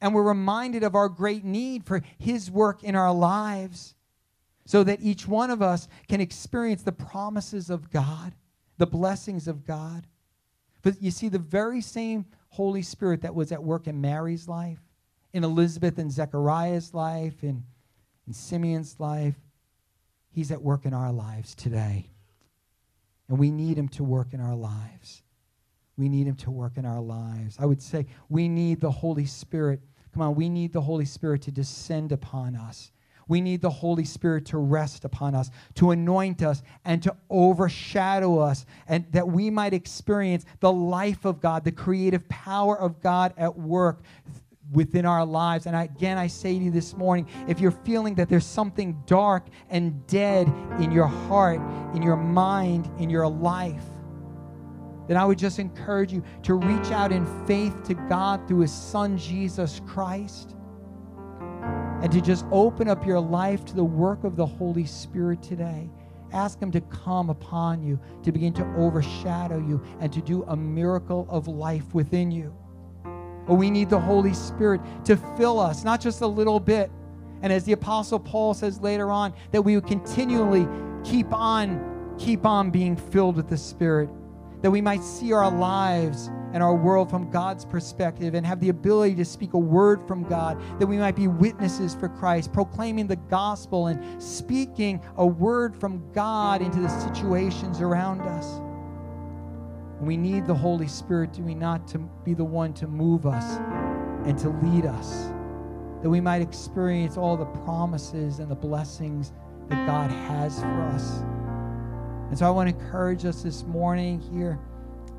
And 0.00 0.14
we're 0.14 0.22
reminded 0.22 0.82
of 0.82 0.94
our 0.94 1.10
great 1.10 1.44
need 1.44 1.84
for 1.84 2.00
His 2.18 2.50
work 2.50 2.82
in 2.82 2.96
our 2.96 3.12
lives 3.12 3.94
so 4.68 4.84
that 4.84 5.00
each 5.00 5.26
one 5.26 5.50
of 5.50 5.62
us 5.62 5.88
can 6.08 6.20
experience 6.20 6.82
the 6.82 6.92
promises 6.92 7.70
of 7.70 7.88
God, 7.90 8.34
the 8.76 8.86
blessings 8.86 9.48
of 9.48 9.64
God. 9.64 10.06
But 10.82 11.00
you 11.00 11.10
see, 11.10 11.30
the 11.30 11.38
very 11.38 11.80
same 11.80 12.26
Holy 12.50 12.82
Spirit 12.82 13.22
that 13.22 13.34
was 13.34 13.50
at 13.50 13.64
work 13.64 13.86
in 13.86 13.98
Mary's 14.02 14.46
life 14.46 14.78
in 15.32 15.42
Elizabeth 15.42 15.96
and 15.96 16.12
Zechariah's 16.12 16.92
life, 16.92 17.42
in, 17.42 17.64
in 18.26 18.34
Simeon's 18.34 19.00
life, 19.00 19.36
he's 20.30 20.52
at 20.52 20.60
work 20.60 20.84
in 20.84 20.92
our 20.92 21.12
lives 21.12 21.54
today. 21.54 22.10
And 23.30 23.38
we 23.38 23.50
need 23.50 23.78
him 23.78 23.88
to 23.88 24.04
work 24.04 24.34
in 24.34 24.40
our 24.40 24.54
lives. 24.54 25.22
We 25.96 26.10
need 26.10 26.26
him 26.26 26.36
to 26.36 26.50
work 26.50 26.76
in 26.76 26.84
our 26.84 27.00
lives. 27.00 27.56
I 27.58 27.64
would 27.64 27.80
say 27.80 28.04
we 28.28 28.48
need 28.48 28.82
the 28.82 28.90
Holy 28.90 29.24
Spirit. 29.24 29.80
Come 30.12 30.20
on, 30.20 30.34
we 30.34 30.50
need 30.50 30.74
the 30.74 30.82
Holy 30.82 31.06
Spirit 31.06 31.40
to 31.42 31.50
descend 31.50 32.12
upon 32.12 32.54
us. 32.54 32.92
We 33.28 33.40
need 33.40 33.60
the 33.60 33.70
Holy 33.70 34.04
Spirit 34.04 34.46
to 34.46 34.58
rest 34.58 35.04
upon 35.04 35.34
us, 35.34 35.50
to 35.74 35.90
anoint 35.90 36.42
us, 36.42 36.62
and 36.84 37.02
to 37.02 37.14
overshadow 37.30 38.38
us, 38.38 38.66
and 38.88 39.04
that 39.12 39.28
we 39.28 39.50
might 39.50 39.74
experience 39.74 40.44
the 40.60 40.72
life 40.72 41.24
of 41.24 41.40
God, 41.40 41.64
the 41.64 41.72
creative 41.72 42.28
power 42.28 42.78
of 42.78 43.00
God 43.00 43.34
at 43.36 43.56
work 43.56 44.02
within 44.72 45.06
our 45.06 45.24
lives. 45.24 45.66
And 45.66 45.76
again, 45.76 46.18
I 46.18 46.26
say 46.26 46.58
to 46.58 46.64
you 46.64 46.70
this 46.70 46.96
morning 46.96 47.26
if 47.46 47.60
you're 47.60 47.70
feeling 47.70 48.14
that 48.16 48.28
there's 48.28 48.46
something 48.46 49.02
dark 49.06 49.46
and 49.70 50.06
dead 50.06 50.48
in 50.80 50.90
your 50.90 51.06
heart, 51.06 51.60
in 51.94 52.02
your 52.02 52.16
mind, 52.16 52.90
in 52.98 53.08
your 53.10 53.28
life, 53.28 53.84
then 55.06 55.16
I 55.16 55.24
would 55.24 55.38
just 55.38 55.58
encourage 55.58 56.12
you 56.12 56.22
to 56.42 56.54
reach 56.54 56.92
out 56.92 57.12
in 57.12 57.24
faith 57.46 57.82
to 57.84 57.94
God 57.94 58.46
through 58.46 58.60
His 58.60 58.72
Son, 58.72 59.16
Jesus 59.16 59.80
Christ, 59.86 60.54
and 62.02 62.12
to 62.12 62.20
just 62.20 62.44
open 62.52 62.88
up 62.88 63.04
your 63.04 63.20
life 63.20 63.64
to 63.66 63.74
the 63.74 63.84
work 63.84 64.24
of 64.24 64.36
the 64.36 64.46
Holy 64.46 64.84
Spirit 64.84 65.42
today. 65.42 65.90
Ask 66.32 66.60
Him 66.60 66.70
to 66.72 66.80
come 66.82 67.30
upon 67.30 67.82
you, 67.82 67.98
to 68.22 68.32
begin 68.32 68.52
to 68.54 68.64
overshadow 68.76 69.58
you, 69.58 69.82
and 70.00 70.12
to 70.12 70.20
do 70.20 70.44
a 70.44 70.56
miracle 70.56 71.26
of 71.28 71.48
life 71.48 71.94
within 71.94 72.30
you. 72.30 72.54
But 73.46 73.54
we 73.54 73.70
need 73.70 73.88
the 73.88 73.98
Holy 73.98 74.34
Spirit 74.34 74.80
to 75.06 75.16
fill 75.36 75.58
us, 75.58 75.82
not 75.82 76.00
just 76.00 76.20
a 76.20 76.26
little 76.26 76.60
bit. 76.60 76.90
And 77.40 77.52
as 77.52 77.64
the 77.64 77.72
Apostle 77.72 78.18
Paul 78.18 78.52
says 78.52 78.80
later 78.80 79.10
on, 79.10 79.32
that 79.52 79.62
we 79.62 79.74
would 79.74 79.86
continually 79.86 80.68
keep 81.02 81.32
on, 81.32 82.14
keep 82.18 82.44
on 82.44 82.70
being 82.70 82.94
filled 82.94 83.36
with 83.36 83.48
the 83.48 83.56
Spirit, 83.56 84.10
that 84.60 84.70
we 84.70 84.80
might 84.80 85.02
see 85.02 85.32
our 85.32 85.50
lives 85.50 86.30
and 86.52 86.62
our 86.62 86.74
world 86.74 87.10
from 87.10 87.30
God's 87.30 87.64
perspective 87.64 88.34
and 88.34 88.46
have 88.46 88.60
the 88.60 88.70
ability 88.70 89.14
to 89.16 89.24
speak 89.24 89.52
a 89.52 89.58
word 89.58 90.06
from 90.08 90.24
God, 90.24 90.60
that 90.78 90.86
we 90.86 90.96
might 90.96 91.16
be 91.16 91.28
witnesses 91.28 91.94
for 91.94 92.08
Christ, 92.08 92.52
proclaiming 92.52 93.06
the 93.06 93.16
gospel 93.16 93.88
and 93.88 94.22
speaking 94.22 95.00
a 95.16 95.26
word 95.26 95.76
from 95.76 96.10
God 96.12 96.62
into 96.62 96.80
the 96.80 96.88
situations 96.88 97.80
around 97.80 98.22
us. 98.22 98.60
We 100.00 100.16
need 100.16 100.46
the 100.46 100.54
Holy 100.54 100.86
Spirit, 100.86 101.32
do 101.32 101.42
we 101.42 101.54
not, 101.54 101.86
to 101.88 101.98
be 101.98 102.32
the 102.32 102.44
one 102.44 102.72
to 102.74 102.86
move 102.86 103.26
us 103.26 103.58
and 104.24 104.38
to 104.38 104.50
lead 104.50 104.86
us, 104.86 105.26
that 106.02 106.08
we 106.08 106.20
might 106.20 106.40
experience 106.40 107.16
all 107.16 107.36
the 107.36 107.46
promises 107.46 108.38
and 108.38 108.50
the 108.50 108.54
blessings 108.54 109.32
that 109.68 109.86
God 109.86 110.10
has 110.10 110.60
for 110.60 110.82
us. 110.84 111.18
And 112.28 112.38
so 112.38 112.46
I 112.46 112.50
want 112.50 112.68
to 112.68 112.76
encourage 112.76 113.24
us 113.24 113.42
this 113.42 113.64
morning 113.64 114.20
here 114.20 114.58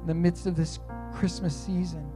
in 0.02 0.08
the 0.08 0.14
midst 0.14 0.46
of 0.46 0.56
this 0.56 0.80
Christmas 1.14 1.56
season 1.56 2.12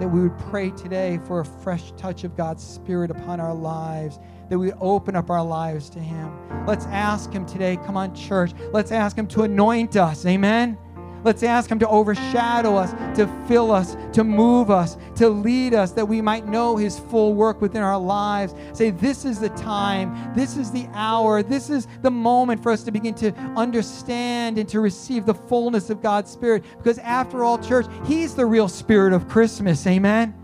that 0.00 0.08
we 0.08 0.20
would 0.20 0.38
pray 0.38 0.70
today 0.70 1.20
for 1.26 1.40
a 1.40 1.44
fresh 1.44 1.92
touch 1.92 2.24
of 2.24 2.36
God's 2.36 2.62
Spirit 2.62 3.10
upon 3.10 3.38
our 3.40 3.54
lives, 3.54 4.18
that 4.50 4.58
we 4.58 4.72
open 4.72 5.14
up 5.14 5.30
our 5.30 5.44
lives 5.44 5.88
to 5.90 6.00
Him. 6.00 6.32
Let's 6.66 6.86
ask 6.86 7.32
Him 7.32 7.46
today, 7.46 7.76
come 7.76 7.96
on, 7.96 8.14
church, 8.14 8.52
let's 8.72 8.90
ask 8.90 9.16
Him 9.16 9.26
to 9.28 9.42
anoint 9.42 9.96
us. 9.96 10.26
Amen. 10.26 10.76
Let's 11.24 11.42
ask 11.42 11.70
Him 11.70 11.78
to 11.78 11.88
overshadow 11.88 12.76
us, 12.76 12.92
to 13.16 13.26
fill 13.48 13.72
us, 13.72 13.96
to 14.12 14.22
move 14.22 14.70
us, 14.70 14.98
to 15.16 15.28
lead 15.30 15.72
us, 15.72 15.92
that 15.92 16.06
we 16.06 16.20
might 16.20 16.46
know 16.46 16.76
His 16.76 16.98
full 16.98 17.32
work 17.34 17.62
within 17.62 17.82
our 17.82 17.98
lives. 17.98 18.54
Say, 18.74 18.90
this 18.90 19.24
is 19.24 19.40
the 19.40 19.48
time, 19.50 20.34
this 20.34 20.58
is 20.58 20.70
the 20.70 20.86
hour, 20.92 21.42
this 21.42 21.70
is 21.70 21.88
the 22.02 22.10
moment 22.10 22.62
for 22.62 22.70
us 22.70 22.82
to 22.84 22.92
begin 22.92 23.14
to 23.14 23.32
understand 23.56 24.58
and 24.58 24.68
to 24.68 24.80
receive 24.80 25.24
the 25.24 25.34
fullness 25.34 25.88
of 25.88 26.02
God's 26.02 26.30
Spirit. 26.30 26.62
Because 26.76 26.98
after 26.98 27.42
all, 27.42 27.58
church, 27.58 27.86
He's 28.06 28.34
the 28.34 28.44
real 28.44 28.68
spirit 28.68 29.14
of 29.14 29.26
Christmas. 29.26 29.86
Amen. 29.86 30.34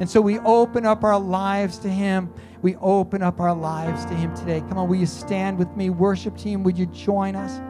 And 0.00 0.08
so 0.08 0.20
we 0.20 0.38
open 0.40 0.86
up 0.86 1.04
our 1.04 1.18
lives 1.20 1.78
to 1.78 1.88
Him. 1.88 2.32
We 2.62 2.76
open 2.76 3.22
up 3.22 3.38
our 3.38 3.54
lives 3.54 4.06
to 4.06 4.14
Him 4.14 4.34
today. 4.34 4.60
Come 4.60 4.78
on, 4.78 4.88
will 4.88 4.96
you 4.96 5.06
stand 5.06 5.58
with 5.58 5.76
me? 5.76 5.90
Worship 5.90 6.38
team, 6.38 6.62
would 6.64 6.78
you 6.78 6.86
join 6.86 7.36
us? 7.36 7.60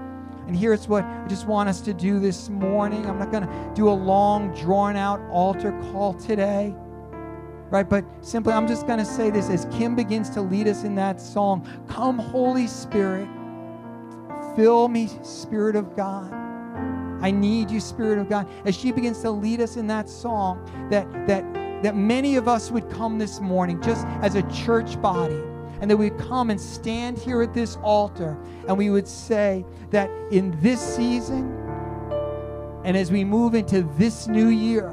And 0.47 0.57
here's 0.57 0.86
what 0.86 1.05
I 1.05 1.26
just 1.26 1.47
want 1.47 1.68
us 1.68 1.80
to 1.82 1.92
do 1.92 2.20
this 2.20 2.49
morning. 2.49 3.07
I'm 3.07 3.18
not 3.18 3.32
going 3.32 3.47
to 3.47 3.72
do 3.74 3.88
a 3.88 3.90
long, 3.90 4.55
drawn 4.55 4.97
out 4.97 5.20
altar 5.30 5.72
call 5.90 6.14
today, 6.14 6.72
right? 7.70 7.88
But 7.88 8.05
simply, 8.20 8.53
I'm 8.53 8.68
just 8.68 8.86
going 8.86 9.01
to 9.01 9.05
say 9.05 9.30
this 9.30 9.51
as 9.51 9.66
Kim 9.72 9.97
begins 9.97 10.30
to 10.30 10.40
lead 10.40 10.68
us 10.68 10.84
in 10.84 10.94
that 10.94 11.20
song 11.20 11.66
Come, 11.88 12.18
Holy 12.18 12.68
Spirit, 12.68 13.28
fill 14.55 14.88
me, 14.88 15.11
Spirit 15.22 15.74
of 15.74 15.97
God. 15.97 16.32
I 17.22 17.30
need 17.32 17.70
you, 17.70 17.80
Spirit 17.80 18.18
of 18.18 18.28
God. 18.28 18.49
As 18.64 18.76
she 18.76 18.92
begins 18.92 19.22
to 19.22 19.30
lead 19.30 19.61
us 19.61 19.76
in 19.76 19.88
that 19.88 20.09
song, 20.09 20.64
that, 20.90 21.11
that, 21.26 21.42
that 21.82 21.97
many 21.97 22.36
of 22.36 22.47
us 22.47 22.70
would 22.70 22.88
come 22.90 23.18
this 23.18 23.40
morning 23.40 23.82
just 23.82 24.07
as 24.22 24.36
a 24.36 24.42
church 24.53 25.01
body 25.01 25.42
and 25.80 25.90
that 25.90 25.96
we 25.96 26.10
would 26.10 26.20
come 26.20 26.50
and 26.50 26.60
stand 26.60 27.18
here 27.18 27.42
at 27.42 27.52
this 27.52 27.76
altar 27.82 28.36
and 28.68 28.76
we 28.76 28.90
would 28.90 29.08
say 29.08 29.64
that 29.90 30.10
in 30.30 30.56
this 30.60 30.80
season 30.80 31.66
and 32.86 32.96
as 32.96 33.10
we 33.10 33.24
move 33.24 33.56
into 33.56 33.82
this 33.98 34.28
new 34.28 34.46
year, 34.46 34.92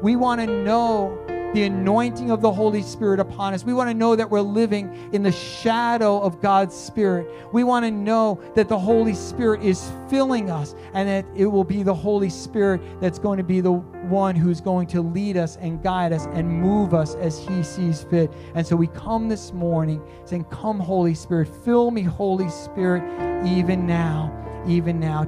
we 0.00 0.16
want 0.16 0.40
to 0.40 0.46
know 0.46 1.14
the 1.54 1.64
anointing 1.64 2.30
of 2.30 2.40
the 2.40 2.52
Holy 2.52 2.82
Spirit 2.82 3.20
upon 3.20 3.54
us. 3.54 3.64
We 3.64 3.74
want 3.74 3.90
to 3.90 3.94
know 3.94 4.16
that 4.16 4.30
we're 4.30 4.40
living 4.40 5.10
in 5.12 5.22
the 5.22 5.32
shadow 5.32 6.20
of 6.20 6.40
God's 6.40 6.74
Spirit. 6.74 7.28
We 7.52 7.64
want 7.64 7.84
to 7.84 7.90
know 7.90 8.40
that 8.54 8.68
the 8.68 8.78
Holy 8.78 9.14
Spirit 9.14 9.62
is 9.62 9.90
filling 10.08 10.50
us 10.50 10.74
and 10.94 11.08
that 11.08 11.26
it 11.34 11.46
will 11.46 11.64
be 11.64 11.82
the 11.82 11.94
Holy 11.94 12.30
Spirit 12.30 12.80
that's 13.00 13.18
going 13.18 13.38
to 13.38 13.44
be 13.44 13.60
the 13.60 13.72
one 13.72 14.36
who's 14.36 14.60
going 14.60 14.86
to 14.88 15.02
lead 15.02 15.36
us 15.36 15.56
and 15.56 15.82
guide 15.82 16.12
us 16.12 16.26
and 16.26 16.48
move 16.48 16.94
us 16.94 17.14
as 17.16 17.38
He 17.38 17.62
sees 17.62 18.02
fit. 18.04 18.32
And 18.54 18.66
so 18.66 18.76
we 18.76 18.86
come 18.88 19.28
this 19.28 19.52
morning 19.52 20.02
saying, 20.24 20.44
Come, 20.44 20.78
Holy 20.78 21.14
Spirit, 21.14 21.48
fill 21.64 21.90
me, 21.90 22.02
Holy 22.02 22.48
Spirit, 22.48 23.02
even 23.46 23.86
now, 23.86 24.32
even 24.66 24.98
now. 25.00 25.24